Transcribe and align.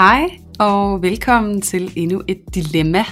Hej 0.00 0.30
og 0.58 1.02
velkommen 1.02 1.60
til 1.60 1.92
endnu 1.96 2.22
et 2.28 2.40
dilemma. 2.54 3.04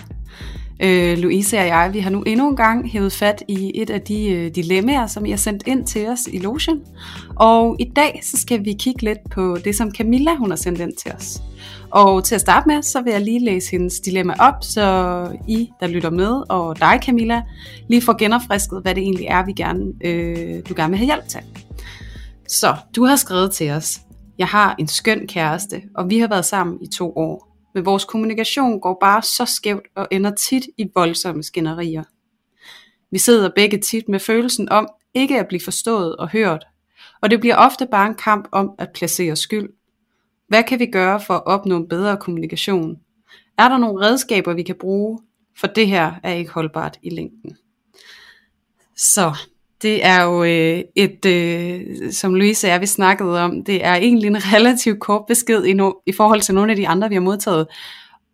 Øh, 0.83 1.19
Louise 1.19 1.59
og 1.59 1.67
jeg, 1.67 1.91
vi 1.93 1.99
har 1.99 2.11
nu 2.11 2.23
endnu 2.23 2.49
en 2.49 2.57
gang 2.57 2.91
hævet 2.91 3.13
fat 3.13 3.43
i 3.49 3.73
et 3.75 3.91
af 3.91 4.01
de 4.01 4.31
øh, 4.31 4.55
dilemmaer, 4.55 5.07
som 5.07 5.27
I 5.27 5.31
har 5.31 5.37
sendt 5.37 5.63
ind 5.67 5.87
til 5.87 6.09
os 6.09 6.19
i 6.33 6.39
Lotion. 6.39 6.81
Og 7.37 7.77
i 7.79 7.93
dag 7.97 8.21
så 8.25 8.37
skal 8.37 8.65
vi 8.65 8.73
kigge 8.73 9.03
lidt 9.03 9.19
på 9.31 9.59
det, 9.65 9.77
som 9.77 9.91
Camilla 9.91 10.35
hun 10.35 10.51
har 10.51 10.57
sendt 10.57 10.81
ind 10.81 10.93
til 10.93 11.13
os. 11.13 11.43
Og 11.91 12.25
til 12.25 12.35
at 12.35 12.41
starte 12.41 12.69
med, 12.69 12.83
så 12.83 13.01
vil 13.03 13.11
jeg 13.11 13.21
lige 13.21 13.45
læse 13.45 13.71
hendes 13.71 14.01
dilemma 14.01 14.35
op, 14.39 14.55
så 14.61 15.29
I, 15.49 15.69
der 15.81 15.87
lytter 15.87 16.11
med, 16.11 16.43
og 16.49 16.81
dig 16.81 17.01
Camilla, 17.05 17.43
lige 17.89 18.03
får 18.03 18.19
genopfrisket, 18.19 18.83
hvad 18.83 18.95
det 18.95 19.03
egentlig 19.03 19.27
er, 19.27 19.45
vi 19.45 19.53
gerne, 19.53 19.85
øh, 20.05 20.63
du 20.69 20.75
gerne 20.77 20.91
vil 20.91 20.99
have 20.99 21.07
hjælp 21.07 21.29
til. 21.29 21.41
Så 22.49 22.77
du 22.97 23.05
har 23.05 23.17
skrevet 23.17 23.53
til 23.53 23.71
os, 23.71 24.01
jeg 24.39 24.47
har 24.49 24.75
en 24.79 24.89
skøn 24.89 25.27
kæreste, 25.27 25.83
og 25.95 26.11
vi 26.11 26.19
har 26.19 26.29
været 26.29 26.45
sammen 26.45 26.83
i 26.83 26.87
to 26.87 27.13
år. 27.17 27.57
Men 27.75 27.85
vores 27.85 28.05
kommunikation 28.05 28.81
går 28.81 28.99
bare 29.01 29.23
så 29.23 29.45
skævt 29.45 29.87
og 29.97 30.09
ender 30.11 30.31
tit 30.31 30.65
i 30.79 30.91
voldsomme 30.95 31.43
skænderier. 31.43 32.05
Vi 33.11 33.19
sidder 33.19 33.51
begge 33.57 33.79
tit 33.81 34.09
med 34.09 34.21
følelsen 34.21 34.69
om 34.69 34.89
ikke 35.15 35.41
at 35.41 35.49
blive 35.49 35.61
forstået 35.65 36.17
og 36.17 36.29
hørt, 36.29 36.65
og 37.23 37.31
det 37.31 37.41
bliver 37.41 37.57
ofte 37.57 37.87
bare 37.91 38.07
en 38.07 38.15
kamp 38.15 38.49
om 38.53 38.71
at 38.79 38.89
placere 38.95 39.37
skyld. 39.37 39.69
Hvad 40.49 40.63
kan 40.63 40.79
vi 40.79 40.87
gøre 40.87 41.21
for 41.21 41.35
at 41.35 41.47
opnå 41.47 41.77
en 41.77 41.89
bedre 41.89 42.17
kommunikation? 42.17 42.97
Er 43.59 43.69
der 43.69 43.79
nogle 43.79 44.07
redskaber, 44.07 44.55
vi 44.55 44.63
kan 44.63 44.77
bruge? 44.81 45.19
For 45.57 45.67
det 45.67 45.87
her 45.87 46.15
er 46.23 46.33
ikke 46.33 46.51
holdbart 46.51 46.99
i 47.03 47.11
længden. 47.11 47.57
Så 48.97 49.37
det 49.83 50.07
er 50.07 50.23
jo 50.23 50.45
øh, 50.45 50.85
et, 50.97 51.25
øh, 51.27 52.13
som 52.13 52.35
Louise 52.35 52.67
og 52.67 52.71
jeg 52.71 52.81
vi 52.81 52.87
snakkede 52.87 53.41
om, 53.41 53.65
det 53.65 53.85
er 53.85 53.95
egentlig 53.95 54.27
en 54.27 54.37
relativt 54.55 55.01
kort 55.01 55.23
besked 55.29 55.65
i, 55.65 55.73
no, 55.73 55.93
i 56.07 56.13
forhold 56.13 56.41
til 56.41 56.55
nogle 56.55 56.73
af 56.73 56.77
de 56.77 56.89
andre, 56.89 57.09
vi 57.09 57.15
har 57.15 57.23
modtaget. 57.23 57.67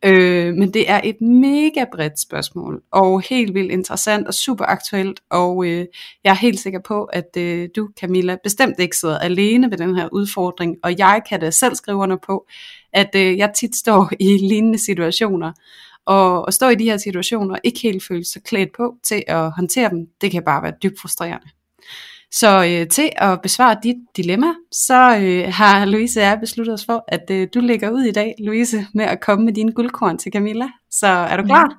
Øh, 0.04 0.54
men 0.54 0.74
det 0.74 0.90
er 0.90 1.00
et 1.04 1.20
mega 1.20 1.84
bredt 1.92 2.20
spørgsmål, 2.20 2.82
og 2.92 3.22
helt 3.22 3.54
vildt 3.54 3.72
interessant 3.72 4.26
og 4.26 4.34
super 4.34 4.64
aktuelt, 4.64 5.20
og 5.30 5.66
øh, 5.66 5.86
jeg 6.24 6.30
er 6.30 6.34
helt 6.34 6.60
sikker 6.60 6.80
på, 6.80 7.04
at 7.04 7.36
øh, 7.36 7.68
du, 7.76 7.88
Camilla, 8.00 8.36
bestemt 8.42 8.78
ikke 8.78 8.96
sidder 8.96 9.18
alene 9.18 9.70
ved 9.70 9.78
den 9.78 9.96
her 9.96 10.08
udfordring, 10.12 10.76
og 10.82 10.98
jeg 10.98 11.22
kan 11.28 11.40
da 11.40 11.50
selv 11.50 11.74
skrive 11.74 11.98
under 11.98 12.16
på, 12.26 12.46
at 12.92 13.10
øh, 13.16 13.38
jeg 13.38 13.52
tit 13.56 13.76
står 13.76 14.10
i 14.20 14.38
lignende 14.38 14.84
situationer, 14.84 15.52
og 16.06 16.48
at 16.48 16.54
stå 16.54 16.68
i 16.68 16.74
de 16.74 16.84
her 16.84 16.96
situationer, 16.96 17.56
ikke 17.64 17.80
helt 17.80 18.04
føle 18.04 18.24
sig 18.24 18.42
klædt 18.42 18.72
på 18.76 18.96
til 19.02 19.24
at 19.26 19.50
håndtere 19.50 19.90
dem, 19.90 20.06
det 20.20 20.30
kan 20.30 20.42
bare 20.42 20.62
være 20.62 20.72
dybt 20.82 21.00
frustrerende. 21.00 21.46
Så 22.30 22.64
øh, 22.64 22.88
til 22.88 23.10
at 23.16 23.42
besvare 23.42 23.76
dit 23.82 23.96
dilemma, 24.16 24.46
så 24.72 25.18
øh, 25.18 25.52
har 25.52 25.84
Louise 25.84 26.20
og 26.20 26.24
jeg 26.24 26.40
besluttet 26.40 26.74
os 26.74 26.84
for, 26.84 27.04
at 27.08 27.30
øh, 27.30 27.48
du 27.54 27.60
lægger 27.60 27.90
ud 27.90 28.02
i 28.02 28.12
dag, 28.12 28.34
Louise, 28.38 28.86
med 28.94 29.04
at 29.04 29.20
komme 29.20 29.44
med 29.44 29.52
dine 29.52 29.72
guldkorn 29.72 30.18
til 30.18 30.32
Camilla. 30.32 30.68
Så 30.90 31.06
er 31.06 31.36
du 31.36 31.42
klar? 31.42 31.76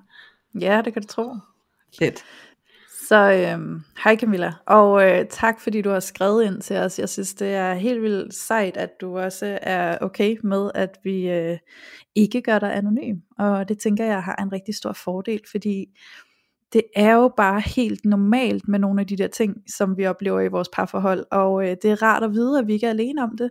Ja, 0.60 0.82
det 0.86 0.94
kan 0.94 1.02
du 1.02 1.08
tro. 1.08 1.36
Fedt. 2.00 2.24
Så 3.08 3.32
øh, 3.32 3.82
hej 4.04 4.18
Camilla, 4.18 4.54
og 4.68 5.04
øh, 5.10 5.26
tak 5.30 5.62
fordi 5.62 5.82
du 5.82 5.90
har 5.90 6.00
skrevet 6.00 6.46
ind 6.46 6.62
til 6.62 6.76
os. 6.76 7.00
Jeg 7.00 7.10
synes 7.10 7.34
det 7.34 7.54
er 7.54 7.74
helt 7.74 8.02
vildt 8.02 8.34
sejt, 8.34 8.78
at 8.78 8.90
du 9.02 9.20
også 9.20 9.60
er 9.62 9.98
okay 10.02 10.38
med, 10.44 10.72
at 10.76 10.98
vi 11.04 11.30
øh, 11.30 11.58
ikke 12.16 12.42
gør 12.42 12.60
dig 12.60 12.76
anonym. 12.76 13.18
Og 13.40 13.70
det 13.70 13.80
tænker 13.80 14.06
jeg 14.06 14.24
har 14.24 14.36
en 14.36 14.52
rigtig 14.52 14.76
stor 14.76 14.94
fordel, 14.94 15.42
fordi 15.52 15.86
det 16.74 16.84
er 16.96 17.14
jo 17.14 17.34
bare 17.38 17.62
helt 17.62 18.06
normalt 18.06 18.68
med 18.68 18.80
nogle 18.80 19.02
af 19.02 19.08
de 19.08 19.18
der 19.18 19.28
ting, 19.28 19.56
som 19.78 19.98
vi 19.98 20.06
oplever 20.06 20.42
i 20.42 20.48
vores 20.48 20.70
parforhold, 20.74 21.26
og 21.32 21.64
øh, 21.64 21.76
det 21.82 21.92
er 21.92 22.02
rart 22.02 22.24
at 22.24 22.32
vide, 22.32 22.60
at 22.60 22.68
vi 22.68 22.74
ikke 22.74 22.86
er 22.86 22.90
alene 22.90 23.24
om 23.24 23.38
det. 23.38 23.50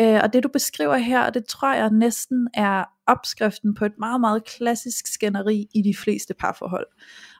Øh, 0.00 0.20
og 0.22 0.32
det 0.32 0.42
du 0.42 0.48
beskriver 0.52 0.96
her, 0.96 1.30
det 1.30 1.44
tror 1.44 1.74
jeg 1.74 1.90
næsten 1.90 2.48
er 2.54 2.84
opskriften 3.06 3.74
på 3.74 3.84
et 3.84 3.98
meget, 3.98 4.20
meget 4.20 4.44
klassisk 4.44 5.06
skænderi 5.06 5.66
i 5.74 5.82
de 5.82 5.94
fleste 5.94 6.34
parforhold. 6.34 6.86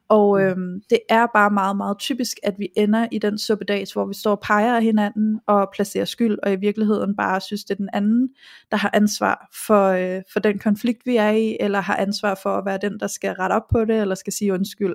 Og 0.08 0.38
mm. 0.38 0.44
øhm, 0.44 0.80
det 0.90 0.98
er 1.08 1.26
bare 1.34 1.50
meget, 1.50 1.76
meget 1.76 1.98
typisk, 1.98 2.36
at 2.42 2.54
vi 2.58 2.68
ender 2.76 3.06
i 3.12 3.18
den 3.18 3.38
suppedags, 3.38 3.92
hvor 3.92 4.06
vi 4.06 4.14
står 4.14 4.30
og 4.30 4.40
peger 4.40 4.76
af 4.76 4.82
hinanden 4.82 5.40
og 5.46 5.68
placerer 5.74 6.04
skyld, 6.04 6.38
og 6.42 6.52
i 6.52 6.56
virkeligheden 6.56 7.16
bare 7.16 7.40
synes, 7.40 7.64
det 7.64 7.70
er 7.70 7.78
den 7.78 7.90
anden, 7.92 8.28
der 8.70 8.76
har 8.76 8.90
ansvar 8.94 9.48
for, 9.66 9.86
øh, 9.88 10.22
for 10.32 10.40
den 10.40 10.58
konflikt, 10.58 11.06
vi 11.06 11.16
er 11.16 11.30
i, 11.30 11.56
eller 11.60 11.80
har 11.80 11.96
ansvar 11.96 12.40
for 12.42 12.50
at 12.50 12.64
være 12.66 12.78
den, 12.78 13.00
der 13.00 13.06
skal 13.06 13.32
rette 13.32 13.54
op 13.54 13.68
på 13.72 13.84
det, 13.84 14.00
eller 14.00 14.14
skal 14.14 14.32
sige 14.32 14.52
undskyld. 14.52 14.94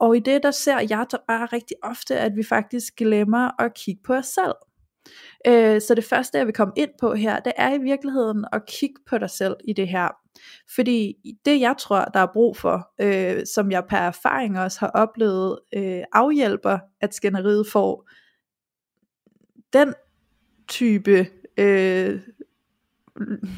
Og 0.00 0.16
i 0.16 0.20
det, 0.20 0.42
der 0.42 0.50
ser 0.50 0.78
jeg 0.78 1.06
bare 1.28 1.46
rigtig 1.46 1.76
ofte, 1.82 2.18
at 2.18 2.36
vi 2.36 2.42
faktisk 2.42 2.96
glemmer 2.96 3.62
at 3.62 3.74
kigge 3.74 4.02
på 4.04 4.14
os 4.14 4.26
selv. 4.26 4.54
Øh, 5.46 5.80
så 5.80 5.94
det 5.94 6.04
første, 6.04 6.38
jeg 6.38 6.46
vil 6.46 6.54
komme 6.54 6.72
ind 6.76 6.90
på 7.00 7.14
her, 7.14 7.40
det 7.40 7.52
er 7.56 7.74
i 7.74 7.78
virkeligheden 7.78 8.44
at 8.52 8.66
kigge 8.66 8.96
på 9.06 9.18
dig 9.18 9.30
selv 9.30 9.56
i 9.64 9.72
det 9.72 9.88
her. 9.88 10.08
Fordi 10.74 11.14
det 11.44 11.60
jeg 11.60 11.74
tror, 11.78 12.04
der 12.04 12.20
er 12.20 12.32
brug 12.32 12.56
for, 12.56 12.90
øh, 13.00 13.46
som 13.54 13.70
jeg 13.70 13.84
per 13.88 13.96
erfaring 13.96 14.60
også 14.60 14.80
har 14.80 14.90
oplevet, 14.90 15.58
øh, 15.74 16.02
afhjælper, 16.12 16.78
at 17.00 17.14
skænderiet 17.14 17.66
får 17.72 18.08
den 19.72 19.94
type, 20.68 21.26
øh, 21.56 22.20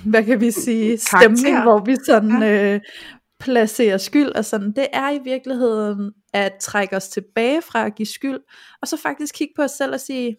hvad 0.06 0.24
kan 0.24 0.41
vi 0.41 0.50
sige, 0.50 0.98
stemning, 1.08 1.62
hvor 1.62 1.84
vi 1.84 1.96
sådan 2.06 2.42
øh, 2.42 2.80
placerer 3.41 3.98
skyld 3.98 4.28
og 4.28 4.44
sådan, 4.44 4.72
det 4.72 4.86
er 4.92 5.10
i 5.10 5.20
virkeligheden 5.24 6.12
at 6.32 6.52
trække 6.60 6.97
os 6.97 7.08
tilbage 7.08 7.62
fra 7.62 7.86
at 7.86 7.94
give 7.94 8.06
skyld, 8.06 8.41
og 8.82 8.88
så 8.88 8.97
faktisk 8.97 9.34
kigge 9.34 9.52
på 9.56 9.62
os 9.62 9.70
selv 9.70 9.92
og 9.92 10.00
sige, 10.00 10.36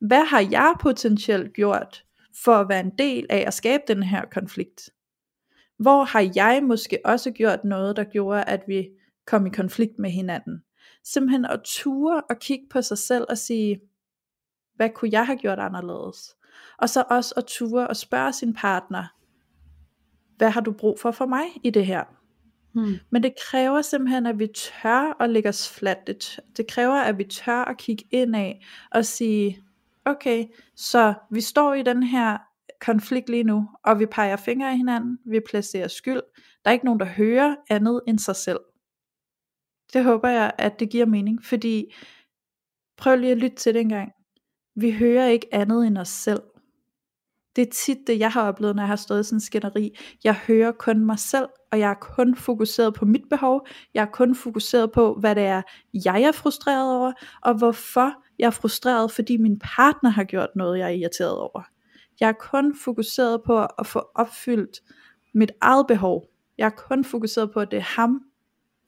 hvad 0.00 0.24
har 0.24 0.48
jeg 0.50 0.74
potentielt 0.80 1.52
gjort 1.54 2.04
for 2.44 2.52
at 2.52 2.68
være 2.68 2.80
en 2.80 2.92
del 2.98 3.26
af 3.30 3.44
at 3.46 3.54
skabe 3.54 3.82
den 3.88 4.02
her 4.02 4.24
konflikt? 4.32 4.90
Hvor 5.78 6.04
har 6.04 6.32
jeg 6.34 6.62
måske 6.64 6.98
også 7.04 7.30
gjort 7.30 7.64
noget, 7.64 7.96
der 7.96 8.04
gjorde, 8.04 8.44
at 8.44 8.62
vi 8.66 8.88
kom 9.26 9.46
i 9.46 9.50
konflikt 9.50 9.98
med 9.98 10.10
hinanden? 10.10 10.62
Simpelthen 11.04 11.44
at 11.44 11.60
ture 11.64 12.22
og 12.30 12.38
kigge 12.38 12.66
på 12.70 12.82
sig 12.82 12.98
selv 12.98 13.24
og 13.28 13.38
sige, 13.38 13.80
hvad 14.74 14.90
kunne 14.90 15.10
jeg 15.12 15.26
have 15.26 15.38
gjort 15.38 15.58
anderledes? 15.58 16.36
Og 16.78 16.88
så 16.88 17.04
også 17.10 17.34
at 17.36 17.44
ture 17.44 17.88
og 17.88 17.96
spørge 17.96 18.32
sin 18.32 18.54
partner, 18.54 19.04
hvad 20.36 20.50
har 20.50 20.60
du 20.60 20.72
brug 20.72 21.00
for 21.00 21.10
for 21.10 21.26
mig 21.26 21.44
i 21.64 21.70
det 21.70 21.86
her? 21.86 22.04
Hmm. 22.72 22.94
Men 23.10 23.22
det 23.22 23.34
kræver 23.50 23.82
simpelthen, 23.82 24.26
at 24.26 24.38
vi 24.38 24.48
tør 24.54 25.22
at 25.22 25.30
lægge 25.30 25.48
os 25.48 25.68
fladt. 25.68 26.06
Det, 26.06 26.40
det 26.56 26.66
kræver, 26.66 26.94
at 26.94 27.18
vi 27.18 27.24
tør 27.24 27.64
at 27.64 27.78
kigge 27.78 28.04
ind 28.10 28.36
af 28.36 28.66
og 28.90 29.04
sige, 29.04 29.62
okay, 30.04 30.44
så 30.76 31.14
vi 31.30 31.40
står 31.40 31.74
i 31.74 31.82
den 31.82 32.02
her 32.02 32.38
konflikt 32.80 33.28
lige 33.28 33.44
nu, 33.44 33.68
og 33.84 33.98
vi 33.98 34.06
peger 34.06 34.36
fingre 34.36 34.70
af 34.70 34.76
hinanden, 34.76 35.18
vi 35.26 35.40
placerer 35.48 35.88
skyld. 35.88 36.20
Der 36.64 36.70
er 36.70 36.72
ikke 36.72 36.84
nogen, 36.84 37.00
der 37.00 37.06
hører 37.06 37.56
andet 37.70 38.00
end 38.08 38.18
sig 38.18 38.36
selv. 38.36 38.60
Det 39.92 40.04
håber 40.04 40.28
jeg, 40.28 40.52
at 40.58 40.80
det 40.80 40.90
giver 40.90 41.06
mening, 41.06 41.44
fordi 41.44 41.94
prøv 42.96 43.16
lige 43.16 43.32
at 43.32 43.38
lytte 43.38 43.56
til 43.56 43.74
det 43.74 43.80
en 43.80 43.88
gang. 43.88 44.12
Vi 44.74 44.92
hører 44.92 45.26
ikke 45.26 45.54
andet 45.54 45.86
end 45.86 45.98
os 45.98 46.08
selv. 46.08 46.42
Det 47.56 47.66
er 47.66 47.70
tit 47.72 47.98
det, 48.06 48.18
jeg 48.18 48.30
har 48.30 48.48
oplevet, 48.48 48.76
når 48.76 48.82
jeg 48.82 48.88
har 48.88 48.96
stået 48.96 49.20
i 49.20 49.24
sådan 49.24 49.36
en 49.36 49.40
skænderi. 49.40 49.96
Jeg 50.24 50.34
hører 50.34 50.72
kun 50.72 51.06
mig 51.06 51.18
selv, 51.18 51.46
og 51.72 51.78
jeg 51.78 51.90
er 51.90 51.94
kun 51.94 52.36
fokuseret 52.36 52.94
på 52.94 53.04
mit 53.04 53.22
behov. 53.30 53.66
Jeg 53.94 54.02
er 54.02 54.10
kun 54.12 54.34
fokuseret 54.34 54.92
på, 54.92 55.14
hvad 55.20 55.34
det 55.34 55.44
er, 55.44 55.62
jeg 56.04 56.22
er 56.22 56.32
frustreret 56.32 56.96
over, 56.98 57.12
og 57.42 57.54
hvorfor 57.54 58.12
jeg 58.38 58.46
er 58.46 58.50
frustreret, 58.50 59.12
fordi 59.12 59.36
min 59.36 59.58
partner 59.58 60.10
har 60.10 60.24
gjort 60.24 60.48
noget, 60.56 60.78
jeg 60.78 60.86
er 60.86 60.94
irriteret 60.94 61.38
over. 61.38 61.62
Jeg 62.20 62.28
er 62.28 62.32
kun 62.32 62.76
fokuseret 62.84 63.42
på 63.46 63.64
at 63.78 63.86
få 63.86 64.02
opfyldt 64.14 64.80
mit 65.34 65.52
eget 65.60 65.86
behov. 65.86 66.24
Jeg 66.58 66.66
er 66.66 66.70
kun 66.70 67.04
fokuseret 67.04 67.50
på, 67.52 67.60
at 67.60 67.70
det 67.70 67.76
er 67.76 68.00
ham, 68.00 68.20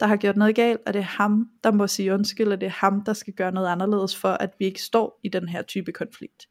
der 0.01 0.07
har 0.07 0.17
gjort 0.17 0.37
noget 0.37 0.55
galt, 0.55 0.81
og 0.87 0.95
det 0.95 1.01
er 1.01 1.05
ham, 1.05 1.49
der 1.65 1.73
må 1.73 1.87
sige 1.87 2.15
undskyld, 2.15 2.53
og 2.53 2.61
det 2.61 2.67
er 2.67 2.71
ham, 2.71 3.05
der 3.05 3.13
skal 3.13 3.33
gøre 3.33 3.53
noget 3.53 3.69
anderledes 3.69 4.17
for, 4.17 4.29
at 4.29 4.51
vi 4.59 4.65
ikke 4.65 4.83
står 4.83 5.21
i 5.25 5.29
den 5.29 5.49
her 5.49 5.63
type 5.63 5.93
konflikt. 5.93 6.49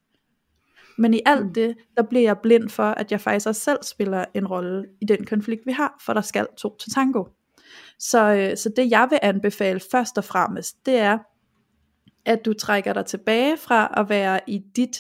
Men 0.97 1.13
i 1.13 1.21
alt 1.25 1.45
mm. 1.45 1.53
det, 1.53 1.75
der 1.97 2.03
bliver 2.03 2.23
jeg 2.23 2.37
blind 2.43 2.69
for, 2.69 2.83
at 2.83 3.11
jeg 3.11 3.21
faktisk 3.21 3.47
også 3.47 3.61
selv 3.61 3.83
spiller 3.83 4.25
en 4.33 4.47
rolle 4.47 4.85
i 5.01 5.05
den 5.05 5.25
konflikt, 5.25 5.65
vi 5.65 5.71
har, 5.71 6.01
for 6.05 6.13
der 6.13 6.21
skal 6.21 6.47
to 6.57 6.77
til 6.77 6.91
tango. 6.91 7.25
Så, 7.99 8.33
øh, 8.33 8.57
så 8.57 8.71
det 8.75 8.91
jeg 8.91 9.07
vil 9.09 9.19
anbefale 9.21 9.79
først 9.91 10.17
og 10.17 10.23
fremmest, 10.23 10.85
det 10.85 10.97
er, 10.97 11.17
at 12.25 12.45
du 12.45 12.53
trækker 12.53 12.93
dig 12.93 13.05
tilbage 13.05 13.57
fra 13.57 13.93
at 13.97 14.09
være 14.09 14.39
i 14.47 14.61
dit 14.75 14.97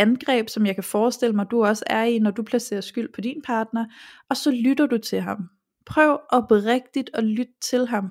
angreb, 0.00 0.48
som 0.48 0.66
jeg 0.66 0.74
kan 0.74 0.84
forestille 0.84 1.36
mig, 1.36 1.46
du 1.50 1.64
også 1.64 1.84
er 1.86 2.02
i, 2.04 2.18
når 2.18 2.30
du 2.30 2.42
placerer 2.42 2.80
skyld 2.80 3.12
på 3.14 3.20
din 3.20 3.42
partner, 3.44 3.86
og 4.28 4.36
så 4.36 4.50
lytter 4.50 4.86
du 4.86 4.98
til 4.98 5.20
ham. 5.20 5.48
Prøv 5.86 6.20
oprigtigt 6.30 7.10
at 7.14 7.24
lytte 7.24 7.52
til 7.60 7.86
ham. 7.86 8.10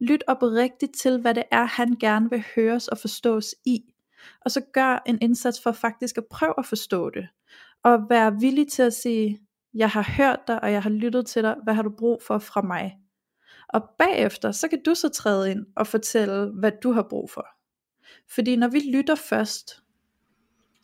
Lyt 0.00 0.24
oprigtigt 0.26 0.94
til, 0.94 1.20
hvad 1.20 1.34
det 1.34 1.42
er, 1.50 1.64
han 1.64 1.96
gerne 2.00 2.30
vil 2.30 2.44
høres 2.56 2.88
og 2.88 2.98
forstås 2.98 3.54
i. 3.64 3.80
Og 4.40 4.50
så 4.50 4.60
gør 4.72 5.02
en 5.06 5.18
indsats 5.22 5.62
for 5.62 5.72
faktisk 5.72 6.18
at 6.18 6.26
prøve 6.30 6.54
at 6.58 6.66
forstå 6.66 7.10
det. 7.10 7.28
Og 7.82 8.00
være 8.10 8.40
villig 8.40 8.68
til 8.68 8.82
at 8.82 8.94
sige, 8.94 9.38
jeg 9.74 9.90
har 9.90 10.14
hørt 10.16 10.38
dig, 10.48 10.62
og 10.62 10.72
jeg 10.72 10.82
har 10.82 10.90
lyttet 10.90 11.26
til 11.26 11.42
dig, 11.42 11.56
hvad 11.64 11.74
har 11.74 11.82
du 11.82 11.90
brug 11.98 12.22
for 12.26 12.38
fra 12.38 12.62
mig? 12.62 12.98
Og 13.68 13.82
bagefter, 13.98 14.52
så 14.52 14.68
kan 14.68 14.82
du 14.86 14.94
så 14.94 15.08
træde 15.08 15.50
ind 15.50 15.66
og 15.76 15.86
fortælle, 15.86 16.46
hvad 16.46 16.72
du 16.82 16.92
har 16.92 17.06
brug 17.10 17.30
for. 17.30 17.46
Fordi 18.34 18.56
når 18.56 18.68
vi 18.68 18.78
lytter 18.94 19.14
først, 19.14 19.82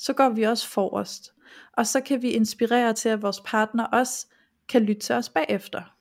så 0.04 0.12
går 0.12 0.28
vi 0.28 0.42
også 0.42 0.68
forrest. 0.68 1.30
og 1.72 1.86
så 1.86 2.00
kan 2.00 2.22
vi 2.22 2.30
inspirere 2.30 2.92
til, 2.92 3.08
at 3.08 3.22
vores 3.22 3.40
partner 3.44 3.84
også 3.84 4.26
kan 4.68 4.82
lytte 4.82 5.00
til 5.00 5.14
os 5.14 5.28
bagefter. 5.28 5.94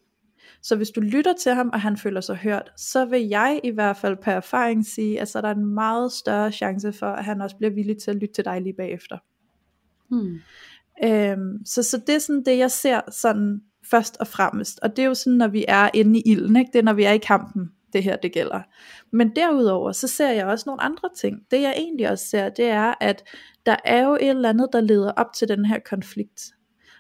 Så 0.62 0.76
hvis 0.76 0.90
du 0.90 1.02
lytter 1.02 1.34
til 1.34 1.54
ham, 1.54 1.70
og 1.74 1.82
han 1.82 1.98
føler 1.98 2.22
sig 2.22 2.36
hørt, 2.36 2.72
så 2.78 3.06
vil 3.06 3.28
jeg 3.28 3.60
i 3.64 3.70
hvert 3.70 3.98
fald 3.98 4.18
per 4.18 4.32
erfaring 4.32 4.86
sige, 4.86 5.22
at 5.22 5.28
så 5.28 5.38
er 5.38 5.42
der 5.42 5.52
en 5.52 5.66
meget 5.66 6.12
større 6.12 6.52
chance 6.52 6.94
for, 6.94 7.06
at 7.06 7.26
han 7.26 7.42
også 7.42 7.58
bliver 7.58 7.72
villig 7.72 7.98
til 7.98 8.12
at 8.12 8.18
lytte 8.18 8.34
til 8.34 8.46
dig 8.46 8.62
lige 8.62 8.74
bagefter. 8.74 9.18
Hmm. 10.10 10.40
Øhm, 11.04 11.66
så, 11.66 11.84
så 11.84 12.02
det 12.08 12.16
er 12.16 12.20
sådan 12.20 12.44
det, 12.46 12.58
jeg 12.58 12.72
ser 12.72 13.02
sådan 13.12 13.62
først 13.92 14.18
og 14.20 14.28
fremmest. 14.28 14.80
Og 14.80 14.96
det 14.96 15.04
er 15.04 15.08
jo 15.08 15.14
sådan, 15.14 15.38
når 15.38 15.48
vi 15.48 15.66
er 15.68 15.90
inde 15.94 16.20
i 16.20 16.24
ilden, 16.26 16.56
ikke? 16.56 16.70
det 16.74 16.80
er 16.80 16.84
når 16.84 16.94
vi 16.94 17.04
er 17.04 17.12
i 17.12 17.18
kampen, 17.18 17.72
det 17.94 18.04
her 18.04 18.16
det 18.16 18.34
gælder. 18.34 18.62
Men 19.12 19.36
derudover, 19.36 19.92
så 19.92 20.08
ser 20.08 20.30
jeg 20.30 20.46
også 20.46 20.64
nogle 20.68 20.82
andre 20.82 21.10
ting. 21.18 21.40
Det 21.52 21.62
jeg 21.62 21.74
egentlig 21.78 22.10
også 22.10 22.26
ser, 22.26 22.50
det 22.50 22.66
er, 22.66 22.94
at 23.02 23.24
der 23.66 23.76
er 23.86 24.04
jo 24.04 24.14
et 24.14 24.30
eller 24.30 24.50
andet, 24.50 24.70
der 24.74 24.82
leder 24.82 25.12
op 25.12 25.34
til 25.34 25.48
den 25.48 25.66
her 25.66 25.80
konflikt. 25.86 26.42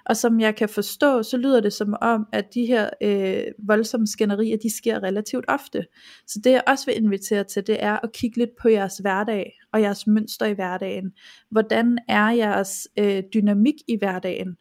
Og 0.05 0.17
som 0.17 0.39
jeg 0.39 0.55
kan 0.55 0.69
forstå, 0.69 1.23
så 1.23 1.37
lyder 1.37 1.59
det 1.59 1.73
som 1.73 1.95
om, 2.01 2.27
at 2.31 2.53
de 2.53 2.65
her 2.65 2.89
øh, 3.01 3.43
voldsomme 3.67 4.07
skænderier, 4.07 4.57
de 4.57 4.77
sker 4.77 5.03
relativt 5.03 5.45
ofte. 5.47 5.85
Så 6.27 6.39
det 6.43 6.51
jeg 6.51 6.63
også 6.67 6.85
vil 6.85 6.97
invitere 6.97 7.43
til, 7.43 7.67
det 7.67 7.83
er 7.83 7.99
at 8.03 8.11
kigge 8.11 8.37
lidt 8.37 8.49
på 8.61 8.69
jeres 8.69 8.97
hverdag, 8.97 9.51
og 9.73 9.81
jeres 9.81 10.07
mønster 10.07 10.45
i 10.45 10.53
hverdagen. 10.53 11.11
Hvordan 11.51 11.97
er 12.07 12.29
jeres 12.29 12.87
øh, 12.99 13.23
dynamik 13.33 13.75
i 13.87 13.97
hverdagen? 13.97 14.57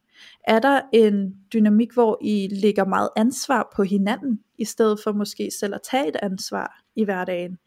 Er 0.49 0.59
der 0.59 0.81
en 0.93 1.35
dynamik, 1.53 1.93
hvor 1.93 2.19
I 2.23 2.49
lægger 2.63 2.85
meget 2.85 3.09
ansvar 3.17 3.73
på 3.77 3.83
hinanden, 3.83 4.41
i 4.59 4.65
stedet 4.65 5.01
for 5.05 5.13
måske 5.13 5.51
selv 5.61 5.75
at 5.75 5.81
tage 5.91 6.09
et 6.09 6.17
ansvar 6.23 6.83
i 6.97 7.05
hverdagen? 7.05 7.59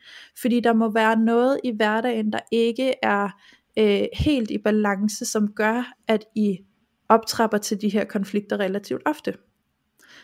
Fordi 0.42 0.60
der 0.60 0.74
må 0.74 0.92
være 0.92 1.19
noget 1.19 1.60
i 1.63 1.72
hverdagen, 1.72 2.31
der 2.31 2.40
ikke 2.52 2.94
er 3.04 3.30
øh, 3.80 4.07
helt 4.13 4.52
i 4.52 4.57
balance, 4.57 5.25
som 5.25 5.54
gør, 5.54 5.94
at 6.07 6.25
I 6.36 6.57
optrapper 7.10 7.57
til 7.57 7.81
de 7.81 7.90
her 7.90 8.06
konflikter 8.06 8.60
relativt 8.60 9.02
ofte. 9.06 9.34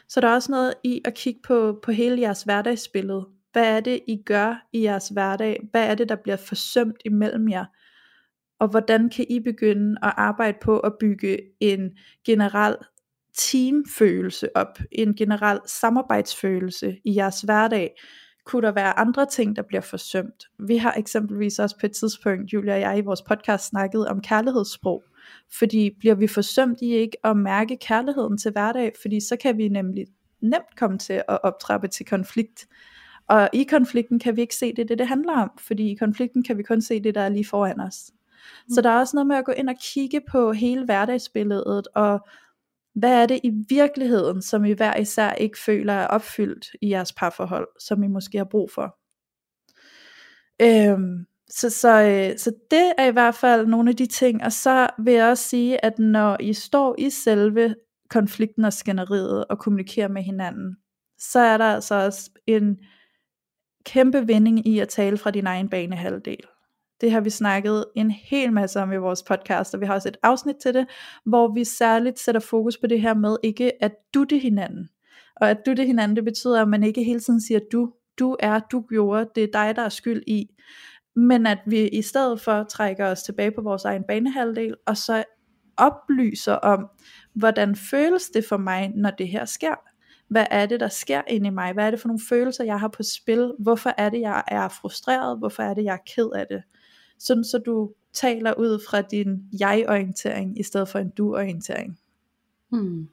Så 0.08 0.22
der 0.22 0.28
er 0.28 0.34
også 0.34 0.52
noget 0.52 0.74
i 0.84 1.02
at 1.06 1.14
kigge 1.14 1.40
på, 1.44 1.80
på 1.84 1.92
hele 1.92 2.22
jeres 2.22 2.44
hverdagsbillede. 2.44 3.28
Hvad 3.52 3.78
er 3.78 3.80
det, 3.80 4.00
I 4.08 4.22
gør 4.26 4.68
i 4.74 4.84
jeres 4.84 5.10
hverdag? 5.10 5.68
Hvad 5.72 5.88
er 5.88 5.96
det, 5.96 6.10
der 6.10 6.16
bliver 6.16 6.36
forsømt 6.36 6.98
imellem 7.06 7.50
jer? 7.50 7.66
Og 8.62 8.68
hvordan 8.68 9.10
kan 9.10 9.26
I 9.30 9.40
begynde 9.40 9.96
at 10.04 10.14
arbejde 10.18 10.58
på 10.62 10.80
at 10.80 10.94
bygge 11.00 11.40
en 11.60 11.92
generel 12.26 12.76
teamfølelse 13.38 14.58
op, 14.58 14.80
en 14.92 15.16
generel 15.16 15.60
samarbejdsfølelse 15.66 16.98
i 17.06 17.16
jeres 17.16 17.42
hverdag, 17.42 17.96
kunne 18.46 18.68
der 18.68 18.72
være 18.74 19.00
andre 19.00 19.26
ting, 19.26 19.56
der 19.56 19.62
bliver 19.62 19.82
forsømt. 19.82 20.44
Vi 20.60 20.78
har 20.78 20.94
eksempelvis 20.98 21.60
også 21.60 21.78
på 21.80 21.86
et 21.86 21.92
tidspunkt, 21.92 22.54
Julia 22.54 22.74
og 22.74 22.80
jeg 22.80 22.98
i 22.98 23.02
vores 23.02 23.22
podcast 23.22 23.70
snakket 23.70 24.08
om 24.08 24.22
kærlighedssprog, 24.22 25.04
fordi 25.60 25.90
bliver 26.00 26.16
vi 26.16 26.28
forsømt 26.28 26.82
i 26.82 26.94
ikke 26.94 27.18
at 27.24 27.38
mærke 27.38 27.78
kærligheden 27.78 28.38
til 28.38 28.52
hverdag, 28.52 28.92
fordi 29.02 29.20
så 29.20 29.36
kan 29.36 29.58
vi 29.58 29.68
nemlig 29.68 30.06
nemt 30.42 30.76
komme 30.78 30.98
til 30.98 31.14
at 31.14 31.40
optrappe 31.44 31.88
til 31.88 32.06
konflikt. 32.06 32.68
Og 33.28 33.50
i 33.54 33.64
konflikten 33.64 34.20
kan 34.20 34.36
vi 34.36 34.42
ikke 34.42 34.56
se 34.56 34.74
det, 34.74 34.90
det 34.90 35.00
det 35.00 35.08
handler 35.08 35.34
om, 35.34 35.52
fordi 35.60 35.92
i 35.92 35.96
konflikten 35.96 36.44
kan 36.44 36.58
vi 36.58 36.64
kun 36.64 36.82
se 36.82 37.04
det, 37.04 37.16
der 37.16 37.22
er 37.22 37.30
lige 37.30 37.46
foran 37.46 37.80
os. 37.80 38.12
Mm. 38.68 38.74
Så 38.74 38.82
der 38.82 38.90
er 38.90 39.00
også 39.00 39.16
noget 39.16 39.28
med 39.28 39.36
at 39.36 39.46
gå 39.46 39.52
ind 39.52 39.70
og 39.70 39.76
kigge 39.94 40.22
på 40.32 40.52
hele 40.52 40.86
hverdagsbilledet, 40.86 41.88
og 41.96 42.28
hvad 42.94 43.22
er 43.22 43.26
det 43.26 43.40
i 43.44 43.52
virkeligheden, 43.70 44.42
som 44.42 44.66
I 44.66 44.72
hver 44.72 44.98
især 44.98 45.32
ikke 45.32 45.60
føler 45.60 45.94
er 45.94 46.08
opfyldt 46.08 46.66
i 46.82 46.90
jeres 46.90 47.14
parforhold, 47.14 47.68
som 47.80 48.04
I 48.04 48.08
måske 48.08 48.38
har 48.38 48.46
brug 48.46 48.72
for. 48.72 48.98
Øhm, 50.62 51.26
så, 51.50 51.70
så, 51.70 52.02
øh, 52.02 52.38
så 52.38 52.52
det 52.72 52.94
er 52.98 53.06
i 53.06 53.12
hvert 53.12 53.36
fald 53.36 53.68
nogle 53.68 53.90
af 53.90 53.96
de 53.96 54.06
ting, 54.06 54.44
og 54.44 54.52
så 54.52 54.90
vil 55.00 55.14
jeg 55.14 55.30
også 55.30 55.50
sige, 55.50 55.86
at 55.86 56.00
når 56.00 56.38
I 56.40 56.54
står 56.54 56.96
i 56.98 57.10
selve 57.10 57.76
konflikten 58.10 58.66
og 58.66 58.74
skænderiet 58.74 59.46
og 59.48 59.60
kommunikerer 59.60 60.08
med 60.08 60.24
hinanden, 60.24 60.78
så 61.20 61.40
er 61.40 61.58
der 61.58 61.66
altså 61.66 61.96
også 61.96 62.30
en 62.48 62.78
kæmpe 63.86 64.28
vinding 64.28 64.68
i 64.68 64.80
at 64.80 64.90
tale 64.90 65.18
fra 65.18 65.32
din 65.32 65.48
egen 65.48 65.70
banehalvdel. 65.70 66.44
Det 67.02 67.12
har 67.12 67.22
vi 67.22 67.30
snakket 67.30 67.86
en 67.96 68.12
hel 68.12 68.54
masse 68.54 68.82
om 68.82 68.92
i 68.92 68.98
vores 68.98 69.24
podcast, 69.24 69.74
og 69.74 69.82
vi 69.82 69.86
har 69.86 69.94
også 69.94 70.10
et 70.10 70.18
afsnit 70.24 70.56
til 70.56 70.74
det, 70.74 70.88
hvor 71.26 71.54
vi 71.54 71.64
særligt 71.64 72.20
sætter 72.20 72.42
fokus 72.42 72.78
på 72.78 72.88
det 72.88 73.02
her 73.02 73.14
med 73.14 73.38
ikke 73.44 73.84
at 73.84 73.92
du 74.14 74.24
det 74.24 74.42
hinanden. 74.42 74.90
Og 75.36 75.50
at 75.50 75.58
du 75.66 75.74
det 75.74 75.88
hinanden, 75.88 76.16
det 76.16 76.26
betyder, 76.26 76.62
at 76.62 76.68
man 76.68 76.84
ikke 76.84 77.04
hele 77.04 77.20
tiden 77.20 77.42
siger 77.42 77.60
du, 77.72 77.94
du 78.20 78.38
er, 78.40 78.60
du 78.60 78.82
gjorde, 78.90 79.30
det 79.36 79.44
er 79.44 79.48
dig, 79.54 79.76
der 79.76 79.82
er 79.82 79.90
skyld 79.90 80.24
i. 80.28 80.48
Men 81.16 81.46
at 81.46 81.58
vi 81.66 81.88
i 81.88 82.02
stedet 82.02 82.42
for 82.42 82.64
trækker 82.64 83.06
os 83.06 83.24
tilbage 83.24 83.52
på 83.52 83.62
vores 83.62 83.86
egen 83.86 84.04
banehalvdel, 84.08 84.76
og 84.88 84.98
så 84.98 85.24
oplyser 85.78 86.54
om, 86.54 86.88
hvordan 87.34 87.76
føles 87.76 88.30
det 88.30 88.46
for 88.50 88.58
mig, 88.58 88.92
når 88.96 89.10
det 89.10 89.28
her 89.28 89.46
sker. 89.46 89.76
Hvad 90.30 90.46
er 90.52 90.66
det, 90.66 90.80
der 90.80 90.88
sker 90.88 91.22
inde 91.28 91.48
i 91.48 91.50
mig? 91.50 91.74
Hvad 91.74 91.86
er 91.86 91.92
det 91.92 92.00
for 92.00 92.08
nogle 92.08 92.22
følelser, 92.30 92.64
jeg 92.64 92.80
har 92.80 92.88
på 92.88 93.04
spil? 93.04 93.54
Hvorfor 93.60 93.94
er 93.98 94.10
det, 94.10 94.22
jeg 94.22 94.44
er 94.48 94.68
frustreret? 94.68 95.38
Hvorfor 95.38 95.64
er 95.64 95.74
det, 95.74 95.84
jeg 95.84 95.94
er 95.94 96.14
ked 96.16 96.30
af 96.36 96.46
det? 96.50 96.64
Sådan 97.26 97.44
så 97.44 97.58
du 97.66 97.92
taler 98.14 98.54
ud 98.54 98.84
fra 98.90 99.02
din 99.02 99.44
jeg-orientering, 99.60 100.60
i 100.60 100.64
stedet 100.64 100.88
for 100.88 101.00
en 101.00 101.10
du-orientering. 101.10 102.00
Hmm. 102.70 103.08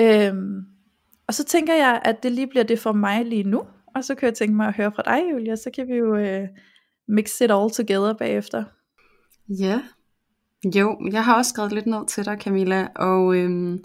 Øhm, 0.00 0.66
og 1.26 1.34
så 1.34 1.44
tænker 1.44 1.74
jeg, 1.74 2.02
at 2.04 2.22
det 2.22 2.32
lige 2.32 2.46
bliver 2.46 2.64
det 2.64 2.78
for 2.78 2.92
mig 2.92 3.24
lige 3.24 3.44
nu, 3.44 3.62
og 3.94 4.04
så 4.04 4.14
kan 4.14 4.26
jeg 4.26 4.34
tænke 4.34 4.56
mig 4.56 4.66
at 4.66 4.76
høre 4.76 4.92
fra 4.92 5.02
dig, 5.02 5.30
Julia, 5.32 5.56
så 5.56 5.70
kan 5.74 5.88
vi 5.88 5.94
jo 5.94 6.16
øh, 6.16 6.48
mix 7.08 7.40
it 7.40 7.50
all 7.50 7.70
together 7.70 8.12
bagefter. 8.12 8.64
Ja, 9.48 9.82
jo, 10.74 11.08
jeg 11.12 11.24
har 11.24 11.36
også 11.36 11.48
skrevet 11.48 11.72
lidt 11.72 11.86
ned 11.86 12.06
til 12.06 12.24
dig, 12.24 12.38
Camilla, 12.40 12.88
og 12.96 13.36
øhm, 13.36 13.84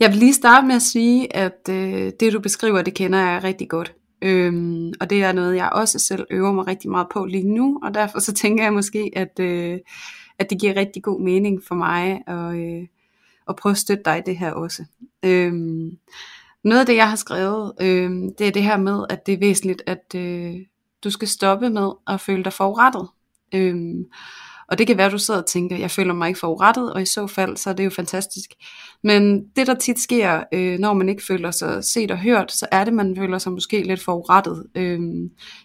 jeg 0.00 0.10
vil 0.10 0.18
lige 0.18 0.34
starte 0.34 0.66
med 0.66 0.74
at 0.74 0.82
sige, 0.82 1.36
at 1.36 1.68
øh, 1.70 2.12
det 2.20 2.32
du 2.32 2.40
beskriver, 2.40 2.82
det 2.82 2.94
kender 2.94 3.18
jeg 3.18 3.44
rigtig 3.44 3.68
godt. 3.68 3.94
Øhm, 4.22 4.92
og 5.00 5.10
det 5.10 5.22
er 5.22 5.32
noget, 5.32 5.56
jeg 5.56 5.70
også 5.72 5.98
selv 5.98 6.26
øver 6.30 6.52
mig 6.52 6.66
rigtig 6.66 6.90
meget 6.90 7.06
på 7.12 7.24
lige 7.24 7.48
nu, 7.54 7.80
og 7.82 7.94
derfor 7.94 8.18
så 8.18 8.32
tænker 8.32 8.64
jeg 8.64 8.72
måske, 8.72 9.10
at, 9.16 9.40
øh, 9.40 9.78
at 10.38 10.50
det 10.50 10.60
giver 10.60 10.76
rigtig 10.76 11.02
god 11.02 11.20
mening 11.20 11.62
for 11.68 11.74
mig 11.74 12.22
at, 12.26 12.56
øh, 12.56 12.86
at 13.48 13.56
prøve 13.56 13.70
at 13.70 13.78
støtte 13.78 14.02
dig 14.04 14.18
i 14.18 14.22
det 14.26 14.36
her 14.36 14.52
også. 14.52 14.84
Øhm, 15.22 15.98
noget 16.64 16.80
af 16.80 16.86
det, 16.86 16.96
jeg 16.96 17.08
har 17.08 17.16
skrevet, 17.16 17.72
øh, 17.80 18.10
det 18.38 18.46
er 18.46 18.50
det 18.50 18.62
her 18.62 18.76
med, 18.76 19.04
at 19.10 19.26
det 19.26 19.34
er 19.34 19.38
væsentligt, 19.38 19.82
at 19.86 20.14
øh, 20.16 20.56
du 21.04 21.10
skal 21.10 21.28
stoppe 21.28 21.70
med 21.70 21.90
at 22.06 22.20
føle 22.20 22.44
dig 22.44 22.52
forurettet. 22.52 23.08
Øhm, 23.54 24.04
og 24.68 24.78
det 24.78 24.86
kan 24.86 24.96
være, 24.96 25.06
at 25.06 25.12
du 25.12 25.18
sidder 25.18 25.40
og 25.40 25.46
tænker, 25.46 25.76
jeg 25.76 25.90
føler 25.90 26.14
mig 26.14 26.28
ikke 26.28 26.40
forurettet, 26.40 26.92
og 26.92 27.02
i 27.02 27.06
så 27.06 27.26
fald, 27.26 27.56
så 27.56 27.70
er 27.70 27.74
det 27.74 27.84
jo 27.84 27.90
fantastisk. 27.90 28.50
Men 29.02 29.44
det, 29.56 29.66
der 29.66 29.74
tit 29.74 29.98
sker, 29.98 30.42
øh, 30.52 30.78
når 30.78 30.92
man 30.92 31.08
ikke 31.08 31.22
føler 31.24 31.50
sig 31.50 31.84
set 31.84 32.10
og 32.10 32.18
hørt, 32.18 32.52
så 32.52 32.66
er 32.72 32.84
det, 32.84 32.94
man 32.94 33.16
føler 33.16 33.38
sig 33.38 33.52
måske 33.52 33.82
lidt 33.82 34.00
forurettet. 34.00 34.66
Øh, 34.74 35.00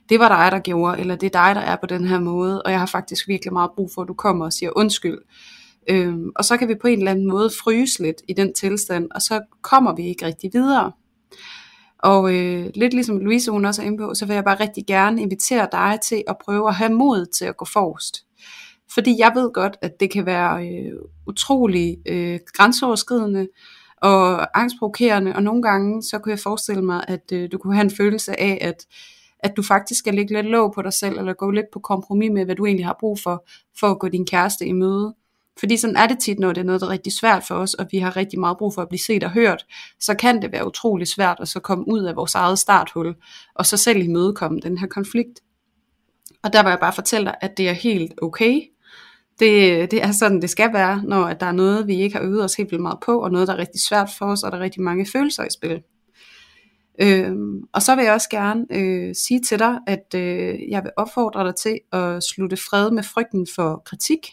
det 0.10 0.20
var 0.20 0.28
dig, 0.28 0.52
der 0.52 0.60
gjorde, 0.60 1.00
eller 1.00 1.16
det 1.16 1.36
er 1.36 1.46
dig, 1.46 1.56
der 1.56 1.62
er 1.62 1.76
på 1.76 1.86
den 1.88 2.06
her 2.06 2.20
måde, 2.20 2.62
og 2.62 2.72
jeg 2.72 2.80
har 2.80 2.86
faktisk 2.86 3.28
virkelig 3.28 3.54
meget 3.54 3.72
brug 3.76 3.92
for, 3.96 4.02
at 4.02 4.08
du 4.08 4.14
kommer 4.14 4.46
og 4.46 4.54
siger 4.54 4.72
undskyld. 4.76 5.18
Øh, 5.90 6.16
og 6.36 6.46
så 6.46 6.58
kan 6.58 6.68
vi 6.68 6.76
på 6.76 6.88
en 6.88 6.98
eller 6.98 7.12
anden 7.12 7.28
måde 7.28 7.50
fryse 7.64 8.04
lidt 8.04 8.22
i 8.28 8.34
den 8.34 8.54
tilstand, 8.54 9.08
og 9.16 9.22
så 9.22 9.42
kommer 9.62 9.96
vi 9.96 10.08
ikke 10.08 10.26
rigtig 10.26 10.50
videre. 10.54 10.92
Og 12.00 12.34
øh, 12.34 12.70
lidt 12.76 12.94
ligesom 12.94 13.20
Louise 13.20 13.52
hun 13.52 13.66
også 13.66 13.82
er 13.82 13.86
inde 13.86 13.98
på, 13.98 14.14
så 14.14 14.26
vil 14.26 14.34
jeg 14.34 14.44
bare 14.44 14.60
rigtig 14.60 14.86
gerne 14.88 15.22
invitere 15.22 15.68
dig 15.72 16.00
til 16.04 16.24
at 16.28 16.36
prøve 16.46 16.68
at 16.68 16.76
have 16.76 16.94
mod 16.94 17.26
til 17.26 17.46
at 17.46 17.58
gå 17.58 17.66
forrest. 17.66 18.27
Fordi 18.94 19.16
jeg 19.20 19.32
ved 19.36 19.52
godt, 19.54 19.78
at 19.82 20.00
det 20.00 20.12
kan 20.12 20.26
være 20.26 20.68
øh, 20.68 20.94
utrolig 21.28 21.98
øh, 22.06 22.40
grænseoverskridende 22.54 23.48
og 24.02 24.60
angstprovokerende, 24.60 25.36
og 25.36 25.44
nogle 25.44 25.62
gange 25.62 26.04
så 26.04 26.20
kunne 26.20 26.32
jeg 26.32 26.40
forestille 26.40 26.82
mig, 26.82 27.06
at 27.08 27.32
øh, 27.34 27.52
du 27.52 27.58
kunne 27.58 27.74
have 27.74 27.84
en 27.84 27.92
følelse 27.92 28.40
af, 28.40 28.58
at, 28.62 28.86
at 29.40 29.58
du 29.58 29.62
faktisk 29.62 30.00
skal 30.00 30.14
lægge 30.14 30.34
lidt 30.34 30.46
låg 30.46 30.74
på 30.76 30.82
dig 30.82 30.94
selv, 30.94 31.18
eller 31.18 31.34
gå 31.34 31.52
lidt 31.52 31.66
på 31.74 31.80
kompromis 31.80 32.32
med, 32.32 32.46
hvad 32.46 32.56
du 32.56 32.66
egentlig 32.66 32.86
har 32.86 32.98
brug 33.00 33.20
for, 33.20 33.48
for 33.80 33.88
at 33.88 34.00
gå 34.00 34.08
din 34.08 34.26
kæreste 34.26 34.66
i 34.66 34.72
møde. 34.72 35.16
Fordi 35.60 35.78
sådan 35.78 35.96
er 35.96 36.08
det 36.08 36.20
tit, 36.20 36.40
når 36.40 36.54
det 36.54 36.62
er 36.62 36.66
noget, 36.66 36.82
der 36.82 36.88
er 36.88 36.92
rigtig 36.92 37.14
svært 37.14 37.44
for 37.44 37.56
os, 37.56 37.74
og 37.74 37.88
vi 37.92 37.98
har 37.98 38.18
rigtig 38.18 38.40
meget 38.40 38.58
brug 38.58 38.74
for 38.74 38.82
at 38.82 38.90
blive 38.90 39.00
set 39.00 39.24
og 39.24 39.32
hørt, 39.32 39.66
så 40.00 40.16
kan 40.16 40.42
det 40.42 40.52
være 40.52 40.68
utrolig 40.68 41.08
svært 41.08 41.38
at 41.40 41.48
så 41.48 41.60
komme 41.60 41.88
ud 41.88 42.04
af 42.04 42.16
vores 42.16 42.36
eget 42.36 42.60
starthul, 42.60 43.16
og 43.56 43.66
så 43.66 43.78
selv 43.78 44.02
imødekomme 44.04 44.60
den 44.60 44.78
her 44.78 44.88
konflikt. 44.88 45.40
Og 46.44 46.54
der 46.54 46.64
vil 46.64 46.70
jeg 46.70 46.80
bare 46.80 46.94
fortælle 46.94 47.26
dig, 47.26 47.36
at 47.42 47.58
det 47.58 47.70
er 47.70 47.74
helt 47.74 48.14
okay, 48.22 48.62
det, 49.40 49.92
det 49.92 50.04
er 50.04 50.12
sådan, 50.12 50.42
det 50.42 50.50
skal 50.50 50.74
være, 50.74 51.04
når 51.04 51.24
at 51.24 51.40
der 51.40 51.46
er 51.46 51.52
noget, 51.52 51.88
vi 51.88 52.02
ikke 52.02 52.18
har 52.18 52.24
øvet 52.24 52.44
os 52.44 52.56
helt 52.56 52.72
vildt 52.72 52.82
meget 52.82 53.00
på, 53.06 53.24
og 53.24 53.32
noget, 53.32 53.48
der 53.48 53.54
er 53.54 53.58
rigtig 53.58 53.82
svært 53.82 54.10
for 54.18 54.26
os, 54.26 54.44
og 54.44 54.52
der 54.52 54.58
er 54.58 54.62
rigtig 54.62 54.82
mange 54.82 55.08
følelser 55.14 55.44
i 55.44 55.50
spil. 55.58 55.82
Øhm, 57.02 57.62
og 57.74 57.82
så 57.82 57.96
vil 57.96 58.04
jeg 58.04 58.14
også 58.14 58.30
gerne 58.30 58.66
øh, 58.72 59.16
sige 59.16 59.42
til 59.42 59.60
dig, 59.60 59.80
at 59.88 60.16
øh, 60.16 60.70
jeg 60.70 60.84
vil 60.84 60.92
opfordre 60.98 61.48
dig 61.48 61.56
til 61.56 61.80
at 61.92 62.24
slutte 62.24 62.58
fred 62.58 62.92
med 62.92 63.04
frygten 63.04 63.48
for 63.56 63.82
kritik, 63.86 64.28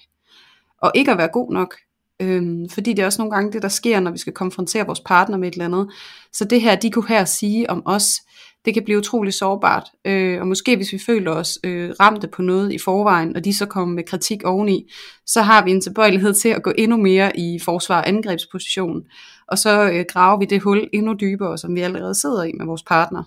og 0.82 0.92
ikke 0.94 1.10
at 1.10 1.18
være 1.18 1.28
god 1.32 1.52
nok. 1.52 1.74
Øhm, 2.20 2.68
fordi 2.68 2.92
det 2.92 3.02
er 3.02 3.06
også 3.06 3.22
nogle 3.22 3.34
gange 3.34 3.52
det, 3.52 3.62
der 3.62 3.68
sker, 3.68 4.00
når 4.00 4.10
vi 4.10 4.18
skal 4.18 4.32
konfrontere 4.32 4.86
vores 4.86 5.00
partner 5.00 5.36
med 5.36 5.48
et 5.48 5.52
eller 5.52 5.64
andet. 5.64 5.90
Så 6.32 6.44
det 6.44 6.60
her, 6.60 6.76
de 6.76 6.90
kunne 6.90 7.08
her 7.08 7.24
sige 7.24 7.70
om 7.70 7.82
os, 7.84 8.20
det 8.64 8.74
kan 8.74 8.84
blive 8.84 8.98
utrolig 8.98 9.34
sårbart. 9.34 9.90
Øh, 10.04 10.40
og 10.40 10.46
måske 10.46 10.76
hvis 10.76 10.92
vi 10.92 10.98
føler 11.06 11.30
os 11.30 11.58
øh, 11.64 11.90
ramte 12.00 12.28
på 12.28 12.42
noget 12.42 12.72
i 12.72 12.78
forvejen, 12.78 13.36
og 13.36 13.44
de 13.44 13.56
så 13.56 13.66
kommer 13.66 13.94
med 13.94 14.04
kritik 14.04 14.44
oveni, 14.44 14.92
så 15.26 15.42
har 15.42 15.64
vi 15.64 15.70
en 15.70 15.80
tilbøjelighed 15.80 16.34
til 16.34 16.48
at 16.48 16.62
gå 16.62 16.72
endnu 16.78 16.96
mere 16.96 17.38
i 17.38 17.58
forsvar- 17.58 18.00
og 18.00 18.08
angrebsposition. 18.08 19.02
Og 19.48 19.58
så 19.58 19.90
øh, 19.90 20.04
graver 20.08 20.38
vi 20.38 20.44
det 20.44 20.62
hul 20.62 20.88
endnu 20.92 21.14
dybere, 21.20 21.58
som 21.58 21.74
vi 21.74 21.80
allerede 21.80 22.14
sidder 22.14 22.44
i 22.44 22.52
med 22.52 22.66
vores 22.66 22.82
partner. 22.82 23.22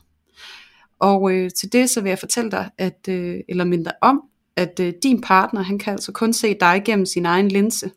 Og 1.00 1.32
øh, 1.34 1.50
til 1.52 1.74
det 1.74 1.90
så 1.90 2.02
vil 2.02 2.10
jeg 2.10 2.20
fortælle 2.20 2.52
dig, 2.52 2.70
at, 2.78 3.08
øh, 3.10 3.40
eller 3.50 3.64
mindre 3.64 3.92
om, 4.02 4.22
at 4.56 4.80
øh, 4.80 4.94
din 5.04 5.22
partner, 5.22 5.62
han 5.62 5.80
kan 5.80 5.94
altså 5.94 6.12
kun 6.12 6.34
se 6.34 6.58
dig 6.60 6.82
gennem 6.86 7.06
sin 7.06 7.26
egen 7.26 7.48
linse. 7.48 7.92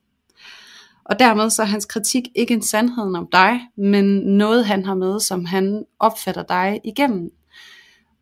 Og 1.10 1.18
dermed 1.18 1.50
så 1.50 1.62
er 1.62 1.66
hans 1.66 1.84
kritik 1.84 2.22
ikke 2.34 2.54
en 2.54 2.62
sandhed 2.62 3.16
om 3.16 3.28
dig, 3.32 3.60
men 3.76 4.04
noget 4.18 4.66
han 4.66 4.84
har 4.84 4.94
med, 4.94 5.20
som 5.20 5.44
han 5.44 5.84
opfatter 5.98 6.42
dig 6.42 6.80
igennem. 6.84 7.30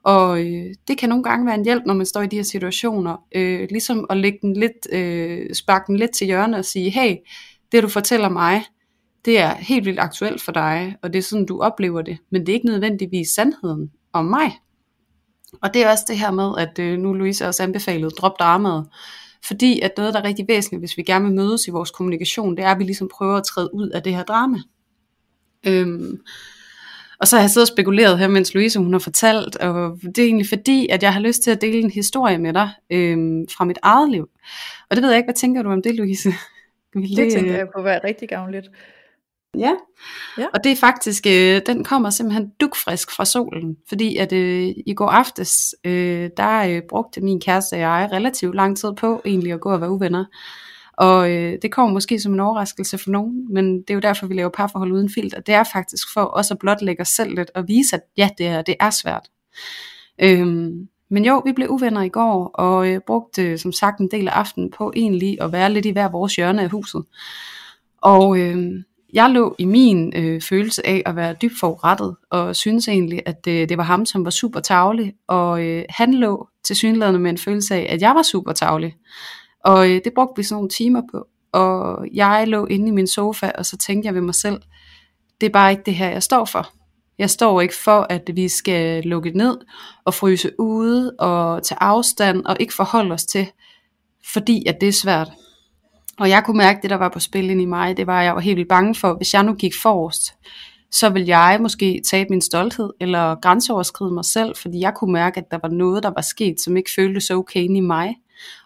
Og 0.04 0.40
øh, 0.40 0.75
det 0.88 0.99
kan 0.99 1.09
nogle 1.09 1.25
gange 1.25 1.47
være 1.47 1.54
en 1.54 1.64
hjælp, 1.64 1.83
når 1.87 1.95
man 1.95 2.07
står 2.07 2.23
i 2.23 2.26
de 2.26 2.37
her 2.37 2.42
situationer, 2.42 3.16
øh, 3.35 3.68
ligesom 3.71 4.07
at 4.11 4.16
lægge 4.16 4.38
den 4.42 4.54
lidt, 4.54 4.92
øh, 4.92 5.54
sparke 5.54 5.85
den 5.87 5.97
lidt 5.97 6.11
til 6.11 6.26
hjørne 6.26 6.57
og 6.57 6.64
sige, 6.64 6.90
hey, 6.90 7.16
det 7.73 7.83
du 7.83 7.88
fortæller 7.88 8.28
mig, 8.28 8.64
det 9.25 9.38
er 9.38 9.54
helt 9.54 9.87
vildt 9.87 10.00
aktuelt 10.00 10.42
for 10.42 10.52
dig, 10.52 10.97
og 11.02 11.12
det 11.12 11.18
er 11.18 11.23
sådan, 11.23 11.47
du 11.47 11.61
oplever 11.61 12.02
det, 12.02 12.18
men 12.30 12.40
det 12.40 12.49
er 12.49 12.54
ikke 12.54 12.66
nødvendigvis 12.66 13.28
sandheden 13.28 13.90
om 14.12 14.25
mig. 14.25 14.59
Og 15.62 15.75
det 15.75 15.85
er 15.85 15.90
også 15.90 16.04
det 16.09 16.18
her 16.18 16.30
med, 16.30 16.52
at 16.59 16.78
øh, 16.78 16.99
nu 16.99 17.12
Louise 17.12 17.47
også 17.47 17.62
anbefalede, 17.62 18.11
drop 18.11 18.38
dramaet. 18.38 18.87
Fordi 19.47 19.80
at 19.80 19.92
noget, 19.97 20.14
der 20.14 20.21
er 20.21 20.25
rigtig 20.25 20.49
væsentligt, 20.49 20.80
hvis 20.80 20.97
vi 20.97 21.02
gerne 21.02 21.25
vil 21.25 21.35
mødes 21.35 21.66
i 21.66 21.71
vores 21.71 21.90
kommunikation, 21.90 22.57
det 22.57 22.64
er, 22.64 22.71
at 22.71 22.78
vi 22.78 22.85
ligesom 22.85 23.09
prøver 23.14 23.37
at 23.37 23.45
træde 23.45 23.75
ud 23.75 23.88
af 23.88 24.02
det 24.02 24.14
her 24.14 24.23
drama. 24.23 24.59
Øhm, 25.66 26.18
og 27.21 27.28
så 27.28 27.37
har 27.37 27.42
jeg 27.42 27.50
siddet 27.50 27.71
og 27.71 27.75
spekuleret 27.75 28.18
her, 28.18 28.28
mens 28.28 28.54
Louise 28.54 28.78
hun 28.78 28.92
har 28.92 28.99
fortalt, 28.99 29.57
og 29.57 29.99
det 30.02 30.18
er 30.18 30.25
egentlig 30.25 30.49
fordi, 30.49 30.88
at 30.88 31.02
jeg 31.02 31.12
har 31.12 31.21
lyst 31.21 31.42
til 31.42 31.50
at 31.50 31.61
dele 31.61 31.78
en 31.78 31.90
historie 31.90 32.38
med 32.38 32.52
dig 32.52 32.71
øhm, 32.90 33.49
fra 33.57 33.64
mit 33.64 33.78
eget 33.83 34.11
liv. 34.11 34.28
Og 34.90 34.97
det 34.97 35.02
ved 35.02 35.11
jeg 35.11 35.18
ikke, 35.18 35.26
hvad 35.26 35.35
tænker 35.35 35.62
du 35.62 35.71
om 35.71 35.83
det, 35.83 35.95
Louise? 35.95 36.28
det, 36.95 37.16
det 37.16 37.33
tænker 37.33 37.57
jeg 37.57 37.66
på 37.76 37.83
være 37.83 38.00
rigtig 38.04 38.28
gavnligt. 38.28 38.71
Ja. 39.57 39.73
ja, 40.38 40.47
og 40.55 40.64
det 40.64 40.73
er 40.73 40.76
faktisk, 40.76 41.26
øh, 41.26 41.61
den 41.67 41.85
kommer 41.85 42.11
simpelthen 42.11 42.52
dukfrisk 42.61 43.11
fra 43.11 43.25
solen, 43.25 43.76
fordi 43.88 44.17
at 44.17 44.33
øh, 44.33 44.73
i 44.87 44.95
går 44.95 45.09
aftes, 45.09 45.75
øh, 45.85 46.31
der 46.37 46.59
øh, 46.59 46.83
brugte 46.88 47.21
min 47.21 47.40
kæreste 47.40 47.75
og 47.75 47.81
jeg 47.81 48.09
relativt 48.12 48.55
lang 48.55 48.76
tid 48.76 48.93
på 48.93 49.23
egentlig 49.25 49.52
at 49.52 49.61
gå 49.61 49.73
og 49.73 49.81
være 49.81 49.90
uvenner. 49.90 50.25
Og 50.99 51.31
øh, 51.31 51.59
det 51.62 51.73
kommer 51.73 51.93
måske 51.93 52.21
som 52.21 52.33
en 52.33 52.40
overraskelse 52.40 52.99
for 52.99 53.11
nogen, 53.11 53.55
men 53.55 53.81
det 53.81 53.90
er 53.90 53.95
jo 53.95 54.00
derfor, 54.00 54.26
vi 54.26 54.35
laver 54.35 54.50
parforhold 54.50 54.93
uden 54.93 55.11
filter. 55.11 55.40
Det 55.40 55.55
er 55.55 55.64
faktisk 55.73 56.12
for 56.12 56.23
også 56.23 56.55
at 56.55 56.59
blotlægge 56.59 57.00
os 57.00 57.09
selv 57.09 57.35
lidt 57.35 57.50
og 57.55 57.69
vise, 57.69 57.97
at 57.97 58.02
ja, 58.17 58.28
det 58.38 58.47
er, 58.47 58.62
det 58.62 58.75
er 58.81 58.90
svært. 58.90 59.28
Øhm, 60.19 60.88
men 61.11 61.25
jo, 61.25 61.43
vi 61.45 61.52
blev 61.52 61.69
uvenner 61.69 62.02
i 62.02 62.09
går, 62.09 62.47
og 62.47 62.88
øh, 62.88 63.00
brugte 63.07 63.59
som 63.59 63.73
sagt 63.73 64.00
en 64.00 64.11
del 64.11 64.28
af 64.28 64.33
aftenen 64.33 64.71
på 64.71 64.93
egentlig 64.97 65.43
at 65.43 65.52
være 65.52 65.73
lidt 65.73 65.87
i 65.87 65.90
hver 65.90 66.09
vores 66.09 66.37
hjørne 66.37 66.62
af 66.62 66.71
huset. 66.71 67.05
Og 68.02 68.38
øh, 68.38 68.85
jeg 69.12 69.31
lå 69.31 69.55
i 69.59 69.65
min 69.65 70.12
øh, 70.17 70.41
følelse 70.41 70.87
af 70.87 71.03
at 71.07 71.17
være 71.17 71.35
dybt 71.43 71.59
forurettet, 71.61 72.17
og 72.31 72.57
synes 72.57 72.88
egentlig, 72.88 73.23
at 73.27 73.45
det, 73.45 73.69
det 73.69 73.79
var 73.79 73.85
ham, 73.85 74.07
som 74.07 74.25
var 74.25 74.31
super 74.31 74.61
tavlig, 74.61 75.15
og 75.29 75.65
øh, 75.65 75.85
han 75.88 76.15
lå 76.15 76.49
til 76.65 76.77
synligheden 76.77 77.23
med 77.23 77.31
en 77.31 77.38
følelse 77.38 77.75
af, 77.75 77.87
at 77.91 78.00
jeg 78.00 78.15
var 78.15 78.23
super 78.23 78.53
tavlig. 78.53 78.95
Og 79.65 79.91
øh, 79.91 80.00
det 80.05 80.12
brugte 80.15 80.37
vi 80.37 80.43
sådan 80.43 80.55
nogle 80.55 80.69
timer 80.69 81.03
på, 81.12 81.27
og 81.53 82.07
jeg 82.15 82.45
lå 82.49 82.67
inde 82.67 82.88
i 82.88 82.91
min 82.91 83.07
sofa, 83.07 83.50
og 83.59 83.67
så 83.67 83.77
tænkte 83.77 84.07
jeg 84.07 84.15
ved 84.15 84.21
mig 84.21 84.35
selv, 84.35 84.62
det 85.41 85.47
er 85.47 85.50
bare 85.50 85.71
ikke 85.71 85.83
det 85.87 85.95
her, 85.95 86.09
jeg 86.09 86.23
står 86.23 86.45
for. 86.45 86.69
Jeg 87.19 87.31
står 87.31 87.61
ikke 87.61 87.75
for, 87.85 88.07
at 88.11 88.31
vi 88.35 88.49
skal 88.49 89.05
lukke 89.05 89.31
ned 89.31 89.59
og 90.05 90.15
fryse 90.15 90.50
ude 90.59 91.15
og 91.19 91.62
tage 91.62 91.83
afstand 91.83 92.45
og 92.45 92.57
ikke 92.61 92.75
forholde 92.75 93.12
os 93.12 93.25
til, 93.25 93.50
fordi 94.33 94.67
at 94.67 94.81
det 94.81 94.88
er 94.88 94.93
svært. 94.93 95.29
Og 96.19 96.29
jeg 96.29 96.45
kunne 96.45 96.59
mærke, 96.59 96.77
at 96.77 96.83
det 96.83 96.91
der 96.91 96.97
var 96.97 97.09
på 97.09 97.21
spil 97.21 97.51
ind 97.51 97.61
i 97.61 97.65
mig, 97.65 97.97
det 97.97 98.07
var, 98.07 98.21
at 98.21 98.25
jeg 98.25 98.35
var 98.35 98.41
helt 98.41 98.57
vildt 98.57 98.69
bange 98.69 98.95
for, 98.95 99.15
hvis 99.15 99.35
jeg 99.35 99.43
nu 99.43 99.55
gik 99.55 99.73
forrest, 99.83 100.35
så 100.91 101.09
ville 101.09 101.29
jeg 101.29 101.59
måske 101.61 102.03
tabe 102.11 102.31
min 102.31 102.41
stolthed, 102.41 102.91
eller 103.01 103.41
grænseoverskride 103.41 104.15
mig 104.15 104.25
selv, 104.25 104.57
fordi 104.57 104.81
jeg 104.81 104.95
kunne 104.95 105.13
mærke, 105.13 105.41
at 105.41 105.51
der 105.51 105.59
var 105.63 105.69
noget, 105.69 106.03
der 106.03 106.11
var 106.17 106.23
sket, 106.23 106.61
som 106.61 106.77
ikke 106.77 106.91
føltes 106.97 107.31
okay 107.31 107.61
inde 107.61 107.77
i 107.77 107.81
mig. 107.81 108.17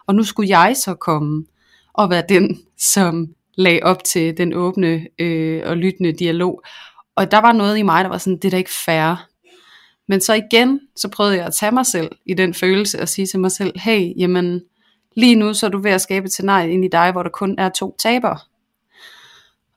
Og 0.07 0.15
nu 0.15 0.23
skulle 0.23 0.59
jeg 0.59 0.75
så 0.77 0.93
komme 0.93 1.45
og 1.93 2.09
være 2.09 2.23
den, 2.29 2.59
som 2.77 3.27
lagde 3.55 3.79
op 3.83 4.03
til 4.03 4.37
den 4.37 4.53
åbne 4.53 5.07
øh, 5.19 5.61
og 5.65 5.77
lyttende 5.77 6.11
dialog. 6.11 6.63
Og 7.15 7.31
der 7.31 7.37
var 7.37 7.51
noget 7.51 7.77
i 7.77 7.81
mig, 7.81 8.03
der 8.03 8.09
var 8.09 8.17
sådan, 8.17 8.37
det 8.37 8.45
er 8.45 8.49
da 8.49 8.57
ikke 8.57 8.73
fair. 8.85 9.27
Men 10.07 10.21
så 10.21 10.33
igen, 10.33 10.79
så 10.95 11.09
prøvede 11.09 11.35
jeg 11.35 11.45
at 11.45 11.53
tage 11.53 11.71
mig 11.71 11.85
selv 11.85 12.11
i 12.25 12.33
den 12.33 12.53
følelse 12.53 13.01
og 13.01 13.09
sige 13.09 13.25
til 13.25 13.39
mig 13.39 13.51
selv, 13.51 13.79
hey, 13.79 14.13
jamen, 14.17 14.61
Lige 15.15 15.35
nu 15.35 15.53
så 15.53 15.65
er 15.65 15.69
du 15.69 15.77
ved 15.77 15.91
at 15.91 16.01
skabe 16.01 16.25
et 16.25 16.31
scenarie 16.31 16.71
ind 16.71 16.85
i 16.85 16.87
dig, 16.87 17.11
hvor 17.11 17.23
der 17.23 17.29
kun 17.29 17.55
er 17.57 17.69
to 17.69 17.95
tabere. 17.99 18.37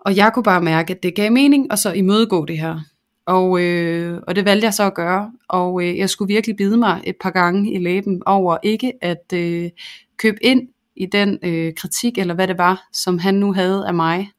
Og 0.01 0.17
jeg 0.17 0.31
kunne 0.35 0.43
bare 0.43 0.63
mærke, 0.63 0.95
at 0.95 1.03
det 1.03 1.15
gav 1.15 1.33
mening, 1.33 1.73
og 1.73 1.79
så 1.79 1.93
imødegå 1.93 2.45
det 2.45 2.59
her. 2.59 2.81
Og, 3.27 3.61
øh, 3.61 4.21
og 4.27 4.37
det 4.37 4.45
valgte 4.45 4.65
jeg 4.65 4.75
så 4.75 4.83
at 4.83 4.95
gøre, 4.95 5.33
og 5.49 5.83
øh, 5.83 5.99
jeg 5.99 6.11
skulle 6.11 6.35
virkelig 6.35 6.57
bide 6.57 6.77
mig 6.77 7.03
et 7.05 7.17
par 7.21 7.31
gange 7.31 7.73
i 7.73 7.79
læben 7.79 8.23
over 8.27 8.59
ikke 8.63 8.93
at 9.03 9.33
øh, 9.35 9.71
købe 10.17 10.45
ind 10.45 10.69
i 10.97 11.07
den 11.07 11.39
øh, 11.43 11.75
kritik, 11.75 12.19
eller 12.19 12.35
hvad 12.35 12.49
det 12.49 12.59
var, 12.59 12.89
som 12.93 13.19
han 13.19 13.35
nu 13.35 13.53
havde 13.53 13.87
af 13.87 13.95
mig. 13.95 14.31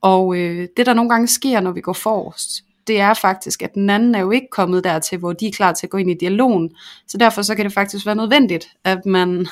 Og 0.00 0.36
øh, 0.36 0.68
det 0.76 0.86
der 0.86 0.94
nogle 0.94 1.10
gange 1.10 1.26
sker, 1.26 1.60
når 1.60 1.72
vi 1.72 1.80
går 1.80 1.92
forrest, 1.92 2.64
det 2.86 3.00
er 3.00 3.14
faktisk, 3.14 3.62
at 3.62 3.74
den 3.74 3.90
anden 3.90 4.14
er 4.14 4.20
jo 4.20 4.30
ikke 4.30 4.46
kommet 4.50 4.84
dertil, 4.84 5.18
hvor 5.18 5.32
de 5.32 5.46
er 5.46 5.52
klar 5.52 5.72
til 5.72 5.86
at 5.86 5.90
gå 5.90 5.98
ind 5.98 6.10
i 6.10 6.14
dialogen. 6.14 6.70
Så 7.08 7.18
derfor 7.18 7.42
så 7.42 7.54
kan 7.54 7.64
det 7.64 7.72
faktisk 7.72 8.06
være 8.06 8.14
nødvendigt, 8.14 8.68
at 8.84 9.06
man 9.06 9.46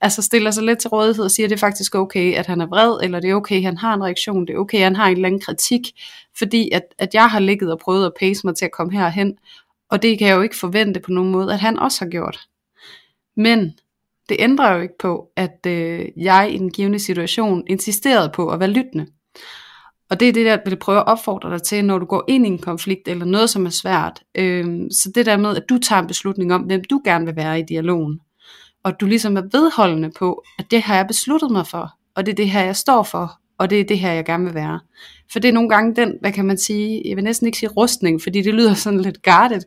altså 0.00 0.22
stiller 0.22 0.50
sig 0.50 0.64
lidt 0.64 0.78
til 0.78 0.90
rådighed 0.90 1.24
og 1.24 1.30
siger, 1.30 1.46
at 1.46 1.50
det 1.50 1.56
er 1.56 1.60
faktisk 1.60 1.94
okay, 1.94 2.34
at 2.34 2.46
han 2.46 2.60
er 2.60 2.66
vred, 2.66 2.98
eller 3.02 3.20
det 3.20 3.30
er 3.30 3.34
okay, 3.34 3.56
at 3.56 3.62
han 3.62 3.78
har 3.78 3.94
en 3.94 4.04
reaktion, 4.04 4.46
det 4.46 4.54
er 4.54 4.58
okay, 4.58 4.78
at 4.78 4.84
han 4.84 4.96
har 4.96 5.06
en 5.06 5.12
eller 5.12 5.28
anden 5.28 5.40
kritik, 5.40 5.82
fordi 6.38 6.70
at, 6.70 6.82
at 6.98 7.14
jeg 7.14 7.28
har 7.30 7.38
ligget 7.38 7.72
og 7.72 7.78
prøvet 7.78 8.06
at 8.06 8.12
pace 8.20 8.46
mig 8.46 8.56
til 8.56 8.64
at 8.64 8.72
komme 8.72 8.92
herhen, 8.92 9.36
og 9.90 10.02
det 10.02 10.18
kan 10.18 10.28
jeg 10.28 10.36
jo 10.36 10.42
ikke 10.42 10.56
forvente 10.56 11.00
på 11.00 11.10
nogen 11.10 11.32
måde, 11.32 11.52
at 11.52 11.60
han 11.60 11.78
også 11.78 12.04
har 12.04 12.10
gjort. 12.10 12.40
Men 13.36 13.72
det 14.28 14.36
ændrer 14.40 14.74
jo 14.74 14.80
ikke 14.80 14.98
på, 14.98 15.28
at 15.36 15.66
øh, 15.66 16.06
jeg 16.16 16.50
i 16.52 16.58
den 16.58 16.70
givende 16.70 16.98
situation 16.98 17.64
insisterede 17.66 18.30
på 18.34 18.48
at 18.48 18.60
være 18.60 18.70
lyttende. 18.70 19.06
Og 20.10 20.20
det 20.20 20.28
er 20.28 20.32
det, 20.32 20.44
jeg 20.44 20.62
vil 20.64 20.76
prøve 20.76 20.98
at 20.98 21.06
opfordre 21.06 21.50
dig 21.50 21.62
til, 21.62 21.84
når 21.84 21.98
du 21.98 22.06
går 22.06 22.24
ind 22.28 22.46
i 22.46 22.48
en 22.48 22.58
konflikt, 22.58 23.08
eller 23.08 23.24
noget, 23.24 23.50
som 23.50 23.66
er 23.66 23.70
svært. 23.70 24.22
Øh, 24.34 24.64
så 24.90 25.12
det 25.14 25.26
der 25.26 25.36
med, 25.36 25.56
at 25.56 25.64
du 25.68 25.78
tager 25.78 26.00
en 26.00 26.06
beslutning 26.06 26.54
om, 26.54 26.62
hvem 26.62 26.84
du 26.84 27.00
gerne 27.04 27.26
vil 27.26 27.36
være 27.36 27.60
i 27.60 27.62
dialogen 27.62 28.20
og 28.84 29.00
du 29.00 29.06
ligesom 29.06 29.36
er 29.36 29.42
vedholdende 29.52 30.10
på, 30.18 30.42
at 30.58 30.70
det 30.70 30.82
har 30.82 30.96
jeg 30.96 31.06
besluttet 31.06 31.50
mig 31.50 31.66
for, 31.66 31.92
og 32.14 32.26
det 32.26 32.32
er 32.32 32.36
det 32.36 32.50
her, 32.50 32.64
jeg 32.64 32.76
står 32.76 33.02
for, 33.02 33.40
og 33.58 33.70
det 33.70 33.80
er 33.80 33.84
det 33.84 33.98
her, 33.98 34.12
jeg 34.12 34.24
gerne 34.24 34.44
vil 34.44 34.54
være. 34.54 34.80
For 35.32 35.38
det 35.38 35.48
er 35.48 35.52
nogle 35.52 35.68
gange 35.68 35.96
den, 35.96 36.14
hvad 36.20 36.32
kan 36.32 36.44
man 36.44 36.58
sige, 36.58 37.02
jeg 37.04 37.16
vil 37.16 37.24
næsten 37.24 37.46
ikke 37.46 37.58
sige 37.58 37.68
rustning, 37.68 38.22
fordi 38.22 38.42
det 38.42 38.54
lyder 38.54 38.74
sådan 38.74 39.00
lidt 39.00 39.22
guarded, 39.22 39.60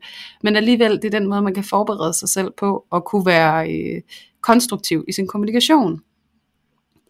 men 0.43 0.55
alligevel 0.55 0.91
det 0.91 1.05
er 1.05 1.19
den 1.19 1.27
måde, 1.27 1.41
man 1.41 1.53
kan 1.53 1.63
forberede 1.63 2.13
sig 2.13 2.29
selv 2.29 2.51
på, 2.57 2.85
og 2.89 3.05
kunne 3.05 3.25
være 3.25 3.71
øh, 3.71 4.01
konstruktiv 4.41 5.05
i 5.07 5.11
sin 5.11 5.27
kommunikation. 5.27 6.01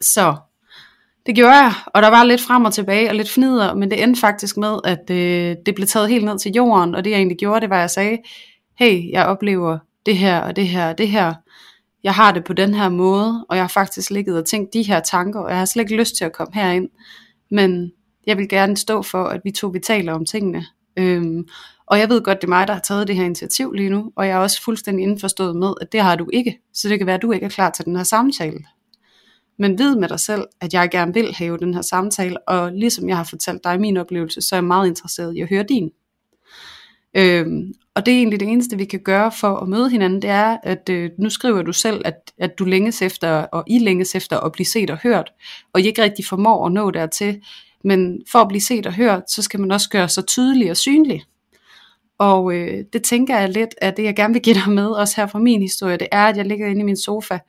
Så 0.01 0.35
det 1.25 1.35
gjorde 1.35 1.55
jeg, 1.55 1.73
og 1.85 2.01
der 2.01 2.07
var 2.07 2.23
lidt 2.23 2.41
frem 2.41 2.65
og 2.65 2.73
tilbage, 2.73 3.09
og 3.09 3.15
lidt 3.15 3.29
fnider, 3.29 3.73
men 3.73 3.91
det 3.91 4.03
endte 4.03 4.21
faktisk 4.21 4.57
med, 4.57 4.79
at 4.83 5.09
øh, 5.09 5.55
det 5.65 5.75
blev 5.75 5.87
taget 5.87 6.09
helt 6.09 6.25
ned 6.25 6.39
til 6.39 6.51
jorden, 6.51 6.95
og 6.95 7.03
det 7.03 7.11
jeg 7.11 7.17
egentlig 7.17 7.37
gjorde, 7.37 7.61
det 7.61 7.69
var, 7.69 7.75
at 7.75 7.81
jeg 7.81 7.89
sagde, 7.89 8.17
hey, 8.79 9.11
jeg 9.11 9.25
oplever 9.25 9.77
det 10.05 10.17
her, 10.17 10.39
og 10.39 10.55
det 10.55 10.67
her, 10.67 10.89
og 10.89 10.97
det 10.97 11.07
her, 11.07 11.33
jeg 12.03 12.13
har 12.13 12.31
det 12.31 12.43
på 12.43 12.53
den 12.53 12.73
her 12.73 12.89
måde, 12.89 13.45
og 13.49 13.55
jeg 13.55 13.63
har 13.63 13.69
faktisk 13.69 14.09
ligget 14.09 14.37
og 14.37 14.45
tænkt 14.45 14.73
de 14.73 14.83
her 14.83 14.99
tanker, 14.99 15.39
og 15.39 15.49
jeg 15.49 15.57
har 15.57 15.65
slet 15.65 15.83
ikke 15.83 15.95
lyst 15.95 16.15
til 16.15 16.25
at 16.25 16.33
komme 16.33 16.53
herind, 16.53 16.89
men 17.51 17.91
jeg 18.27 18.37
vil 18.37 18.49
gerne 18.49 18.77
stå 18.77 19.01
for, 19.01 19.23
at 19.23 19.41
vi 19.43 19.51
to 19.51 19.67
vi 19.67 19.79
taler 19.79 20.13
om 20.13 20.25
tingene. 20.25 20.65
Øhm, 20.97 21.47
og 21.87 21.99
jeg 21.99 22.09
ved 22.09 22.21
godt, 22.21 22.41
det 22.41 22.47
er 22.47 22.49
mig, 22.49 22.67
der 22.67 22.73
har 22.73 22.81
taget 22.81 23.07
det 23.07 23.15
her 23.15 23.23
initiativ 23.23 23.71
lige 23.71 23.89
nu, 23.89 24.11
og 24.15 24.27
jeg 24.27 24.33
er 24.33 24.39
også 24.39 24.61
fuldstændig 24.61 25.03
indforstået 25.03 25.55
med, 25.55 25.73
at 25.81 25.91
det 25.91 26.01
har 26.01 26.15
du 26.15 26.29
ikke, 26.33 26.59
så 26.73 26.89
det 26.89 26.97
kan 26.97 27.07
være, 27.07 27.15
at 27.15 27.21
du 27.21 27.31
ikke 27.31 27.45
er 27.45 27.49
klar 27.49 27.69
til 27.69 27.85
den 27.85 27.95
her 27.95 28.03
samtale. 28.03 28.59
Men 29.59 29.79
vid 29.79 29.95
med 29.95 30.09
dig 30.09 30.19
selv, 30.19 30.43
at 30.61 30.73
jeg 30.73 30.89
gerne 30.91 31.13
vil 31.13 31.33
have 31.33 31.57
den 31.57 31.73
her 31.73 31.81
samtale, 31.81 32.47
og 32.47 32.71
ligesom 32.71 33.09
jeg 33.09 33.17
har 33.17 33.23
fortalt 33.23 33.63
dig 33.63 33.79
min 33.79 33.97
oplevelse, 33.97 34.41
så 34.41 34.55
er 34.55 34.57
jeg 34.57 34.63
meget 34.63 34.87
interesseret 34.87 35.35
i 35.35 35.41
at 35.41 35.49
høre 35.49 35.63
din. 35.63 35.91
Øhm, 37.17 37.73
og 37.95 38.05
det 38.05 38.13
er 38.13 38.17
egentlig 38.17 38.39
det 38.39 38.47
eneste, 38.47 38.77
vi 38.77 38.85
kan 38.85 38.99
gøre 38.99 39.31
for 39.39 39.55
at 39.55 39.67
møde 39.67 39.89
hinanden, 39.89 40.21
det 40.21 40.29
er, 40.29 40.57
at 40.63 40.89
øh, 40.89 41.09
nu 41.19 41.29
skriver 41.29 41.61
du 41.61 41.73
selv, 41.73 42.01
at, 42.05 42.31
at 42.37 42.59
du 42.59 42.65
længes 42.65 43.01
efter, 43.01 43.29
og 43.29 43.63
I 43.67 43.79
længes 43.79 44.15
efter 44.15 44.39
at 44.39 44.51
blive 44.51 44.65
set 44.65 44.89
og 44.89 44.97
hørt, 44.97 45.31
og 45.73 45.81
I 45.81 45.87
ikke 45.87 46.03
rigtig 46.03 46.25
formår 46.25 46.65
at 46.65 46.71
nå 46.71 46.91
dertil. 46.91 47.41
Men 47.83 48.23
for 48.31 48.39
at 48.39 48.47
blive 48.47 48.61
set 48.61 48.85
og 48.85 48.93
hørt, 48.93 49.31
så 49.31 49.41
skal 49.41 49.59
man 49.59 49.71
også 49.71 49.89
gøre 49.89 50.09
sig 50.09 50.25
tydelig 50.25 50.71
og 50.71 50.77
synlig. 50.77 51.23
Og 52.17 52.53
øh, 52.53 52.83
det 52.93 53.03
tænker 53.03 53.39
jeg 53.39 53.49
lidt, 53.49 53.75
at 53.77 53.97
det 53.97 54.03
jeg 54.03 54.15
gerne 54.15 54.33
vil 54.33 54.41
give 54.41 54.55
dig 54.55 54.69
med, 54.69 54.87
også 54.87 55.15
her 55.21 55.27
fra 55.27 55.39
min 55.39 55.61
historie, 55.61 55.97
det 55.97 56.07
er, 56.11 56.25
at 56.25 56.37
jeg 56.37 56.45
ligger 56.45 56.67
inde 56.67 56.81
i 56.81 56.83
min 56.83 56.97
sofa, 56.97 57.39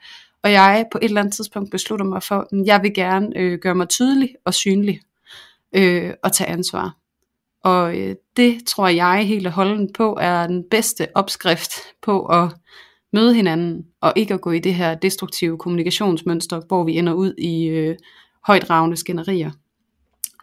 og 0.43 0.53
jeg 0.53 0.87
på 0.93 0.99
et 1.03 1.05
eller 1.05 1.21
andet 1.21 1.35
tidspunkt 1.35 1.71
beslutter 1.71 2.07
mig 2.07 2.23
for, 2.23 2.37
at 2.37 2.67
jeg 2.67 2.83
vil 2.83 2.95
gerne 2.95 3.29
øh, 3.37 3.59
gøre 3.59 3.75
mig 3.75 3.89
tydelig 3.89 4.35
og 4.45 4.55
synlig, 4.55 5.01
øh, 5.73 6.11
og 6.23 6.33
tage 6.33 6.51
ansvar. 6.51 6.97
Og 7.65 7.99
øh, 7.99 8.17
det 8.37 8.65
tror 8.67 8.89
jeg 8.89 9.25
helt 9.27 9.47
og 9.47 9.53
holden 9.53 9.93
på 9.93 10.19
er 10.21 10.47
den 10.47 10.65
bedste 10.71 11.07
opskrift 11.15 11.73
på 12.03 12.27
at 12.27 12.53
møde 13.13 13.35
hinanden, 13.35 13.85
og 14.01 14.13
ikke 14.17 14.35
at 14.35 14.41
gå 14.41 14.51
i 14.51 14.59
det 14.59 14.75
her 14.75 14.95
destruktive 14.95 15.59
kommunikationsmønster, 15.59 16.61
hvor 16.69 16.85
vi 16.85 16.99
ender 16.99 17.13
ud 17.13 17.35
i 17.39 17.67
øh, 17.67 17.97
højdragende 18.47 18.97
skænderier. 18.97 19.51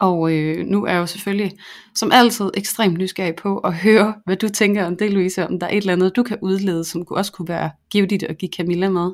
Og 0.00 0.32
øh, 0.32 0.66
nu 0.66 0.84
er 0.84 0.92
jeg 0.92 0.98
jo 0.98 1.06
selvfølgelig 1.06 1.52
som 1.94 2.10
altid 2.12 2.50
ekstremt 2.54 2.98
nysgerrig 2.98 3.36
på 3.36 3.58
at 3.58 3.74
høre, 3.74 4.14
hvad 4.24 4.36
du 4.36 4.48
tænker 4.48 4.86
om 4.86 4.96
det, 4.96 5.12
Louise, 5.12 5.46
om 5.46 5.58
der 5.58 5.66
er 5.66 5.70
et 5.70 5.76
eller 5.76 5.92
andet, 5.92 6.16
du 6.16 6.22
kan 6.22 6.38
udlede, 6.42 6.84
som 6.84 7.06
også 7.10 7.32
kunne 7.32 7.48
være 7.48 7.70
givet 7.90 8.22
at 8.22 8.38
give 8.38 8.50
Camilla 8.56 8.88
med. 8.88 9.10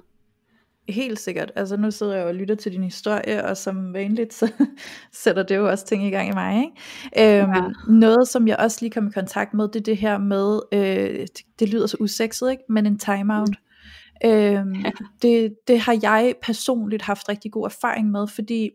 Helt 0.89 1.21
sikkert. 1.21 1.53
Altså 1.57 1.77
nu 1.77 1.91
sidder 1.91 2.17
jeg 2.17 2.27
og 2.27 2.35
lytter 2.35 2.55
til 2.55 2.73
din 2.73 2.83
historie, 2.83 3.45
og 3.45 3.57
som 3.57 3.93
vanligt, 3.93 4.35
så 4.35 4.53
sætter 5.25 5.43
det 5.43 5.57
jo 5.57 5.69
også 5.69 5.87
ting 5.87 6.07
i 6.07 6.11
gang 6.11 6.29
i 6.29 6.33
mig. 6.33 6.65
Ikke? 6.65 7.43
Øhm, 7.43 7.53
ja. 7.53 7.63
Noget, 7.89 8.29
som 8.29 8.49
jeg 8.49 8.57
også 8.57 8.79
lige 8.81 8.91
kom 8.91 9.07
i 9.07 9.11
kontakt 9.11 9.55
med, 9.55 9.69
det 9.69 9.77
er 9.77 9.85
det 9.85 9.97
her 9.97 10.19
med, 10.19 10.61
øh, 10.73 11.21
det, 11.21 11.41
det 11.59 11.69
lyder 11.69 11.87
så 11.87 11.97
usekset, 12.01 12.51
ikke? 12.51 12.63
men 12.69 12.87
en 12.87 12.99
timeout. 12.99 13.49
Mm. 13.49 14.31
Øhm, 14.31 14.73
ja. 14.73 14.91
det, 15.23 15.55
det 15.69 15.81
har 15.81 15.99
jeg 16.03 16.35
personligt 16.43 17.03
haft 17.03 17.29
rigtig 17.29 17.53
god 17.53 17.65
erfaring 17.65 18.11
med, 18.11 18.27
fordi 18.29 18.71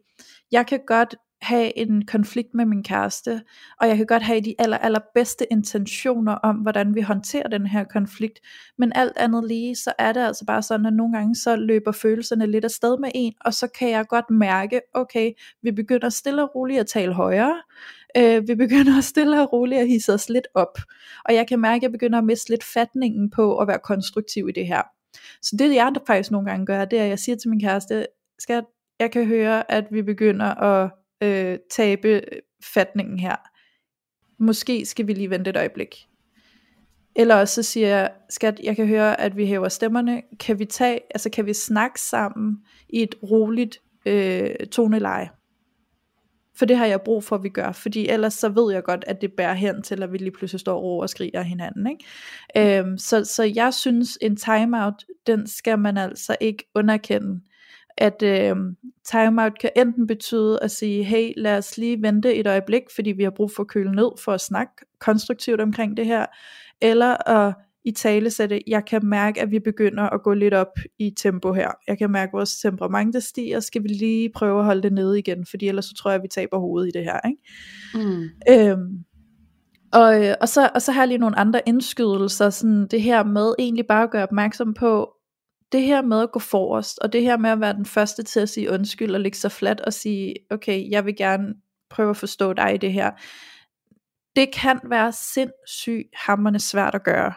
jeg 0.51 0.67
kan 0.67 0.79
godt 0.87 1.15
have 1.43 1.77
en 1.77 2.05
konflikt 2.05 2.53
med 2.53 2.65
min 2.65 2.83
kæreste, 2.83 3.41
og 3.81 3.87
jeg 3.87 3.97
kan 3.97 4.05
godt 4.05 4.23
have 4.23 4.41
de 4.41 4.55
aller, 4.59 4.77
aller 4.77 4.99
bedste 5.15 5.45
intentioner 5.51 6.33
om, 6.33 6.55
hvordan 6.55 6.95
vi 6.95 7.01
håndterer 7.01 7.47
den 7.47 7.67
her 7.67 7.83
konflikt, 7.83 8.39
men 8.77 8.91
alt 8.95 9.17
andet 9.17 9.47
lige, 9.47 9.75
så 9.75 9.93
er 9.99 10.13
det 10.13 10.21
altså 10.21 10.45
bare 10.45 10.61
sådan, 10.61 10.85
at 10.85 10.93
nogle 10.93 11.17
gange 11.17 11.35
så 11.35 11.55
løber 11.55 11.91
følelserne 11.91 12.47
lidt 12.47 12.65
afsted 12.65 12.97
med 12.97 13.09
en, 13.15 13.33
og 13.41 13.53
så 13.53 13.67
kan 13.67 13.89
jeg 13.89 14.05
godt 14.07 14.29
mærke, 14.29 14.81
okay, 14.93 15.31
vi 15.61 15.71
begynder 15.71 16.09
stille 16.09 16.43
og 16.43 16.55
roligt 16.55 16.79
at 16.79 16.87
tale 16.87 17.13
højere, 17.13 17.61
øh, 18.17 18.47
vi 18.47 18.55
begynder 18.55 19.01
stille 19.11 19.41
og 19.41 19.53
roligt 19.53 19.81
at 19.81 19.87
hisse 19.87 20.13
os 20.13 20.29
lidt 20.29 20.47
op, 20.55 20.77
og 21.25 21.33
jeg 21.33 21.47
kan 21.47 21.59
mærke, 21.59 21.75
at 21.75 21.83
jeg 21.83 21.91
begynder 21.91 22.17
at 22.17 22.25
miste 22.25 22.49
lidt 22.49 22.63
fatningen 22.63 23.29
på 23.29 23.57
at 23.57 23.67
være 23.67 23.79
konstruktiv 23.83 24.49
i 24.49 24.51
det 24.51 24.67
her. 24.67 24.81
Så 25.41 25.55
det 25.59 25.75
jeg 25.75 25.91
faktisk 26.07 26.31
nogle 26.31 26.49
gange 26.49 26.65
gør, 26.65 26.85
det 26.85 26.99
er, 26.99 27.03
at 27.03 27.09
jeg 27.09 27.19
siger 27.19 27.35
til 27.35 27.49
min 27.49 27.59
kæreste, 27.59 28.05
skat, 28.39 28.63
jeg 28.99 29.11
kan 29.11 29.25
høre, 29.25 29.71
at 29.71 29.85
vi 29.91 30.01
begynder 30.01 30.45
at 30.45 30.91
øh, 31.23 31.57
tabe 31.71 32.21
fatningen 32.73 33.19
her. 33.19 33.35
Måske 34.39 34.85
skal 34.85 35.07
vi 35.07 35.13
lige 35.13 35.29
vente 35.29 35.49
et 35.49 35.57
øjeblik. 35.57 36.07
Eller 37.15 37.35
også 37.35 37.55
så 37.55 37.63
siger 37.63 37.87
jeg, 37.87 38.11
skat, 38.29 38.59
jeg 38.63 38.75
kan 38.75 38.87
høre, 38.87 39.21
at 39.21 39.37
vi 39.37 39.45
hæver 39.45 39.69
stemmerne. 39.69 40.21
Kan 40.39 40.59
vi 40.59 40.65
tage, 40.65 40.99
altså 41.15 41.29
kan 41.29 41.45
vi 41.45 41.53
snakke 41.53 42.01
sammen 42.01 42.57
i 42.89 43.03
et 43.03 43.15
roligt 43.23 43.81
øh, 44.05 44.55
toneleje? 44.71 45.29
For 46.55 46.65
det 46.65 46.77
har 46.77 46.85
jeg 46.85 47.01
brug 47.01 47.23
for, 47.23 47.35
at 47.35 47.43
vi 47.43 47.49
gør. 47.49 47.71
Fordi 47.71 48.09
ellers 48.09 48.33
så 48.33 48.49
ved 48.49 48.73
jeg 48.73 48.83
godt, 48.83 49.03
at 49.07 49.21
det 49.21 49.33
bærer 49.33 49.53
hen 49.53 49.81
til, 49.81 50.03
at 50.03 50.11
vi 50.11 50.17
lige 50.17 50.31
pludselig 50.31 50.59
står 50.59 50.77
og 50.77 50.99
og 50.99 51.09
skriger 51.09 51.41
hinanden. 51.41 51.87
Ikke? 51.87 52.79
Øhm, 52.79 52.97
så, 52.97 53.25
så 53.25 53.43
jeg 53.43 53.73
synes, 53.73 54.17
en 54.21 54.35
timeout, 54.35 55.05
den 55.27 55.47
skal 55.47 55.79
man 55.79 55.97
altså 55.97 56.35
ikke 56.41 56.63
underkende 56.75 57.41
at 57.97 58.23
øh, 58.23 58.55
timeout 59.03 59.59
kan 59.59 59.69
enten 59.75 60.07
betyde 60.07 60.59
at 60.61 60.71
sige, 60.71 61.03
hey 61.03 61.33
lad 61.37 61.57
os 61.57 61.77
lige 61.77 62.01
vente 62.01 62.35
et 62.35 62.47
øjeblik, 62.47 62.83
fordi 62.95 63.11
vi 63.11 63.23
har 63.23 63.31
brug 63.31 63.51
for 63.51 63.63
at 63.63 63.67
køle 63.67 63.91
ned 63.91 64.09
for 64.19 64.31
at 64.31 64.41
snakke 64.41 64.73
konstruktivt 64.99 65.61
omkring 65.61 65.97
det 65.97 66.05
her, 66.05 66.25
eller 66.81 67.29
at 67.29 67.53
i 67.85 67.91
tale 67.91 68.31
sætte, 68.31 68.61
jeg 68.67 68.85
kan 68.85 69.05
mærke, 69.05 69.41
at 69.41 69.51
vi 69.51 69.59
begynder 69.59 70.03
at 70.03 70.23
gå 70.23 70.33
lidt 70.33 70.53
op 70.53 70.79
i 70.99 71.09
tempo 71.09 71.53
her. 71.53 71.71
Jeg 71.87 71.97
kan 71.97 72.11
mærke, 72.11 72.29
at 72.29 72.33
vores 72.33 72.59
temperament 72.59 73.13
der 73.13 73.19
stiger, 73.19 73.59
skal 73.59 73.83
vi 73.83 73.87
lige 73.87 74.29
prøve 74.35 74.59
at 74.59 74.65
holde 74.65 74.81
det 74.81 74.93
nede 74.93 75.19
igen, 75.19 75.45
fordi 75.45 75.67
ellers 75.67 75.85
så 75.85 75.93
tror 75.93 76.11
jeg, 76.11 76.15
at 76.15 76.23
vi 76.23 76.27
taber 76.27 76.59
hovedet 76.59 76.87
i 76.87 76.97
det 76.97 77.03
her. 77.03 77.19
Ikke? 77.27 78.07
Mm. 78.07 78.29
Øhm, 78.49 79.03
og, 79.93 80.35
og, 80.41 80.49
så, 80.49 80.69
og 80.75 80.81
så 80.81 80.91
har 80.91 81.01
jeg 81.01 81.07
lige 81.07 81.17
nogle 81.17 81.39
andre 81.39 81.61
indskydelser, 81.65 82.49
sådan 82.49 82.87
det 82.87 83.01
her 83.01 83.23
med 83.23 83.53
egentlig 83.59 83.87
bare 83.87 84.03
at 84.03 84.11
gøre 84.11 84.23
opmærksom 84.23 84.73
på, 84.73 85.09
det 85.73 85.83
her 85.83 86.01
med 86.01 86.21
at 86.21 86.31
gå 86.31 86.39
forrest, 86.39 86.99
og 86.99 87.13
det 87.13 87.21
her 87.21 87.37
med 87.37 87.49
at 87.49 87.59
være 87.59 87.73
den 87.73 87.85
første 87.85 88.23
til 88.23 88.39
at 88.39 88.49
sige 88.49 88.71
undskyld, 88.71 89.15
og 89.15 89.21
ligge 89.21 89.37
så 89.37 89.49
fladt 89.49 89.81
og 89.81 89.93
sige, 89.93 90.35
okay, 90.49 90.89
jeg 90.89 91.05
vil 91.05 91.15
gerne 91.15 91.53
prøve 91.89 92.09
at 92.09 92.17
forstå 92.17 92.53
dig 92.53 92.73
i 92.73 92.77
det 92.77 92.93
her, 92.93 93.11
det 94.35 94.53
kan 94.53 94.79
være 94.83 95.11
sindssygt 95.11 96.07
hammerne 96.13 96.59
svært 96.59 96.95
at 96.95 97.03
gøre. 97.03 97.33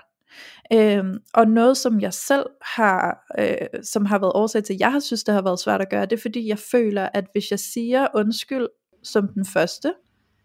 Øhm, 0.73 1.19
og 1.35 1.49
noget 1.49 1.77
som 1.77 2.01
jeg 2.01 2.15
selv 2.15 2.47
har, 2.63 3.27
øh, 3.39 3.83
som 3.83 4.07
har 4.07 4.19
været 4.19 4.33
årsag 4.35 4.65
til, 4.65 4.75
at 4.75 4.81
jeg 4.81 4.93
har 4.93 5.01
synes 5.01 5.25
det 5.25 5.35
har 5.35 5.43
været 5.43 5.61
svært 5.61 5.81
at 5.81 5.91
gøre, 5.91 6.07
det 6.07 6.13
er 6.13 6.21
fordi 6.23 6.49
jeg 6.49 6.59
føler, 6.59 7.09
at 7.15 7.25
hvis 7.33 7.51
jeg 7.51 7.59
siger 7.59 8.07
undskyld 8.15 8.69
som 9.03 9.29
den 9.29 9.45
første, 9.45 9.95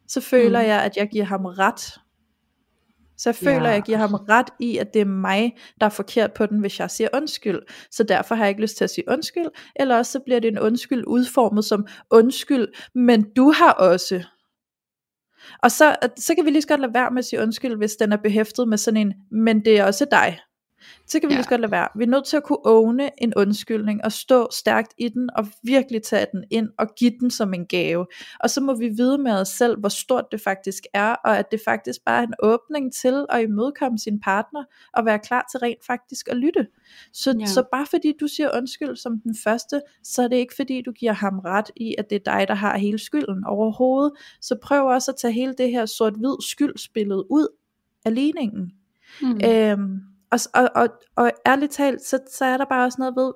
så 0.08 0.22
føler 0.22 0.62
mm. 0.62 0.68
jeg, 0.68 0.84
at 0.84 0.98
jeg 0.98 1.10
giver 1.10 1.26
ham 1.26 1.46
ret 1.46 1.98
så 3.22 3.30
jeg 3.30 3.36
føler, 3.36 3.62
ja. 3.62 3.68
at 3.68 3.74
jeg 3.74 3.84
giver 3.84 3.98
ham 3.98 4.14
ret 4.14 4.50
i, 4.60 4.78
at 4.78 4.94
det 4.94 5.02
er 5.02 5.06
mig, 5.06 5.58
der 5.80 5.86
er 5.86 5.90
forkert 5.90 6.34
på 6.34 6.46
den, 6.46 6.60
hvis 6.60 6.80
jeg 6.80 6.92
siger 6.92 7.10
undskyld. 7.14 7.60
Så 7.92 8.04
derfor 8.04 8.36
har 8.36 8.44
jeg 8.44 8.50
ikke 8.50 8.62
lyst 8.62 8.78
til 8.78 8.84
at 8.84 8.90
sige 8.90 9.06
undskyld, 9.08 9.48
eller 9.76 9.98
også 9.98 10.12
så 10.12 10.20
bliver 10.26 10.40
det 10.40 10.48
en 10.48 10.60
undskyld 10.60 11.04
udformet 11.08 11.66
som 11.66 11.88
undskyld, 12.12 12.68
men 12.96 13.26
du 13.36 13.52
har 13.52 13.72
også. 13.72 14.24
Og 15.64 15.72
så, 15.72 15.96
så 16.18 16.36
kan 16.36 16.46
vi 16.46 16.50
lige 16.50 16.62
så 16.62 16.68
godt 16.68 16.82
lade 16.82 16.94
være 16.94 17.12
med 17.12 17.20
at 17.20 17.26
sige 17.26 17.42
undskyld, 17.42 17.78
hvis 17.78 17.96
den 17.96 18.12
er 18.12 18.18
behæftet 18.18 18.68
med 18.68 18.78
sådan 18.78 18.98
en, 18.98 19.14
men 19.32 19.66
det 19.66 19.80
er 19.80 19.86
også 19.86 20.06
dig 20.12 20.40
så 21.08 21.20
kan 21.20 21.30
vi 21.30 21.34
ja. 21.34 21.40
lige 21.40 21.50
godt 21.50 21.62
lade 21.62 21.72
være. 21.72 21.88
Vi 21.96 22.04
er 22.04 22.08
nødt 22.08 22.26
til 22.26 22.38
at 22.38 22.44
kunne 22.44 22.66
åne 22.66 23.10
en 23.24 23.34
undskyldning, 23.36 24.06
og 24.06 24.12
stå 24.12 24.48
stærkt 24.52 24.94
i 24.98 25.10
den, 25.10 25.30
og 25.36 25.48
virkelig 25.64 26.04
tage 26.04 26.26
den 26.32 26.44
ind, 26.52 26.70
og 26.80 26.88
give 27.00 27.12
den 27.20 27.32
som 27.32 27.54
en 27.54 27.66
gave. 27.66 28.08
Og 28.40 28.50
så 28.50 28.62
må 28.62 28.76
vi 28.76 28.88
vide 28.88 29.18
med 29.18 29.32
os 29.32 29.48
selv, 29.48 29.80
hvor 29.80 29.90
stort 29.90 30.26
det 30.32 30.42
faktisk 30.42 30.84
er, 30.94 31.16
og 31.26 31.38
at 31.38 31.52
det 31.52 31.62
faktisk 31.66 32.00
bare 32.06 32.22
er 32.24 32.28
en 32.28 32.34
åbning 32.40 32.94
til 32.94 33.26
at 33.30 33.42
imødekomme 33.44 34.00
sin 34.00 34.20
partner, 34.20 34.64
og 34.94 35.06
være 35.06 35.20
klar 35.20 35.48
til 35.52 35.60
rent 35.60 35.86
faktisk 35.86 36.28
at 36.28 36.38
lytte. 36.38 36.68
Så, 37.14 37.36
ja. 37.40 37.46
så 37.46 37.64
bare 37.72 37.86
fordi 37.90 38.14
du 38.20 38.28
siger 38.28 38.50
undskyld 38.58 38.96
som 38.96 39.20
den 39.20 39.36
første, 39.44 39.82
så 40.04 40.24
er 40.24 40.28
det 40.28 40.36
ikke 40.36 40.54
fordi 40.56 40.82
du 40.82 40.92
giver 40.92 41.14
ham 41.14 41.40
ret 41.40 41.72
i, 41.76 41.96
at 41.98 42.10
det 42.10 42.16
er 42.16 42.38
dig, 42.38 42.48
der 42.48 42.54
har 42.54 42.78
hele 42.78 43.00
skylden 43.00 43.46
overhovedet. 43.46 44.12
Så 44.42 44.56
prøv 44.62 44.86
også 44.86 45.12
at 45.12 45.18
tage 45.18 45.34
hele 45.34 45.54
det 45.58 45.72
her 45.72 45.86
sort-hvid 45.86 46.36
skyldspillet 46.42 47.24
ud 47.30 47.48
af 48.06 48.16
ligningen. 48.16 48.72
Mm. 49.22 49.42
Øhm, 49.46 50.00
og, 50.32 50.40
og, 50.54 50.70
og, 50.76 50.90
og 51.16 51.32
ærligt 51.46 51.72
talt, 51.72 52.02
så, 52.02 52.20
så 52.32 52.46
er 52.46 52.58
der 52.58 52.66
bare 52.66 52.86
også 52.86 52.96
noget 53.00 53.16
ved, 53.16 53.34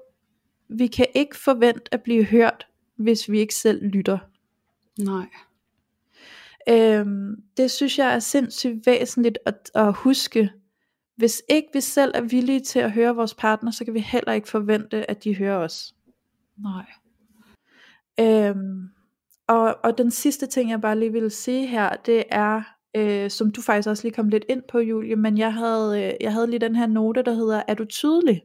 vi 0.69 0.87
kan 0.87 1.05
ikke 1.15 1.37
forvente 1.37 1.93
at 1.93 2.03
blive 2.03 2.23
hørt, 2.23 2.67
hvis 2.95 3.31
vi 3.31 3.39
ikke 3.39 3.55
selv 3.55 3.85
lytter. 3.85 4.17
Nej. 4.99 5.25
Øhm, 6.69 7.35
det 7.57 7.71
synes 7.71 7.99
jeg 7.99 8.13
er 8.13 8.19
sindssygt 8.19 8.85
væsentligt 8.85 9.37
at, 9.45 9.71
at 9.75 9.93
huske. 9.93 10.51
Hvis 11.15 11.43
ikke 11.49 11.67
vi 11.73 11.81
selv 11.81 12.11
er 12.15 12.21
villige 12.21 12.59
til 12.59 12.79
at 12.79 12.91
høre 12.91 13.15
vores 13.15 13.33
partner, 13.33 13.71
så 13.71 13.85
kan 13.85 13.93
vi 13.93 13.99
heller 13.99 14.33
ikke 14.33 14.49
forvente, 14.49 15.09
at 15.09 15.23
de 15.23 15.35
hører 15.35 15.57
os. 15.57 15.95
Nej. 16.57 16.85
Øhm, 18.19 18.89
og, 19.47 19.77
og 19.83 19.97
den 19.97 20.11
sidste 20.11 20.45
ting, 20.45 20.69
jeg 20.69 20.81
bare 20.81 20.99
lige 20.99 21.11
vil 21.11 21.31
sige 21.31 21.67
her, 21.67 21.89
det 21.89 22.23
er, 22.29 22.74
øh, 22.95 23.29
som 23.31 23.51
du 23.51 23.61
faktisk 23.61 23.89
også 23.89 24.03
lige 24.03 24.13
kom 24.13 24.29
lidt 24.29 24.45
ind 24.49 24.61
på, 24.69 24.79
Julie, 24.79 25.15
men 25.15 25.37
jeg 25.37 25.53
havde, 25.53 26.03
øh, 26.03 26.13
jeg 26.21 26.33
havde 26.33 26.47
lige 26.47 26.59
den 26.59 26.75
her 26.75 26.87
note, 26.87 27.23
der 27.23 27.33
hedder, 27.33 27.61
er 27.67 27.73
du 27.73 27.85
tydelig? 27.85 28.41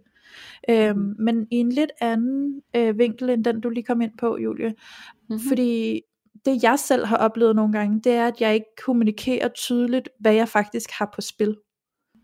Mm. 0.69 1.15
men 1.19 1.47
i 1.51 1.57
en 1.57 1.73
lidt 1.73 1.91
anden 2.01 2.63
øh, 2.77 2.99
vinkel, 2.99 3.31
end 3.31 3.45
den 3.45 3.61
du 3.61 3.69
lige 3.69 3.85
kom 3.85 4.01
ind 4.01 4.13
på, 4.19 4.39
Julie. 4.39 4.69
Mm-hmm. 4.69 5.41
Fordi 5.49 6.01
det 6.45 6.63
jeg 6.63 6.79
selv 6.79 7.05
har 7.07 7.17
oplevet 7.17 7.57
nogle 7.57 7.73
gange, 7.73 8.01
det 8.05 8.13
er, 8.13 8.27
at 8.27 8.41
jeg 8.41 8.55
ikke 8.55 8.67
kommunikerer 8.85 9.49
tydeligt, 9.49 10.09
hvad 10.21 10.35
jeg 10.35 10.49
faktisk 10.49 10.91
har 10.91 11.11
på 11.15 11.21
spil. 11.21 11.57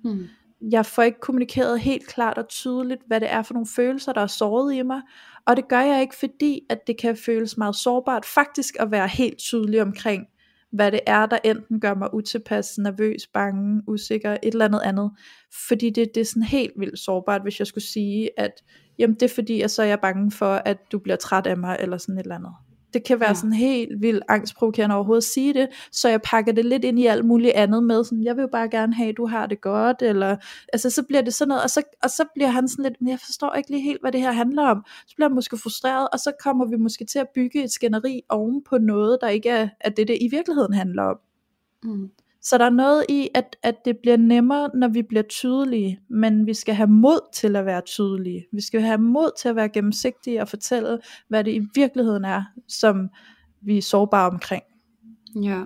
Mm. 0.05 0.27
Jeg 0.71 0.87
får 0.87 1.03
ikke 1.03 1.21
kommunikeret 1.21 1.81
helt 1.81 2.07
klart 2.07 2.39
og 2.39 2.49
tydeligt, 2.49 3.01
hvad 3.07 3.21
det 3.21 3.33
er 3.33 3.43
for 3.43 3.55
nogle 3.55 3.67
følelser, 3.77 4.13
der 4.13 4.21
er 4.21 4.27
såret 4.27 4.75
i 4.75 4.83
mig. 4.83 5.01
Og 5.47 5.57
det 5.57 5.69
gør 5.69 5.81
jeg 5.81 6.01
ikke, 6.01 6.17
fordi 6.17 6.61
at 6.71 6.87
det 6.87 6.99
kan 6.99 7.17
føles 7.17 7.57
meget 7.57 7.77
sårbart 7.77 8.25
faktisk 8.25 8.77
at 8.81 8.91
være 8.91 9.09
helt 9.09 9.39
tydelig 9.39 9.83
omkring, 9.83 10.27
hvad 10.73 10.93
det 10.93 11.01
er, 11.07 11.27
der 11.27 11.39
enten 11.45 11.81
gør 11.81 11.95
mig 11.95 12.15
utilpas, 12.15 12.79
nervøs, 12.79 13.27
bange, 13.35 13.83
usikker, 13.89 14.33
et 14.33 14.39
eller 14.43 14.65
andet 14.65 14.81
andet. 14.85 15.11
Fordi 15.69 15.91
det, 15.91 16.09
det 16.15 16.21
er 16.21 16.25
sådan 16.25 16.43
helt 16.43 16.73
vildt 16.79 16.99
sårbart, 16.99 17.43
hvis 17.43 17.59
jeg 17.59 17.67
skulle 17.67 17.85
sige, 17.85 18.31
at 18.41 18.53
jamen 18.99 19.15
det 19.15 19.23
er 19.23 19.35
fordi, 19.35 19.61
at 19.61 19.71
så 19.71 19.83
er 19.83 19.87
jeg 19.87 20.01
bange 20.01 20.31
for, 20.31 20.55
at 20.55 20.79
du 20.93 20.99
bliver 20.99 21.17
træt 21.17 21.47
af 21.47 21.57
mig, 21.57 21.77
eller 21.81 21.97
sådan 21.97 22.19
et 22.19 22.23
eller 22.23 22.35
andet 22.35 22.53
det 22.97 23.05
kan 23.05 23.21
være 23.21 23.29
ja. 23.29 23.35
sådan 23.35 23.53
helt 23.53 24.03
vildt 24.03 24.25
angstprovokerende 24.29 24.95
overhovedet 24.95 25.23
at 25.23 25.29
sige 25.29 25.55
det, 25.55 25.69
så 25.93 26.09
jeg 26.09 26.23
pakker 26.23 26.53
det 26.53 26.65
lidt 26.65 26.85
ind 26.85 26.99
i 26.99 27.07
alt 27.07 27.25
muligt 27.25 27.53
andet 27.53 27.83
med, 27.83 28.05
sådan, 28.05 28.25
jeg 28.25 28.37
vil 28.37 28.43
jo 28.43 28.49
bare 28.53 28.69
gerne 28.69 28.95
have, 28.95 29.09
at 29.09 29.17
du 29.17 29.27
har 29.27 29.47
det 29.47 29.61
godt, 29.61 30.03
eller, 30.03 30.37
altså 30.73 30.91
så 30.91 31.03
bliver 31.03 31.23
det 31.23 31.35
sådan 31.35 31.49
noget, 31.49 31.63
og 31.63 31.71
så, 31.71 31.83
og 32.03 32.11
så 32.11 32.25
bliver 32.35 32.49
han 32.49 32.69
sådan 32.69 32.83
lidt, 32.83 33.01
men 33.01 33.11
jeg 33.11 33.19
forstår 33.21 33.55
ikke 33.55 33.71
lige 33.71 33.83
helt, 33.83 34.01
hvad 34.01 34.13
det 34.13 34.21
her 34.21 34.33
handler 34.33 34.63
om, 34.63 34.85
så 35.07 35.15
bliver 35.17 35.29
han 35.29 35.35
måske 35.35 35.57
frustreret, 35.57 36.09
og 36.13 36.19
så 36.19 36.33
kommer 36.43 36.67
vi 36.67 36.77
måske 36.77 37.05
til 37.05 37.19
at 37.19 37.29
bygge 37.35 37.65
et 37.65 37.73
skænderi 37.73 38.23
oven 38.29 38.63
på 38.65 38.79
noget, 38.79 39.19
der 39.21 39.29
ikke 39.29 39.49
er, 39.49 39.69
er 39.81 39.91
det, 39.91 40.09
det 40.09 40.19
i 40.21 40.29
virkeligheden 40.31 40.75
handler 40.75 41.03
om. 41.03 41.17
Mm. 41.83 42.11
Så 42.43 42.59
der 42.59 42.65
er 42.65 42.71
noget 42.71 43.05
i, 43.09 43.29
at, 43.35 43.57
at 43.63 43.75
det 43.85 43.99
bliver 44.03 44.17
nemmere, 44.17 44.71
når 44.75 44.89
vi 44.89 45.03
bliver 45.03 45.23
tydelige, 45.23 46.01
men 46.11 46.47
vi 46.47 46.55
skal 46.55 46.75
have 46.75 46.89
mod 46.89 47.21
til 47.35 47.57
at 47.57 47.67
være 47.67 47.81
tydelige. 47.81 48.47
Vi 48.53 48.61
skal 48.61 48.81
have 48.81 48.99
mod 48.99 49.31
til 49.41 49.49
at 49.49 49.57
være 49.57 49.69
gennemsigtige 49.69 50.41
og 50.41 50.49
fortælle, 50.49 50.99
hvad 51.29 51.45
det 51.45 51.55
i 51.55 51.61
virkeligheden 51.75 52.25
er, 52.25 52.45
som 52.69 53.09
vi 53.63 53.79
er 53.79 53.83
sårbare 53.83 54.31
omkring. 54.31 54.63
Ja, 55.43 55.63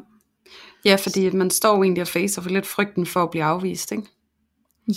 Ja, 0.85 0.97
fordi 0.97 1.31
man 1.31 1.51
står 1.51 1.83
egentlig 1.83 2.01
og 2.01 2.09
facer 2.09 2.43
for 2.43 2.51
lidt 2.51 2.67
frygten 2.67 3.07
for 3.07 3.23
at 3.23 3.31
blive 3.31 3.45
afvist, 3.45 3.93
ikke? 3.93 4.05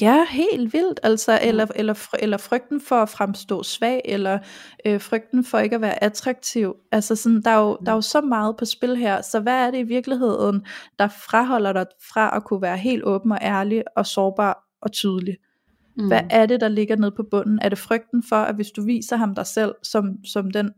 Ja, 0.01 0.25
helt 0.29 0.73
vildt, 0.73 0.99
altså, 1.03 1.39
eller, 1.41 1.67
eller, 1.75 2.15
eller 2.19 2.37
frygten 2.37 2.81
for 2.81 2.95
at 2.95 3.09
fremstå 3.09 3.63
svag, 3.63 4.01
eller 4.05 4.39
øh, 4.85 5.01
frygten 5.01 5.43
for 5.43 5.59
ikke 5.59 5.75
at 5.75 5.81
være 5.81 6.03
attraktiv. 6.03 6.75
Altså 6.91 7.15
sådan, 7.15 7.41
der, 7.41 7.51
er 7.51 7.59
jo, 7.59 7.77
der 7.85 7.91
er 7.91 7.95
jo 7.95 8.01
så 8.01 8.21
meget 8.21 8.57
på 8.57 8.65
spil 8.65 8.95
her, 8.95 9.21
så 9.21 9.39
hvad 9.39 9.53
er 9.53 9.71
det 9.71 9.77
i 9.77 9.83
virkeligheden, 9.83 10.65
der 10.99 11.07
fraholder 11.07 11.73
dig 11.73 11.85
fra 12.13 12.35
at 12.35 12.43
kunne 12.43 12.61
være 12.61 12.77
helt 12.77 13.03
åben 13.03 13.31
og 13.31 13.39
ærlig 13.41 13.83
og 13.95 14.05
sårbar 14.05 14.63
og 14.81 14.91
tydelig? 14.91 15.37
Mm. 15.97 16.07
Hvad 16.07 16.21
er 16.29 16.45
det, 16.45 16.61
der 16.61 16.67
ligger 16.67 16.95
nede 16.95 17.11
på 17.11 17.23
bunden? 17.31 17.59
Er 17.61 17.69
det 17.69 17.77
frygten 17.77 18.23
for, 18.29 18.35
at 18.35 18.55
hvis 18.55 18.71
du 18.71 18.85
viser 18.85 19.15
ham 19.15 19.35
dig 19.35 19.47
selv 19.47 19.75
som, 19.83 20.25
som 20.25 20.51
den, 20.51 20.71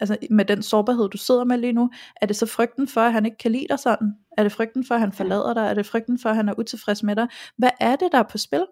altså 0.00 0.16
med 0.30 0.44
den 0.44 0.62
sårbarhed, 0.62 1.08
du 1.08 1.18
sidder 1.18 1.44
med 1.44 1.58
lige 1.58 1.72
nu, 1.72 1.90
er 2.22 2.26
det 2.26 2.36
så 2.36 2.46
frygten 2.46 2.88
for, 2.88 3.00
at 3.00 3.12
han 3.12 3.24
ikke 3.24 3.38
kan 3.38 3.52
lide 3.52 3.66
dig 3.68 3.78
sådan? 3.78 4.12
Er 4.40 4.44
det 4.44 4.52
frygten 4.52 4.84
for, 4.84 4.94
at 4.94 5.00
han 5.00 5.12
forlader 5.12 5.54
dig? 5.54 5.60
Er 5.66 5.74
det 5.74 5.86
frygten 5.86 6.18
for, 6.18 6.28
at 6.28 6.36
han 6.36 6.48
er 6.48 6.58
utilfreds 6.58 7.02
med 7.02 7.16
dig? 7.16 7.28
Hvad 7.56 7.70
er 7.80 7.96
det, 7.96 8.08
der 8.12 8.18
er 8.18 8.28
på 8.30 8.38
spil? 8.38 8.66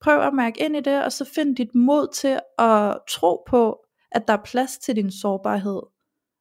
Prøv 0.00 0.20
at 0.20 0.34
mærke 0.34 0.64
ind 0.64 0.76
i 0.76 0.80
det, 0.80 1.04
og 1.04 1.12
så 1.12 1.30
find 1.34 1.56
dit 1.56 1.74
mod 1.74 2.14
til 2.14 2.38
at 2.58 2.96
tro 3.08 3.42
på, 3.46 3.78
at 4.12 4.28
der 4.28 4.32
er 4.32 4.42
plads 4.44 4.78
til 4.78 4.96
din 4.96 5.10
sårbarhed, 5.10 5.80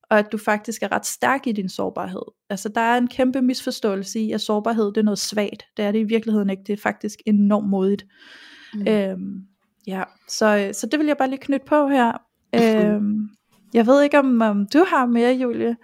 og 0.10 0.20
at 0.20 0.32
du 0.32 0.38
faktisk 0.38 0.84
er 0.84 0.92
ret 0.92 1.06
stærk 1.06 1.48
i 1.48 1.52
din 1.52 1.70
sårbarhed. 1.70 2.22
Altså 2.50 2.70
der 2.70 2.82
er 2.82 2.98
en 2.98 3.08
kæmpe 3.08 3.42
misforståelse 3.42 4.20
i, 4.20 4.32
at 4.32 4.42
sårbarhed 4.42 4.86
det 4.86 4.98
er 4.98 5.04
noget 5.04 5.20
svagt. 5.20 5.64
Det 5.78 5.86
er 5.86 5.92
det 5.92 6.00
i 6.00 6.04
virkeligheden 6.04 6.50
ikke. 6.50 6.64
Det 6.68 6.74
er 6.74 6.82
faktisk 6.82 7.20
enormt 7.26 7.70
modigt. 7.70 8.06
Mm. 8.74 8.88
Øhm, 8.88 9.42
ja, 9.88 10.04
så, 10.30 10.70
så 10.74 10.88
det 10.88 11.00
vil 11.00 11.08
jeg 11.08 11.18
bare 11.18 11.30
lige 11.30 11.40
knytte 11.40 11.66
på 11.66 11.88
her. 11.88 12.12
øhm, 12.62 13.30
jeg 13.74 13.88
ved 13.88 14.02
ikke, 14.02 14.20
om, 14.20 14.42
om 14.42 14.68
du 14.74 14.86
har 14.88 15.06
mere, 15.06 15.34
Julie? 15.34 15.76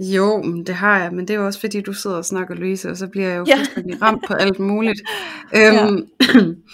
Jo, 0.00 0.42
det 0.66 0.74
har 0.74 0.98
jeg, 0.98 1.12
men 1.12 1.28
det 1.28 1.34
er 1.34 1.38
jo 1.38 1.46
også 1.46 1.60
fordi, 1.60 1.80
du 1.80 1.92
sidder 1.92 2.16
og 2.16 2.24
snakker 2.24 2.54
Louise, 2.54 2.90
og 2.90 2.96
så 2.96 3.06
bliver 3.08 3.28
jeg 3.28 3.38
jo 3.38 3.44
ja. 3.48 3.56
fuldstændig 3.56 4.02
ramt 4.02 4.24
på 4.26 4.34
alt 4.34 4.58
muligt. 4.58 5.02
øhm, 5.56 6.08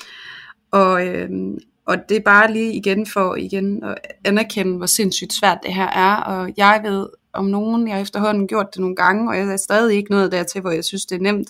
og, 0.72 1.06
øhm, 1.06 1.58
og 1.86 1.96
det 2.08 2.16
er 2.16 2.20
bare 2.20 2.52
lige 2.52 2.72
igen 2.72 3.06
for 3.06 3.34
igen 3.34 3.84
at 3.84 3.98
anerkende, 4.24 4.76
hvor 4.76 4.86
sindssygt 4.86 5.32
svært 5.32 5.58
det 5.62 5.74
her 5.74 5.88
er, 5.88 6.16
og 6.16 6.52
jeg 6.56 6.80
ved 6.84 7.08
om 7.32 7.44
nogen, 7.44 7.88
jeg 7.88 7.94
har 7.96 8.02
efterhånden 8.02 8.48
gjort 8.48 8.66
det 8.74 8.80
nogle 8.80 8.96
gange, 8.96 9.30
og 9.30 9.36
jeg 9.38 9.46
er 9.46 9.56
stadig 9.56 9.96
ikke 9.96 10.10
nået 10.10 10.32
dertil, 10.32 10.60
hvor 10.60 10.70
jeg 10.70 10.84
synes, 10.84 11.06
det 11.06 11.16
er 11.16 11.20
nemt. 11.22 11.48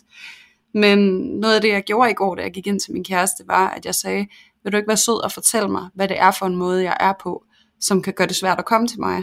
Men 0.74 0.98
noget 1.40 1.54
af 1.54 1.60
det, 1.60 1.68
jeg 1.68 1.82
gjorde 1.82 2.10
i 2.10 2.14
går, 2.14 2.34
da 2.34 2.42
jeg 2.42 2.52
gik 2.52 2.66
ind 2.66 2.80
til 2.80 2.92
min 2.92 3.04
kæreste, 3.04 3.44
var, 3.46 3.68
at 3.68 3.86
jeg 3.86 3.94
sagde, 3.94 4.26
vil 4.64 4.72
du 4.72 4.76
ikke 4.76 4.88
være 4.88 4.96
sød 4.96 5.24
og 5.24 5.32
fortælle 5.32 5.68
mig, 5.68 5.88
hvad 5.94 6.08
det 6.08 6.20
er 6.20 6.30
for 6.30 6.46
en 6.46 6.56
måde, 6.56 6.82
jeg 6.82 6.96
er 7.00 7.12
på, 7.22 7.44
som 7.80 8.02
kan 8.02 8.12
gøre 8.12 8.28
det 8.28 8.36
svært 8.36 8.58
at 8.58 8.64
komme 8.64 8.88
til 8.88 9.00
mig? 9.00 9.22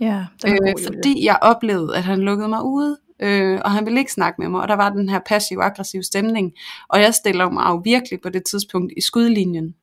Ja, 0.00 0.26
øh, 0.46 0.56
god, 0.56 0.84
fordi 0.86 1.24
jeg 1.24 1.38
oplevede, 1.42 1.96
at 1.96 2.02
han 2.02 2.20
lukkede 2.20 2.48
mig 2.48 2.64
ude, 2.64 2.96
øh, 3.22 3.60
og 3.64 3.70
han 3.70 3.86
ville 3.86 4.00
ikke 4.00 4.12
snakke 4.12 4.40
med 4.40 4.48
mig, 4.48 4.60
og 4.60 4.68
der 4.68 4.76
var 4.76 4.90
den 4.90 5.08
her 5.08 5.20
passiv-aggressiv 5.26 6.02
stemning, 6.02 6.52
og 6.88 7.00
jeg 7.00 7.14
stiller 7.14 7.50
mig 7.50 7.64
jo 7.68 7.80
virkelig 7.84 8.20
på 8.20 8.28
det 8.28 8.42
tidspunkt 8.44 8.92
i 8.96 9.00
skudlinjen. 9.00 9.74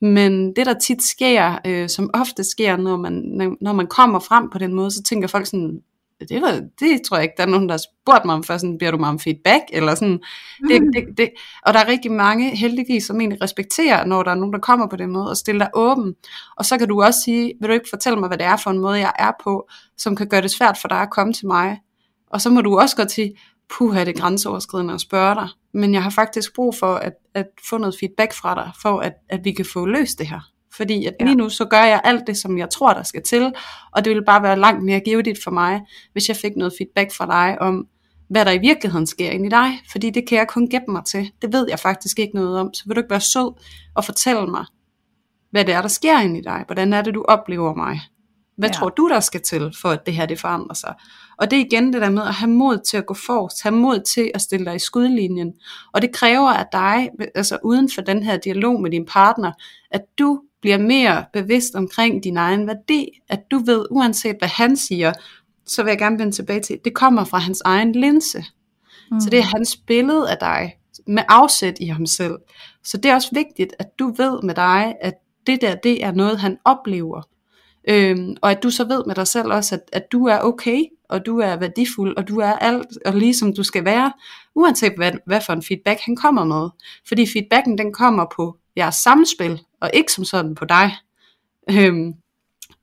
Men 0.00 0.56
det 0.56 0.66
der 0.66 0.74
tit 0.74 1.02
sker, 1.02 1.58
øh, 1.66 1.88
som 1.88 2.10
ofte 2.14 2.44
sker, 2.44 2.76
når 2.76 2.96
man, 2.96 3.12
når 3.60 3.72
man 3.72 3.86
kommer 3.86 4.18
frem 4.18 4.50
på 4.50 4.58
den 4.58 4.74
måde, 4.74 4.90
så 4.90 5.02
tænker 5.02 5.28
folk 5.28 5.46
sådan, 5.46 5.80
det, 6.28 6.42
var, 6.42 6.62
det 6.80 7.02
tror 7.02 7.16
jeg 7.16 7.24
ikke, 7.24 7.34
der 7.36 7.42
er 7.42 7.48
nogen, 7.48 7.68
der 7.68 7.72
har 7.72 7.82
spurgt 8.02 8.24
mig 8.24 8.34
om 8.34 8.44
før, 8.44 8.58
sådan, 8.58 8.78
beder 8.78 8.90
du 8.90 8.98
mig 8.98 9.08
om 9.08 9.18
feedback, 9.18 9.62
eller 9.72 9.94
sådan, 9.94 10.20
det, 10.68 10.82
det, 10.94 11.04
det, 11.16 11.30
og 11.66 11.74
der 11.74 11.80
er 11.80 11.88
rigtig 11.88 12.12
mange, 12.12 12.56
heldigvis, 12.56 13.04
som 13.04 13.20
egentlig 13.20 13.42
respekterer, 13.42 14.04
når 14.04 14.22
der 14.22 14.30
er 14.30 14.34
nogen, 14.34 14.52
der 14.52 14.58
kommer 14.58 14.86
på 14.86 14.96
den 14.96 15.10
måde, 15.10 15.30
og 15.30 15.36
stiller 15.36 15.64
dig 15.64 15.70
åben, 15.74 16.14
og 16.56 16.64
så 16.64 16.78
kan 16.78 16.88
du 16.88 17.02
også 17.02 17.20
sige, 17.24 17.52
vil 17.60 17.68
du 17.68 17.74
ikke 17.74 17.90
fortælle 17.90 18.20
mig, 18.20 18.28
hvad 18.28 18.38
det 18.38 18.46
er 18.46 18.56
for 18.56 18.70
en 18.70 18.78
måde, 18.78 18.98
jeg 18.98 19.12
er 19.18 19.32
på, 19.44 19.68
som 19.96 20.16
kan 20.16 20.28
gøre 20.28 20.42
det 20.42 20.50
svært 20.50 20.78
for 20.80 20.88
dig 20.88 20.98
at 20.98 21.10
komme 21.10 21.32
til 21.32 21.46
mig, 21.46 21.78
og 22.26 22.40
så 22.40 22.50
må 22.50 22.60
du 22.60 22.78
også 22.78 22.96
godt 22.96 23.10
sige, 23.10 23.36
puha, 23.70 24.00
det 24.00 24.08
er 24.08 24.20
grænseoverskridende 24.20 24.94
at 24.94 25.00
spørge 25.00 25.34
dig, 25.34 25.48
men 25.74 25.94
jeg 25.94 26.02
har 26.02 26.10
faktisk 26.10 26.54
brug 26.54 26.74
for 26.74 26.94
at, 26.94 27.12
at 27.34 27.46
få 27.70 27.78
noget 27.78 27.94
feedback 28.00 28.34
fra 28.34 28.54
dig, 28.54 28.72
for 28.82 29.00
at, 29.00 29.12
at 29.28 29.40
vi 29.44 29.52
kan 29.52 29.66
få 29.72 29.86
løst 29.86 30.18
det 30.18 30.26
her. 30.26 30.40
Fordi 30.76 31.06
at 31.06 31.14
lige 31.20 31.34
nu, 31.34 31.48
så 31.48 31.64
gør 31.64 31.82
jeg 31.82 32.00
alt 32.04 32.26
det, 32.26 32.36
som 32.36 32.58
jeg 32.58 32.70
tror, 32.70 32.92
der 32.92 33.02
skal 33.02 33.22
til, 33.22 33.52
og 33.92 34.04
det 34.04 34.10
ville 34.10 34.24
bare 34.24 34.42
være 34.42 34.58
langt 34.58 34.84
mere 34.84 35.00
givetigt 35.00 35.42
for 35.44 35.50
mig, 35.50 35.80
hvis 36.12 36.28
jeg 36.28 36.36
fik 36.36 36.52
noget 36.56 36.72
feedback 36.78 37.12
fra 37.16 37.26
dig 37.26 37.62
om, 37.62 37.86
hvad 38.30 38.44
der 38.44 38.50
i 38.50 38.58
virkeligheden 38.58 39.06
sker 39.06 39.30
inde 39.30 39.46
i 39.46 39.50
dig, 39.50 39.80
fordi 39.90 40.10
det 40.10 40.28
kan 40.28 40.38
jeg 40.38 40.48
kun 40.48 40.68
gætte 40.68 40.90
mig 40.90 41.04
til. 41.04 41.32
Det 41.42 41.52
ved 41.52 41.66
jeg 41.68 41.78
faktisk 41.78 42.18
ikke 42.18 42.34
noget 42.34 42.58
om, 42.58 42.74
så 42.74 42.82
vil 42.86 42.96
du 42.96 43.00
ikke 43.00 43.10
være 43.10 43.20
sød 43.20 43.52
og 43.94 44.04
fortælle 44.04 44.46
mig, 44.46 44.64
hvad 45.50 45.64
det 45.64 45.74
er, 45.74 45.80
der 45.80 45.88
sker 45.88 46.20
inde 46.20 46.38
i 46.38 46.42
dig. 46.42 46.64
Hvordan 46.66 46.92
er 46.92 47.02
det, 47.02 47.14
du 47.14 47.24
oplever 47.28 47.74
mig? 47.74 48.00
Hvad 48.56 48.68
ja. 48.68 48.72
tror 48.72 48.88
du, 48.88 49.08
der 49.08 49.20
skal 49.20 49.40
til, 49.40 49.72
for 49.82 49.88
at 49.88 50.06
det 50.06 50.14
her 50.14 50.26
det 50.26 50.40
forandrer 50.40 50.74
sig? 50.74 50.94
Og 51.38 51.50
det 51.50 51.56
er 51.60 51.64
igen 51.64 51.92
det 51.92 52.02
der 52.02 52.10
med 52.10 52.22
at 52.22 52.34
have 52.34 52.50
mod 52.50 52.78
til 52.90 52.96
at 52.96 53.06
gå 53.06 53.14
forrest, 53.14 53.62
have 53.62 53.74
mod 53.74 54.00
til 54.14 54.30
at 54.34 54.40
stille 54.40 54.66
dig 54.66 54.76
i 54.76 54.78
skudlinjen. 54.78 55.52
Og 55.92 56.02
det 56.02 56.12
kræver 56.12 56.50
af 56.50 56.66
dig, 56.72 57.08
altså 57.34 57.58
uden 57.64 57.90
for 57.94 58.02
den 58.02 58.22
her 58.22 58.36
dialog 58.36 58.80
med 58.80 58.90
din 58.90 59.06
partner, 59.06 59.52
at 59.90 60.00
du 60.18 60.40
bliver 60.60 60.78
mere 60.78 61.24
bevidst 61.32 61.74
omkring 61.74 62.24
din 62.24 62.36
egen 62.36 62.66
værdi, 62.66 63.08
at 63.28 63.40
du 63.50 63.58
ved, 63.58 63.86
uanset 63.90 64.36
hvad 64.38 64.48
han 64.48 64.76
siger, 64.76 65.12
så 65.66 65.82
vil 65.82 65.90
jeg 65.90 65.98
gerne 65.98 66.18
vende 66.18 66.32
tilbage 66.32 66.60
til, 66.60 66.78
det 66.84 66.94
kommer 66.94 67.24
fra 67.24 67.38
hans 67.38 67.62
egen 67.64 67.92
linse. 67.92 68.44
Mm. 69.10 69.20
Så 69.20 69.30
det 69.30 69.38
er 69.38 69.44
mm. 69.44 69.52
hans 69.52 69.76
billede 69.76 70.30
af 70.30 70.36
dig, 70.40 70.76
med 71.06 71.22
afsæt 71.28 71.76
i 71.80 71.86
ham 71.86 72.06
selv. 72.06 72.34
Så 72.84 72.96
det 72.96 73.10
er 73.10 73.14
også 73.14 73.30
vigtigt, 73.32 73.74
at 73.78 73.98
du 73.98 74.14
ved 74.16 74.42
med 74.42 74.54
dig, 74.54 74.94
at 75.00 75.14
det 75.46 75.60
der, 75.60 75.74
det 75.74 76.04
er 76.04 76.12
noget, 76.12 76.38
han 76.38 76.56
oplever. 76.64 77.22
Øhm, 77.88 78.36
og 78.42 78.50
at 78.50 78.62
du 78.62 78.70
så 78.70 78.84
ved 78.84 79.02
med 79.06 79.14
dig 79.14 79.26
selv 79.26 79.52
også, 79.52 79.74
at, 79.74 79.80
at 79.92 80.02
du 80.12 80.26
er 80.26 80.38
okay, 80.38 80.84
og 81.08 81.26
du 81.26 81.38
er 81.38 81.56
værdifuld, 81.56 82.16
og 82.16 82.28
du 82.28 82.38
er 82.38 82.52
alt, 82.52 82.88
og 83.06 83.14
ligesom 83.14 83.54
du 83.54 83.62
skal 83.62 83.84
være, 83.84 84.12
uanset 84.54 84.92
hvad, 84.96 85.12
hvad 85.26 85.40
for 85.40 85.52
en 85.52 85.62
feedback 85.62 86.00
han 86.00 86.16
kommer 86.16 86.44
med. 86.44 86.68
Fordi 87.08 87.26
feedbacken, 87.32 87.78
den 87.78 87.92
kommer 87.92 88.26
på 88.36 88.56
jeres 88.76 88.94
samspil, 88.94 89.60
og 89.80 89.90
ikke 89.94 90.12
som 90.12 90.24
sådan 90.24 90.54
på 90.54 90.64
dig. 90.64 90.96
Øhm, 91.70 92.14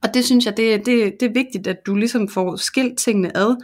og 0.02 0.14
det 0.14 0.24
synes 0.24 0.46
jeg, 0.46 0.56
det, 0.56 0.86
det, 0.86 1.16
det 1.20 1.28
er 1.28 1.32
vigtigt, 1.32 1.66
at 1.66 1.86
du 1.86 1.94
ligesom 1.94 2.28
får 2.28 2.56
skilt 2.56 2.98
tingene 2.98 3.36
ad, 3.36 3.56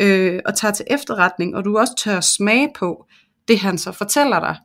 øh, 0.00 0.40
og 0.46 0.56
tager 0.56 0.72
til 0.72 0.84
efterretning, 0.90 1.56
og 1.56 1.64
du 1.64 1.78
også 1.78 1.94
tør 1.98 2.20
smage 2.20 2.72
på 2.78 3.06
det, 3.48 3.58
han 3.58 3.78
så 3.78 3.92
fortæller 3.92 4.40
dig. 4.40 4.56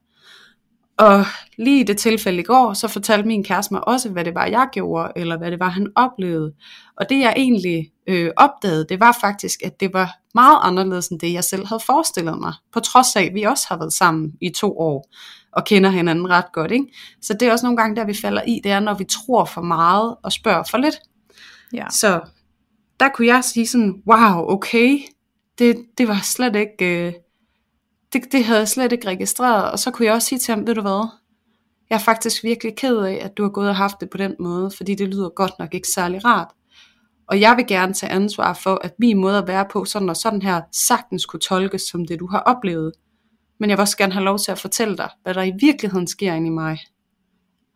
Og 0.98 1.26
lige 1.58 1.80
i 1.80 1.84
det 1.84 1.98
tilfælde 1.98 2.40
i 2.40 2.44
går, 2.44 2.74
så 2.74 2.88
fortalte 2.88 3.28
min 3.28 3.44
kæreste 3.44 3.74
mig 3.74 3.88
også, 3.88 4.10
hvad 4.10 4.26
det 4.26 4.36
var, 4.36 4.46
jeg 4.46 4.68
gjorde, 4.72 5.12
eller 5.16 5.38
hvad 5.38 5.52
det 5.52 5.60
var, 5.60 5.70
han 5.70 5.88
oplevede. 5.96 6.54
Og 6.98 7.10
det 7.10 7.20
jeg 7.20 7.34
egentlig 7.38 7.92
øh, 8.08 8.32
opdagede, 8.38 8.86
det 8.90 9.00
var 9.00 9.18
faktisk, 9.22 9.60
at 9.64 9.80
det 9.80 9.94
var 9.94 10.18
meget 10.36 10.58
anderledes 10.62 11.08
end 11.08 11.20
det, 11.20 11.34
jeg 11.34 11.44
selv 11.44 11.66
havde 11.68 11.82
forestillet 11.86 12.40
mig. 12.40 12.54
På 12.74 12.80
trods 12.80 13.16
af, 13.16 13.24
at 13.24 13.34
vi 13.34 13.44
også 13.44 13.66
har 13.68 13.78
været 13.78 13.94
sammen 13.94 14.32
i 14.42 14.50
to 14.50 14.80
år 14.80 15.10
og 15.52 15.66
kender 15.66 15.90
hinanden 15.90 16.30
ret 16.30 16.52
godt. 16.54 16.72
Ikke? 16.72 16.86
Så 17.22 17.34
det 17.34 17.48
er 17.48 17.52
også 17.52 17.66
nogle 17.66 17.78
gange, 17.78 17.96
der 17.96 18.06
vi 18.06 18.14
falder 18.14 18.42
i, 18.48 18.60
det 18.64 18.72
er, 18.72 18.80
når 18.80 18.94
vi 18.94 19.04
tror 19.04 19.46
for 19.46 19.62
meget 19.62 20.16
og 20.24 20.32
spørger 20.32 20.64
for 20.72 20.78
lidt. 20.78 20.96
Ja. 21.74 21.86
Så 21.90 22.20
der 23.00 23.10
kunne 23.10 23.28
jeg 23.28 23.44
sige 23.44 23.68
sådan, 23.68 24.02
wow, 24.08 24.52
okay, 24.52 25.00
det, 25.60 25.78
det 25.98 26.08
var 26.08 26.20
slet 26.24 26.56
ikke, 26.56 27.08
øh, 27.08 27.14
det, 28.14 28.32
det 28.32 28.46
havde 28.46 28.60
jeg 28.60 28.68
slet 28.68 28.92
ikke 28.92 29.08
registreret. 29.08 29.72
Og 29.72 29.80
så 29.80 29.92
kunne 29.92 30.06
jeg 30.06 30.14
også 30.14 30.28
sige 30.28 30.40
til 30.40 30.56
ham, 30.56 30.68
ved 30.68 30.76
du 30.76 30.82
hvad, 30.82 31.10
jeg 31.90 31.96
er 31.96 32.00
faktisk 32.00 32.44
virkelig 32.44 32.76
ked 32.76 32.98
af, 32.98 33.20
at 33.22 33.38
du 33.38 33.44
har 33.44 33.50
gået 33.50 33.70
og 33.70 33.76
haft 33.76 33.96
det 34.02 34.10
på 34.10 34.18
den 34.18 34.36
måde, 34.40 34.72
fordi 34.72 34.96
det 34.96 35.08
lyder 35.08 35.30
godt 35.30 35.54
nok 35.60 35.74
ikke 35.74 35.88
særlig 35.88 36.26
rart. 36.26 36.48
Og 37.28 37.40
jeg 37.42 37.58
vil 37.58 37.68
gerne 37.68 37.94
tage 37.94 38.12
ansvar 38.12 38.54
for, 38.54 38.80
at 38.84 38.94
min 39.00 39.18
måde 39.18 39.38
at 39.38 39.48
være 39.48 39.66
på, 39.72 39.86
sådan 39.86 40.10
og 40.10 40.18
sådan 40.18 40.42
her, 40.42 40.62
sagtens 40.88 41.26
kunne 41.26 41.40
tolkes 41.40 41.82
som 41.82 42.06
det, 42.06 42.20
du 42.20 42.28
har 42.28 42.40
oplevet 42.40 42.92
men 43.62 43.70
jeg 43.70 43.78
vil 43.78 43.82
også 43.82 43.98
gerne 43.98 44.14
have 44.14 44.26
lov 44.26 44.40
til 44.40 44.52
at 44.52 44.60
fortælle 44.60 44.98
dig, 44.98 45.10
hvad 45.24 45.34
der 45.34 45.44
i 45.44 45.54
virkeligheden 45.60 46.08
sker 46.08 46.34
inde 46.34 46.48
i 46.48 46.50
mig. 46.50 46.80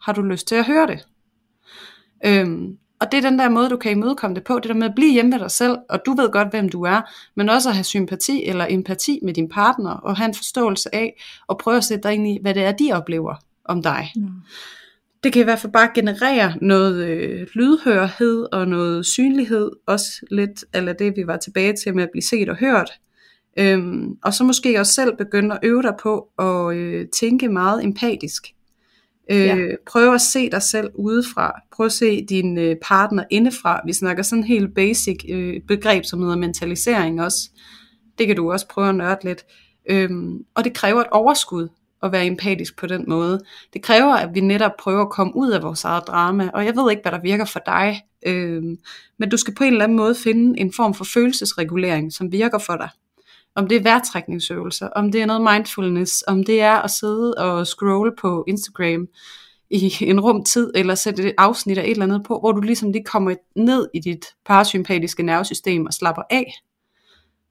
Har 0.01 0.13
du 0.13 0.21
lyst 0.21 0.47
til 0.47 0.55
at 0.55 0.65
høre 0.65 0.87
det? 0.87 1.07
Øhm, 2.25 2.77
og 2.99 3.11
det 3.11 3.17
er 3.17 3.29
den 3.29 3.39
der 3.39 3.49
måde, 3.49 3.69
du 3.69 3.77
kan 3.77 3.91
imødekomme 3.91 4.35
det 4.35 4.43
på, 4.43 4.59
det 4.59 4.69
der 4.69 4.73
med 4.73 4.87
at 4.87 4.95
blive 4.95 5.13
hjemme 5.13 5.31
med 5.31 5.39
dig 5.39 5.51
selv, 5.51 5.77
og 5.89 5.99
du 6.05 6.13
ved 6.13 6.31
godt, 6.31 6.49
hvem 6.49 6.69
du 6.69 6.83
er, 6.83 7.01
men 7.35 7.49
også 7.49 7.69
at 7.69 7.75
have 7.75 7.83
sympati 7.83 8.45
eller 8.45 8.67
empati 8.69 9.19
med 9.23 9.33
din 9.33 9.49
partner, 9.49 9.91
og 9.91 10.17
have 10.17 10.27
en 10.27 10.35
forståelse 10.35 10.95
af, 10.95 11.21
og 11.47 11.57
prøve 11.57 11.77
at 11.77 11.83
sætte 11.83 12.03
dig 12.03 12.13
ind 12.13 12.27
i, 12.27 12.39
hvad 12.41 12.53
det 12.53 12.63
er, 12.63 12.71
de 12.71 12.91
oplever 12.93 13.35
om 13.65 13.83
dig. 13.83 14.11
Mm. 14.15 14.27
Det 15.23 15.33
kan 15.33 15.41
i 15.41 15.43
hvert 15.43 15.59
fald 15.59 15.73
bare 15.73 15.89
generere 15.95 16.53
noget 16.61 17.05
øh, 17.07 17.47
lydhørhed 17.53 18.47
og 18.51 18.67
noget 18.67 19.05
synlighed, 19.05 19.71
også 19.87 20.25
lidt 20.31 20.65
eller 20.73 20.93
det, 20.93 21.13
vi 21.15 21.27
var 21.27 21.37
tilbage 21.37 21.73
til 21.73 21.95
med 21.95 22.03
at 22.03 22.09
blive 22.11 22.23
set 22.23 22.49
og 22.49 22.55
hørt, 22.55 22.91
Øhm, 23.59 24.17
og 24.23 24.33
så 24.33 24.43
måske 24.43 24.79
også 24.79 24.93
selv 24.93 25.17
begynde 25.17 25.55
at 25.55 25.59
øve 25.63 25.81
dig 25.81 25.93
på 26.01 26.29
at 26.39 26.75
øh, 26.75 27.07
tænke 27.07 27.49
meget 27.49 27.83
empatisk. 27.83 28.54
Øh, 29.31 29.45
ja. 29.45 29.57
Prøv 29.87 30.13
at 30.13 30.21
se 30.21 30.49
dig 30.49 30.61
selv 30.61 30.89
udefra. 30.95 31.61
Prøv 31.75 31.85
at 31.85 31.91
se 31.91 32.25
din 32.25 32.57
øh, 32.57 32.75
partner 32.81 33.23
indefra. 33.29 33.81
Vi 33.85 33.93
snakker 33.93 34.23
sådan 34.23 34.43
en 34.43 34.47
helt 34.47 34.75
basic 34.75 35.17
øh, 35.29 35.61
begreb, 35.67 36.05
som 36.05 36.21
hedder 36.21 36.37
mentalisering 36.37 37.21
også. 37.21 37.49
Det 38.17 38.27
kan 38.27 38.35
du 38.35 38.51
også 38.51 38.67
prøve 38.67 38.89
at 38.89 38.95
nørde 38.95 39.19
lidt. 39.23 39.45
Øhm, 39.89 40.45
og 40.55 40.63
det 40.63 40.73
kræver 40.73 41.01
et 41.01 41.07
overskud 41.11 41.67
at 42.03 42.11
være 42.11 42.25
empatisk 42.25 42.77
på 42.77 42.87
den 42.87 43.05
måde. 43.07 43.39
Det 43.73 43.81
kræver, 43.81 44.13
at 44.13 44.29
vi 44.33 44.39
netop 44.39 44.71
prøver 44.79 45.01
at 45.01 45.09
komme 45.09 45.35
ud 45.35 45.51
af 45.51 45.63
vores 45.63 45.83
eget 45.83 46.03
drama. 46.07 46.49
Og 46.53 46.65
jeg 46.65 46.75
ved 46.75 46.91
ikke, 46.91 47.01
hvad 47.01 47.11
der 47.11 47.21
virker 47.21 47.45
for 47.45 47.61
dig. 47.65 48.01
Øhm, 48.25 48.77
men 49.19 49.29
du 49.29 49.37
skal 49.37 49.55
på 49.55 49.63
en 49.63 49.71
eller 49.71 49.83
anden 49.83 49.97
måde 49.97 50.15
finde 50.15 50.59
en 50.59 50.73
form 50.73 50.93
for 50.93 51.05
følelsesregulering, 51.13 52.13
som 52.13 52.31
virker 52.31 52.57
for 52.57 52.75
dig. 52.75 52.89
Om 53.55 53.67
det 53.67 53.77
er 53.77 53.83
vejrtrækningsøvelser, 53.83 54.87
om 54.87 55.11
det 55.11 55.21
er 55.21 55.25
noget 55.25 55.53
mindfulness, 55.53 56.23
om 56.27 56.43
det 56.43 56.61
er 56.61 56.75
at 56.75 56.91
sidde 56.91 57.33
og 57.37 57.67
scrolle 57.67 58.11
på 58.21 58.43
Instagram 58.47 59.07
i 59.69 59.93
en 60.01 60.19
rum 60.19 60.43
tid, 60.43 60.71
eller 60.75 60.95
sætte 60.95 61.23
et 61.23 61.35
afsnit 61.37 61.77
af 61.77 61.83
et 61.83 61.91
eller 61.91 62.05
andet 62.05 62.23
på, 62.23 62.39
hvor 62.39 62.51
du 62.51 62.61
ligesom 62.61 62.91
lige 62.91 63.03
kommer 63.03 63.35
ned 63.55 63.87
i 63.93 63.99
dit 63.99 64.25
parasympatiske 64.45 65.23
nervesystem 65.23 65.85
og 65.85 65.93
slapper 65.93 66.21
af, 66.29 66.53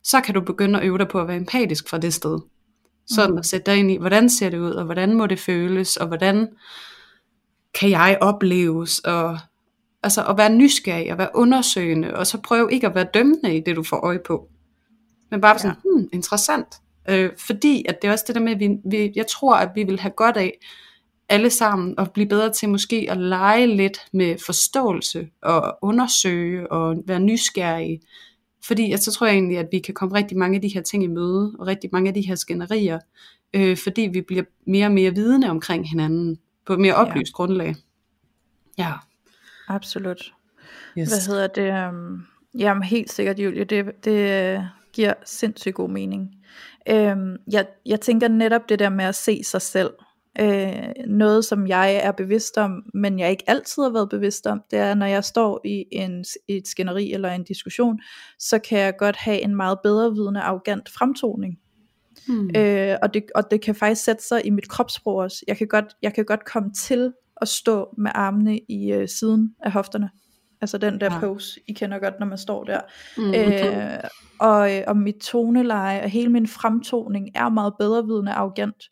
så 0.02 0.20
kan 0.20 0.34
du 0.34 0.40
begynde 0.40 0.80
at 0.80 0.86
øve 0.86 0.98
dig 0.98 1.08
på 1.08 1.20
at 1.20 1.28
være 1.28 1.36
empatisk 1.36 1.88
fra 1.88 1.98
det 1.98 2.14
sted. 2.14 2.38
Sådan 3.06 3.30
mm. 3.30 3.38
at 3.38 3.46
sætte 3.46 3.70
dig 3.70 3.78
ind 3.78 3.90
i, 3.90 3.96
hvordan 3.96 4.30
ser 4.30 4.50
det 4.50 4.58
ud, 4.58 4.70
og 4.70 4.84
hvordan 4.84 5.14
må 5.14 5.26
det 5.26 5.38
føles, 5.38 5.96
og 5.96 6.06
hvordan 6.06 6.48
kan 7.80 7.90
jeg 7.90 8.18
opleves, 8.20 8.98
og 8.98 9.38
altså 10.02 10.24
at 10.24 10.38
være 10.38 10.50
nysgerrig, 10.50 11.12
og 11.12 11.18
være 11.18 11.30
undersøgende, 11.34 12.14
og 12.16 12.26
så 12.26 12.40
prøve 12.40 12.72
ikke 12.72 12.86
at 12.86 12.94
være 12.94 13.06
dømmende 13.14 13.56
i 13.56 13.60
det, 13.66 13.76
du 13.76 13.82
får 13.82 13.96
øje 13.96 14.20
på. 14.26 14.48
Men 15.30 15.40
bare 15.40 15.58
sådan, 15.58 15.76
ja. 15.84 15.90
hmm, 15.90 16.08
interessant. 16.12 16.66
Øh, 17.08 17.30
fordi 17.38 17.84
at 17.88 18.02
det 18.02 18.08
er 18.08 18.12
også 18.12 18.24
det 18.26 18.34
der 18.34 18.40
med, 18.40 18.52
at 18.52 18.60
vi, 18.60 18.68
vi, 18.84 19.12
jeg 19.14 19.26
tror, 19.26 19.54
at 19.54 19.70
vi 19.74 19.82
vil 19.82 20.00
have 20.00 20.12
godt 20.16 20.36
af, 20.36 20.58
alle 21.28 21.50
sammen 21.50 21.94
at 21.98 22.12
blive 22.12 22.28
bedre 22.28 22.52
til 22.52 22.68
måske 22.68 23.06
at 23.10 23.16
lege 23.16 23.66
lidt 23.66 23.98
med 24.12 24.36
forståelse 24.46 25.28
og 25.42 25.78
undersøge 25.82 26.72
og 26.72 26.96
være 27.06 27.20
nysgerrige. 27.20 28.00
Fordi 28.64 28.92
at 28.92 29.02
så 29.02 29.12
tror 29.12 29.26
jeg 29.26 29.34
egentlig, 29.34 29.58
at 29.58 29.68
vi 29.72 29.78
kan 29.78 29.94
komme 29.94 30.14
rigtig 30.14 30.38
mange 30.38 30.56
af 30.56 30.62
de 30.62 30.68
her 30.68 30.82
ting 30.82 31.04
i 31.04 31.06
møde, 31.06 31.56
og 31.58 31.66
rigtig 31.66 31.90
mange 31.92 32.08
af 32.08 32.14
de 32.14 32.20
her 32.20 32.34
skænderier, 32.34 32.98
øh, 33.54 33.76
fordi 33.76 34.02
vi 34.02 34.20
bliver 34.20 34.44
mere 34.66 34.86
og 34.86 34.92
mere 34.92 35.14
vidne 35.14 35.50
omkring 35.50 35.88
hinanden, 35.88 36.38
på 36.66 36.72
et 36.72 36.80
mere 36.80 36.94
oplyst 36.94 37.32
ja. 37.32 37.36
grundlag. 37.36 37.74
Ja. 38.78 38.92
Absolut. 39.68 40.34
Yes. 40.98 41.08
Hvad 41.08 41.26
hedder 41.26 41.46
det? 41.46 41.88
Um, 41.88 42.26
jamen 42.58 42.82
helt 42.82 43.12
sikkert, 43.12 43.38
Julie, 43.38 43.64
det, 43.64 44.04
det 44.04 44.68
giver 44.94 45.14
sindssygt 45.24 45.74
god 45.74 45.90
mening. 45.90 46.30
Um, 46.90 47.36
jeg, 47.52 47.66
jeg 47.86 48.00
tænker 48.00 48.28
netop 48.28 48.68
det 48.68 48.78
der 48.78 48.88
med 48.88 49.04
at 49.04 49.14
se 49.14 49.44
sig 49.44 49.62
selv, 49.62 49.90
Øh, 50.40 50.92
noget 51.06 51.44
som 51.44 51.66
jeg 51.66 51.94
er 51.94 52.12
bevidst 52.12 52.58
om, 52.58 52.82
men 52.94 53.18
jeg 53.18 53.30
ikke 53.30 53.44
altid 53.46 53.82
har 53.82 53.90
været 53.90 54.08
bevidst 54.08 54.46
om, 54.46 54.62
det 54.70 54.78
er 54.78 54.94
når 54.94 55.06
jeg 55.06 55.24
står 55.24 55.60
i, 55.64 55.84
en, 55.92 56.24
i 56.48 56.56
et 56.56 56.68
skænderi 56.68 57.12
eller 57.12 57.30
en 57.30 57.44
diskussion, 57.44 58.00
så 58.38 58.58
kan 58.58 58.78
jeg 58.78 58.96
godt 58.98 59.16
have 59.16 59.40
en 59.40 59.56
meget 59.56 59.78
bedre 59.82 60.12
vidende 60.12 60.40
arrogant 60.40 60.88
fremtoning. 60.88 61.58
Hmm. 62.26 62.50
Øh, 62.56 62.96
og, 63.02 63.14
det, 63.14 63.24
og 63.34 63.50
det 63.50 63.60
kan 63.60 63.74
faktisk 63.74 64.04
sætte 64.04 64.22
sig 64.24 64.46
i 64.46 64.50
mit 64.50 64.68
kropssprog 64.68 65.16
også. 65.16 65.44
Jeg 65.48 65.56
kan 65.56 65.68
godt, 65.68 65.84
jeg 66.02 66.14
kan 66.14 66.24
godt 66.24 66.44
komme 66.44 66.72
til 66.72 67.12
at 67.40 67.48
stå 67.48 67.94
med 67.98 68.10
armene 68.14 68.60
i 68.68 68.92
øh, 68.92 69.08
siden 69.08 69.54
af 69.60 69.72
hofterne. 69.72 70.10
Altså 70.64 70.78
den 70.78 71.00
der 71.00 71.14
ja. 71.14 71.20
pose, 71.20 71.60
I 71.68 71.72
kender 71.72 71.98
godt, 71.98 72.20
når 72.20 72.26
man 72.26 72.38
står 72.38 72.64
der. 72.64 72.80
Mm, 73.16 73.28
okay. 73.28 73.92
øh, 73.92 74.04
og, 74.40 74.76
øh, 74.76 74.82
og 74.86 74.96
mit 74.96 75.14
toneleje 75.14 76.02
og 76.02 76.08
hele 76.08 76.28
min 76.28 76.46
fremtoning 76.46 77.28
er 77.34 77.48
meget 77.48 77.74
bedre 77.78 78.06
vidende 78.06 78.32
arrogant. 78.32 78.84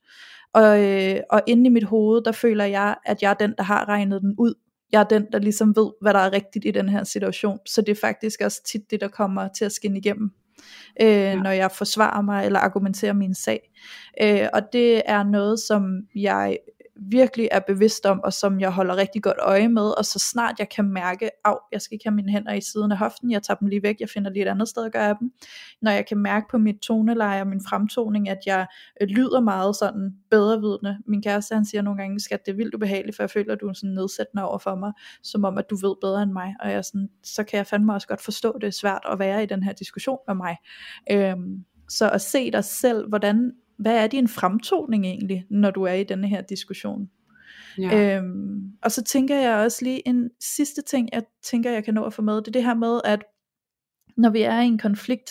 Og, 0.54 0.84
øh, 0.84 1.20
og 1.30 1.42
inde 1.46 1.66
i 1.66 1.68
mit 1.68 1.84
hoved, 1.84 2.22
der 2.22 2.32
føler 2.32 2.64
jeg, 2.64 2.96
at 3.04 3.22
jeg 3.22 3.30
er 3.30 3.34
den, 3.34 3.54
der 3.58 3.64
har 3.64 3.88
regnet 3.88 4.22
den 4.22 4.34
ud. 4.38 4.54
Jeg 4.92 5.00
er 5.00 5.04
den, 5.04 5.26
der 5.32 5.38
ligesom 5.38 5.76
ved, 5.76 5.90
hvad 6.02 6.14
der 6.14 6.20
er 6.20 6.32
rigtigt 6.32 6.64
i 6.64 6.70
den 6.70 6.88
her 6.88 7.04
situation. 7.04 7.58
Så 7.66 7.80
det 7.80 7.88
er 7.88 8.00
faktisk 8.00 8.40
også 8.40 8.62
tit 8.64 8.90
det, 8.90 9.00
der 9.00 9.08
kommer 9.08 9.48
til 9.48 9.64
at 9.64 9.72
skinne 9.72 9.98
igennem, 9.98 10.30
øh, 11.00 11.08
ja. 11.08 11.34
når 11.34 11.50
jeg 11.50 11.70
forsvarer 11.70 12.22
mig 12.22 12.46
eller 12.46 12.58
argumenterer 12.58 13.12
min 13.12 13.34
sag. 13.34 13.70
Øh, 14.22 14.48
og 14.52 14.62
det 14.72 15.02
er 15.06 15.22
noget, 15.22 15.60
som 15.60 16.00
jeg 16.14 16.58
virkelig 16.96 17.48
er 17.50 17.60
bevidst 17.60 18.06
om, 18.06 18.20
og 18.24 18.32
som 18.32 18.60
jeg 18.60 18.70
holder 18.70 18.96
rigtig 18.96 19.22
godt 19.22 19.36
øje 19.40 19.68
med, 19.68 19.98
og 19.98 20.04
så 20.04 20.18
snart 20.18 20.58
jeg 20.58 20.68
kan 20.68 20.84
mærke, 20.84 21.30
at 21.46 21.58
jeg 21.72 21.82
skal 21.82 21.94
ikke 21.94 22.04
have 22.04 22.14
mine 22.14 22.32
hænder 22.32 22.52
i 22.52 22.60
siden 22.60 22.92
af 22.92 22.98
hoften, 22.98 23.30
jeg 23.30 23.42
tager 23.42 23.58
dem 23.58 23.68
lige 23.68 23.82
væk, 23.82 23.96
jeg 24.00 24.08
finder 24.08 24.30
lige 24.30 24.42
et 24.42 24.48
andet 24.48 24.68
sted 24.68 24.84
at 24.84 24.92
gøre 24.92 25.16
dem. 25.20 25.32
Når 25.82 25.90
jeg 25.90 26.06
kan 26.06 26.18
mærke 26.18 26.46
på 26.50 26.58
mit 26.58 26.76
toneleje 26.82 27.40
og 27.40 27.46
min 27.46 27.60
fremtoning, 27.68 28.28
at 28.28 28.38
jeg 28.46 28.66
øh, 29.00 29.08
lyder 29.08 29.40
meget 29.40 29.76
sådan 29.76 30.16
bedrevidende. 30.30 30.98
Min 31.06 31.22
kæreste 31.22 31.54
han 31.54 31.64
siger 31.64 31.82
nogle 31.82 32.02
gange, 32.02 32.20
skat, 32.20 32.46
det 32.46 32.52
er 32.52 32.56
vildt 32.56 32.74
ubehageligt, 32.74 33.16
for 33.16 33.22
jeg 33.22 33.30
føler, 33.30 33.52
at 33.52 33.60
du 33.60 33.68
er 33.68 33.72
sådan 33.72 33.94
nedsættende 33.94 34.48
over 34.48 34.58
for 34.58 34.74
mig, 34.74 34.92
som 35.22 35.44
om 35.44 35.58
at 35.58 35.64
du 35.70 35.76
ved 35.76 35.94
bedre 36.00 36.22
end 36.22 36.32
mig, 36.32 36.54
og 36.60 36.70
jeg 36.70 36.84
sådan, 36.84 37.08
så 37.22 37.44
kan 37.44 37.56
jeg 37.56 37.66
fandme 37.66 37.94
også 37.94 38.08
godt 38.08 38.20
forstå, 38.20 38.50
at 38.50 38.60
det 38.60 38.66
er 38.66 38.72
svært 38.72 39.02
at 39.12 39.18
være 39.18 39.42
i 39.42 39.46
den 39.46 39.62
her 39.62 39.72
diskussion 39.72 40.18
med 40.28 40.34
mig. 40.34 40.56
Øhm, 41.10 41.64
så 41.88 42.10
at 42.10 42.20
se 42.20 42.50
dig 42.50 42.64
selv, 42.64 43.08
hvordan 43.08 43.52
hvad 43.82 43.96
er 43.96 44.06
din 44.06 44.28
fremtoning 44.28 45.06
egentlig, 45.06 45.46
når 45.50 45.70
du 45.70 45.82
er 45.82 45.92
i 45.92 46.04
denne 46.04 46.28
her 46.28 46.40
diskussion? 46.40 47.10
Ja. 47.78 48.16
Øhm, 48.16 48.72
og 48.82 48.92
så 48.92 49.02
tænker 49.02 49.36
jeg 49.36 49.58
også 49.58 49.84
lige 49.84 50.08
en 50.08 50.30
sidste 50.40 50.82
ting, 50.82 51.08
jeg 51.12 51.22
tænker, 51.42 51.70
jeg 51.70 51.84
kan 51.84 51.94
nå 51.94 52.04
at 52.04 52.14
få 52.14 52.22
med, 52.22 52.36
det 52.36 52.48
er 52.48 52.52
det 52.52 52.64
her 52.64 52.74
med, 52.74 53.00
at 53.04 53.24
når 54.16 54.30
vi 54.30 54.42
er 54.42 54.60
i 54.60 54.66
en 54.66 54.78
konflikt, 54.78 55.30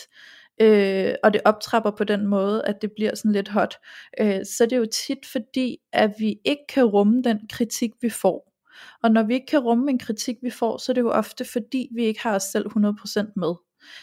øh, 0.60 1.14
og 1.22 1.32
det 1.32 1.40
optrapper 1.44 1.90
på 1.90 2.04
den 2.04 2.26
måde, 2.26 2.64
at 2.64 2.82
det 2.82 2.92
bliver 2.96 3.14
sådan 3.14 3.32
lidt 3.32 3.48
hot, 3.48 3.74
øh, 4.20 4.40
så 4.44 4.64
det 4.64 4.72
er 4.72 4.76
jo 4.76 4.86
tit 5.06 5.26
fordi, 5.26 5.76
at 5.92 6.14
vi 6.18 6.36
ikke 6.44 6.64
kan 6.68 6.84
rumme 6.84 7.22
den 7.22 7.40
kritik, 7.52 7.90
vi 8.00 8.10
får. 8.10 8.52
Og 9.02 9.10
når 9.10 9.22
vi 9.22 9.34
ikke 9.34 9.46
kan 9.46 9.60
rumme 9.60 9.90
en 9.90 9.98
kritik, 9.98 10.36
vi 10.42 10.50
får, 10.50 10.78
så 10.78 10.92
er 10.92 10.94
det 10.94 11.00
jo 11.00 11.10
ofte 11.10 11.44
fordi, 11.44 11.88
vi 11.94 12.04
ikke 12.04 12.22
har 12.22 12.34
os 12.34 12.42
selv 12.42 12.66
100% 12.66 13.32
med. 13.36 13.54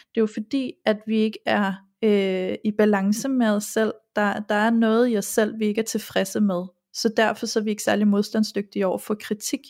Det 0.08 0.16
er 0.16 0.20
jo 0.20 0.26
fordi, 0.26 0.72
at 0.86 0.98
vi 1.06 1.16
ikke 1.16 1.38
er 1.46 1.74
øh, 2.02 2.54
i 2.64 2.72
balance 2.78 3.28
med 3.28 3.48
os 3.48 3.64
selv. 3.64 3.92
Der, 4.16 4.40
der 4.40 4.54
er 4.54 4.70
noget 4.70 5.12
i 5.12 5.16
os 5.16 5.24
selv, 5.24 5.58
vi 5.58 5.66
ikke 5.66 5.80
er 5.80 5.84
tilfredse 5.84 6.40
med. 6.40 6.64
Så 6.92 7.12
derfor 7.16 7.46
så 7.46 7.58
er 7.58 7.62
vi 7.62 7.70
ikke 7.70 7.82
særlig 7.82 8.08
modstandsdygtige 8.08 8.86
over 8.86 8.98
for 8.98 9.14
kritik. 9.14 9.60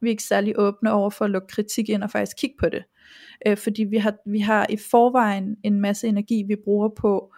Vi 0.00 0.08
er 0.08 0.10
ikke 0.10 0.22
særlig 0.22 0.54
åbne 0.58 0.92
over 0.92 1.10
for 1.10 1.24
at 1.24 1.30
lukke 1.30 1.48
kritik 1.48 1.88
ind 1.88 2.02
og 2.02 2.10
faktisk 2.10 2.36
kigge 2.36 2.56
på 2.60 2.68
det. 2.68 2.84
Øh, 3.46 3.56
fordi 3.56 3.84
vi 3.84 3.96
har, 3.96 4.14
vi 4.26 4.40
har 4.40 4.66
i 4.68 4.76
forvejen 4.76 5.56
en 5.64 5.80
masse 5.80 6.08
energi, 6.08 6.44
vi 6.48 6.56
bruger 6.64 6.88
på 6.88 7.32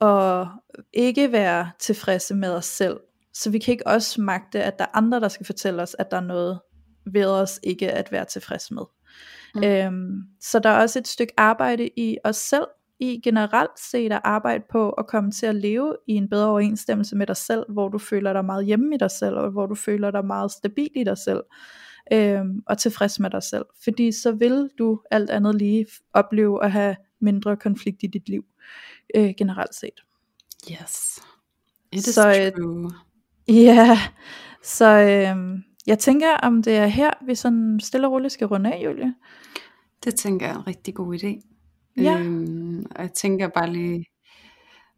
at 0.00 0.46
ikke 0.92 1.32
være 1.32 1.70
tilfredse 1.78 2.34
med 2.34 2.52
os 2.52 2.64
selv. 2.64 3.00
Så 3.34 3.50
vi 3.50 3.58
kan 3.58 3.72
ikke 3.72 3.86
også 3.86 4.20
magte, 4.20 4.62
at 4.62 4.78
der 4.78 4.84
er 4.84 4.96
andre, 4.96 5.20
der 5.20 5.28
skal 5.28 5.46
fortælle 5.46 5.82
os, 5.82 5.96
at 5.98 6.10
der 6.10 6.16
er 6.16 6.20
noget 6.20 6.60
ved 7.06 7.26
os 7.26 7.60
ikke 7.62 7.92
at 7.92 8.12
være 8.12 8.24
tilfreds 8.24 8.70
med. 8.70 8.82
Mm. 9.54 9.64
Øhm, 9.64 10.22
så 10.40 10.58
der 10.58 10.70
er 10.70 10.80
også 10.82 10.98
et 10.98 11.08
stykke 11.08 11.32
arbejde 11.36 11.90
i 11.96 12.18
os 12.24 12.36
selv, 12.36 12.66
i 13.00 13.20
generelt 13.24 13.78
set 13.90 14.12
at 14.12 14.20
arbejde 14.24 14.64
på 14.70 14.90
at 14.90 15.06
komme 15.06 15.30
til 15.30 15.46
at 15.46 15.54
leve 15.54 15.96
i 16.06 16.12
en 16.12 16.28
bedre 16.28 16.48
overensstemmelse 16.48 17.16
med 17.16 17.26
dig 17.26 17.36
selv, 17.36 17.64
hvor 17.68 17.88
du 17.88 17.98
føler 17.98 18.32
dig 18.32 18.44
meget 18.44 18.66
hjemme 18.66 18.94
i 18.94 18.98
dig 18.98 19.10
selv, 19.10 19.36
og 19.36 19.50
hvor 19.50 19.66
du 19.66 19.74
føler 19.74 20.10
dig 20.10 20.24
meget 20.26 20.52
stabil 20.52 20.90
i 20.96 21.04
dig 21.04 21.18
selv, 21.18 21.42
øhm, 22.12 22.62
og 22.66 22.78
tilfreds 22.78 23.20
med 23.20 23.30
dig 23.30 23.42
selv. 23.42 23.64
Fordi 23.84 24.12
så 24.12 24.32
vil 24.32 24.68
du 24.78 25.00
alt 25.10 25.30
andet 25.30 25.54
lige 25.54 25.86
opleve 26.12 26.64
at 26.64 26.72
have 26.72 26.96
mindre 27.20 27.56
konflikt 27.56 28.02
i 28.02 28.06
dit 28.06 28.28
liv, 28.28 28.44
øh, 29.14 29.34
generelt 29.38 29.74
set. 29.74 30.04
Yes, 30.70 31.20
it 31.92 32.06
is 32.06 32.14
så, 32.14 32.28
øh, 32.28 32.52
true. 32.52 32.90
Ja, 33.48 33.98
så 34.62 34.86
øh, 34.86 35.60
jeg 35.86 35.98
tænker, 35.98 36.36
om 36.36 36.62
det 36.62 36.76
er 36.76 36.86
her, 36.86 37.10
vi 37.26 37.34
sådan 37.34 37.80
stille 37.82 38.06
og 38.06 38.12
roligt 38.12 38.32
skal 38.32 38.46
runde 38.46 38.72
af, 38.72 38.84
Julie. 38.84 39.14
Det 40.04 40.14
tænker 40.14 40.46
jeg 40.46 40.54
er 40.54 40.58
en 40.58 40.66
rigtig 40.66 40.94
god 40.94 41.14
idé. 41.14 41.50
Ja. 41.96 42.18
Øhm, 42.18 42.59
og 42.96 43.02
jeg 43.02 43.12
tænker 43.12 43.48
bare 43.48 43.72
lige, 43.72 44.06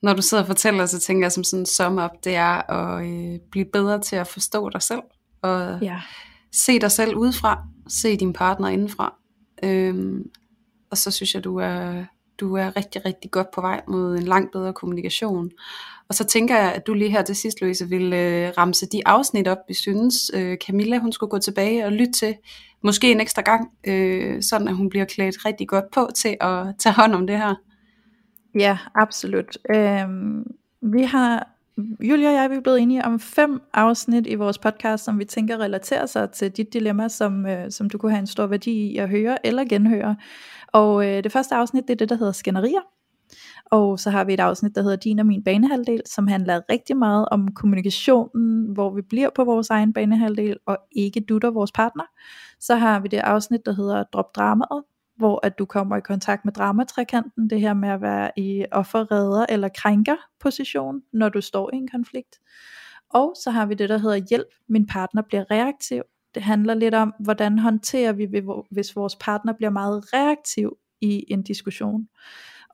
når 0.03 0.15
du 0.15 0.23
sidder 0.23 0.43
og 0.43 0.47
fortæller, 0.47 0.87
så 0.87 1.01
tænker 1.01 1.25
jeg 1.25 1.33
som 1.33 1.45
sådan 1.45 1.63
en 1.63 1.67
sum 1.67 1.99
up, 1.99 2.11
det 2.25 2.35
er 2.35 2.71
at 2.71 3.07
øh, 3.07 3.39
blive 3.51 3.67
bedre 3.73 4.01
til 4.01 4.17
at 4.17 4.27
forstå 4.27 4.69
dig 4.69 4.83
selv, 4.83 5.03
og 5.43 5.79
ja. 5.83 6.01
se 6.53 6.79
dig 6.79 6.91
selv 6.91 7.17
udefra, 7.17 7.63
se 7.89 8.17
din 8.17 8.33
partner 8.33 8.69
indenfra. 8.69 9.15
Øhm, 9.63 10.23
og 10.91 10.99
så 10.99 11.11
synes 11.11 11.35
jeg, 11.35 11.45
du 11.45 11.59
er, 11.59 12.05
du 12.41 12.57
er 12.57 12.77
rigtig, 12.77 13.05
rigtig 13.05 13.31
godt 13.31 13.51
på 13.55 13.61
vej 13.61 13.81
mod 13.89 14.17
en 14.17 14.23
langt 14.23 14.53
bedre 14.53 14.73
kommunikation. 14.73 15.51
Og 16.09 16.15
så 16.15 16.25
tænker 16.25 16.57
jeg, 16.57 16.73
at 16.73 16.87
du 16.87 16.95
lige 16.95 17.11
her 17.11 17.23
til 17.23 17.37
sidst, 17.37 17.61
Louise, 17.61 17.89
vil 17.89 18.13
øh, 18.13 18.53
ramse 18.59 18.87
de 18.87 19.03
afsnit 19.07 19.49
op, 19.49 19.59
vi 19.69 19.75
synes, 19.75 20.31
øh, 20.35 20.57
Camilla 20.57 20.99
hun 20.99 21.13
skulle 21.13 21.31
gå 21.31 21.39
tilbage 21.39 21.85
og 21.85 21.93
lytte 21.93 22.13
til, 22.13 22.35
måske 22.83 23.13
en 23.13 23.21
ekstra 23.21 23.43
gang, 23.43 23.71
øh, 23.87 24.43
sådan 24.43 24.69
at 24.69 24.77
hun 24.77 24.89
bliver 24.89 25.05
klædt 25.05 25.45
rigtig 25.45 25.69
godt 25.69 25.85
på 25.95 26.09
til 26.17 26.37
at 26.41 26.67
tage 26.79 26.95
hånd 26.95 27.15
om 27.15 27.27
det 27.27 27.37
her. 27.37 27.55
Ja, 28.55 28.79
absolut. 28.95 29.59
Øhm, 29.75 30.47
vi 30.81 31.03
har, 31.03 31.49
Julia 32.01 32.29
og 32.29 32.35
jeg, 32.35 32.51
vi 32.51 32.57
er 32.57 32.61
blevet 32.61 32.81
enige 32.81 33.05
om 33.05 33.21
fem 33.21 33.63
afsnit 33.75 34.27
i 34.27 34.35
vores 34.35 34.59
podcast, 34.59 35.05
som 35.05 35.19
vi 35.19 35.25
tænker 35.25 35.59
relaterer 35.59 36.07
sig 36.07 36.31
til 36.31 36.51
dit 36.51 36.73
dilemma, 36.73 37.09
som, 37.09 37.47
øh, 37.47 37.71
som 37.71 37.91
du 37.91 37.99
kunne 37.99 38.13
have 38.13 38.21
en 38.21 38.27
stor 38.27 38.47
værdi 38.47 38.71
i 38.71 38.97
at 38.97 39.09
høre 39.09 39.47
eller 39.47 39.65
genhøre. 39.65 40.17
Og 40.69 41.07
øh, 41.09 41.25
det 41.25 41.33
første 41.33 41.55
afsnit, 41.55 41.89
det 41.89 41.91
er 41.95 41.97
det, 41.97 42.09
der 42.09 42.17
hedder 42.17 42.33
skænderier. 42.33 42.81
Og 43.71 43.99
så 43.99 44.11
har 44.11 44.25
vi 44.25 44.35
et 44.35 44.41
afsnit, 44.41 44.75
der 44.75 44.83
hedder 44.83 44.97
Din 44.97 45.19
og 45.19 45.27
min 45.27 45.45
banehalvdel, 45.45 46.03
som 46.07 46.27
handler 46.27 46.61
rigtig 46.71 46.97
meget 46.97 47.29
om 47.31 47.55
kommunikationen, 47.55 48.73
hvor 48.73 48.95
vi 48.95 49.03
bliver 49.03 49.31
på 49.35 49.45
vores 49.45 49.71
egen 49.71 49.93
banehalvdel, 49.93 50.57
og 50.67 50.79
ikke 50.93 51.21
dutter 51.21 51.51
vores 51.51 51.73
partner. 51.73 52.05
Så 52.61 52.75
har 52.75 53.01
vi 53.01 53.09
det 53.09 53.19
afsnit, 53.19 53.67
der 53.67 53.73
hedder 53.73 54.05
Drop 54.13 54.35
dramaet, 54.37 54.83
hvor 55.23 55.47
at 55.47 55.59
du 55.59 55.65
kommer 55.65 55.97
i 55.97 56.01
kontakt 56.01 56.45
med 56.45 56.53
dramatrekanten, 56.53 57.51
det 57.51 57.61
her 57.61 57.75
med 57.75 57.89
at 57.89 58.01
være 58.01 58.31
i 58.37 58.65
offerredder 58.73 59.47
eller 59.49 59.69
krænker 59.69 60.17
position, 60.41 61.01
når 61.13 61.29
du 61.29 61.41
står 61.41 61.71
i 61.75 61.77
en 61.77 61.89
konflikt. 61.89 62.41
Og 63.11 63.35
så 63.45 63.51
har 63.51 63.67
vi 63.67 63.75
det, 63.75 63.89
der 63.89 63.99
hedder 63.99 64.17
hjælp, 64.17 64.49
min 64.69 64.87
partner 64.87 65.23
bliver 65.23 65.51
reaktiv. 65.51 66.03
Det 66.35 66.43
handler 66.43 66.75
lidt 66.75 66.95
om, 66.95 67.15
hvordan 67.21 67.59
håndterer 67.59 68.13
vi, 68.13 68.29
hvis 68.71 68.97
vores 68.97 69.17
partner 69.17 69.53
bliver 69.53 69.71
meget 69.71 70.05
reaktiv 70.15 70.77
i 71.01 71.25
en 71.29 71.43
diskussion. 71.43 72.09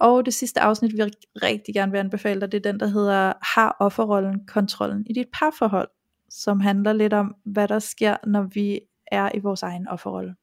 Og 0.01 0.27
det 0.27 0.35
sidste 0.35 0.61
afsnit, 0.61 0.93
vi 0.93 1.03
rigtig 1.43 1.75
gerne 1.75 1.93
vil 1.93 1.99
anbefale 1.99 2.41
dig, 2.41 2.53
det 2.53 2.67
er 2.67 2.73
den, 2.73 2.81
der 2.81 2.87
hedder 2.87 3.33
Har 3.55 3.77
offerrollen 3.81 4.47
kontrollen 4.47 5.07
i 5.07 5.13
dit 5.13 5.29
parforhold? 5.33 5.89
Som 6.31 6.61
handler 6.61 6.93
lidt 6.93 7.13
om, 7.13 7.35
hvad 7.45 7.69
der 7.69 7.79
sker, 7.79 8.17
når 8.27 8.43
vi 8.43 8.81
er 9.07 9.31
i 9.35 9.39
vores 9.39 9.63
egen 9.63 9.89
offerrolle. 9.89 10.35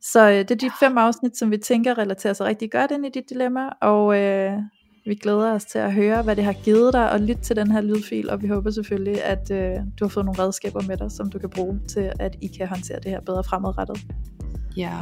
Så 0.00 0.28
øh, 0.30 0.38
det 0.38 0.50
er 0.50 0.54
de 0.54 0.70
fem 0.80 0.98
afsnit, 0.98 1.38
som 1.38 1.50
vi 1.50 1.56
tænker 1.56 1.98
relaterer 1.98 2.32
sig 2.32 2.46
rigtig 2.46 2.70
godt 2.70 2.90
ind 2.90 3.06
i 3.06 3.08
dit 3.08 3.30
dilemma, 3.30 3.68
og 3.80 4.18
øh, 4.18 4.52
vi 5.06 5.14
glæder 5.14 5.52
os 5.52 5.64
til 5.64 5.78
at 5.78 5.92
høre, 5.92 6.22
hvad 6.22 6.36
det 6.36 6.44
har 6.44 6.52
givet 6.52 6.92
dig, 6.92 7.10
og 7.10 7.20
lytte 7.20 7.42
til 7.42 7.56
den 7.56 7.70
her 7.70 7.80
lydfil, 7.80 8.30
og 8.30 8.42
vi 8.42 8.48
håber 8.48 8.70
selvfølgelig, 8.70 9.24
at 9.24 9.50
øh, 9.50 9.74
du 9.98 10.04
har 10.04 10.08
fået 10.08 10.26
nogle 10.26 10.42
redskaber 10.42 10.82
med 10.82 10.96
dig, 10.96 11.10
som 11.10 11.30
du 11.30 11.38
kan 11.38 11.50
bruge 11.50 11.80
til, 11.88 12.12
at 12.20 12.36
I 12.42 12.46
kan 12.46 12.68
håndtere 12.68 12.98
det 13.02 13.10
her 13.10 13.20
bedre 13.20 13.44
fremadrettet. 13.44 14.06
Ja. 14.76 14.92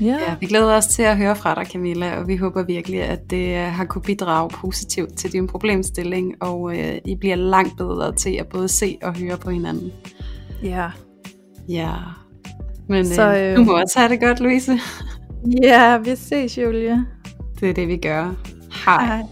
Ja. 0.00 0.06
ja, 0.06 0.36
vi 0.40 0.46
glæder 0.46 0.76
os 0.76 0.86
til 0.86 1.02
at 1.02 1.16
høre 1.16 1.36
fra 1.36 1.54
dig, 1.54 1.66
Camilla, 1.66 2.18
og 2.18 2.28
vi 2.28 2.36
håber 2.36 2.62
virkelig, 2.62 3.02
at 3.02 3.30
det 3.30 3.56
øh, 3.56 3.72
har 3.72 3.84
kunne 3.84 4.02
bidrage 4.02 4.50
positivt 4.50 5.16
til 5.16 5.32
din 5.32 5.46
problemstilling, 5.46 6.42
og 6.42 6.78
øh, 6.78 6.98
I 7.04 7.16
bliver 7.16 7.36
langt 7.36 7.76
bedre 7.76 8.14
til 8.14 8.36
at 8.40 8.48
både 8.48 8.68
se 8.68 8.98
og 9.02 9.18
høre 9.18 9.36
på 9.36 9.50
hinanden. 9.50 9.92
Ja. 10.62 10.90
Ja. 11.68 11.94
Men 12.88 13.06
Så, 13.06 13.34
øh, 13.36 13.56
du 13.56 13.64
må 13.64 13.72
også 13.72 13.98
have 13.98 14.12
det 14.12 14.20
godt, 14.20 14.40
Louise. 14.40 14.72
Ja, 15.62 15.98
vi 15.98 16.16
ses, 16.16 16.58
Julie. 16.58 17.04
Det 17.60 17.70
er 17.70 17.74
det, 17.74 17.88
vi 17.88 17.96
gør. 17.96 18.34
Hej. 18.86 19.06
Hej. 19.06 19.22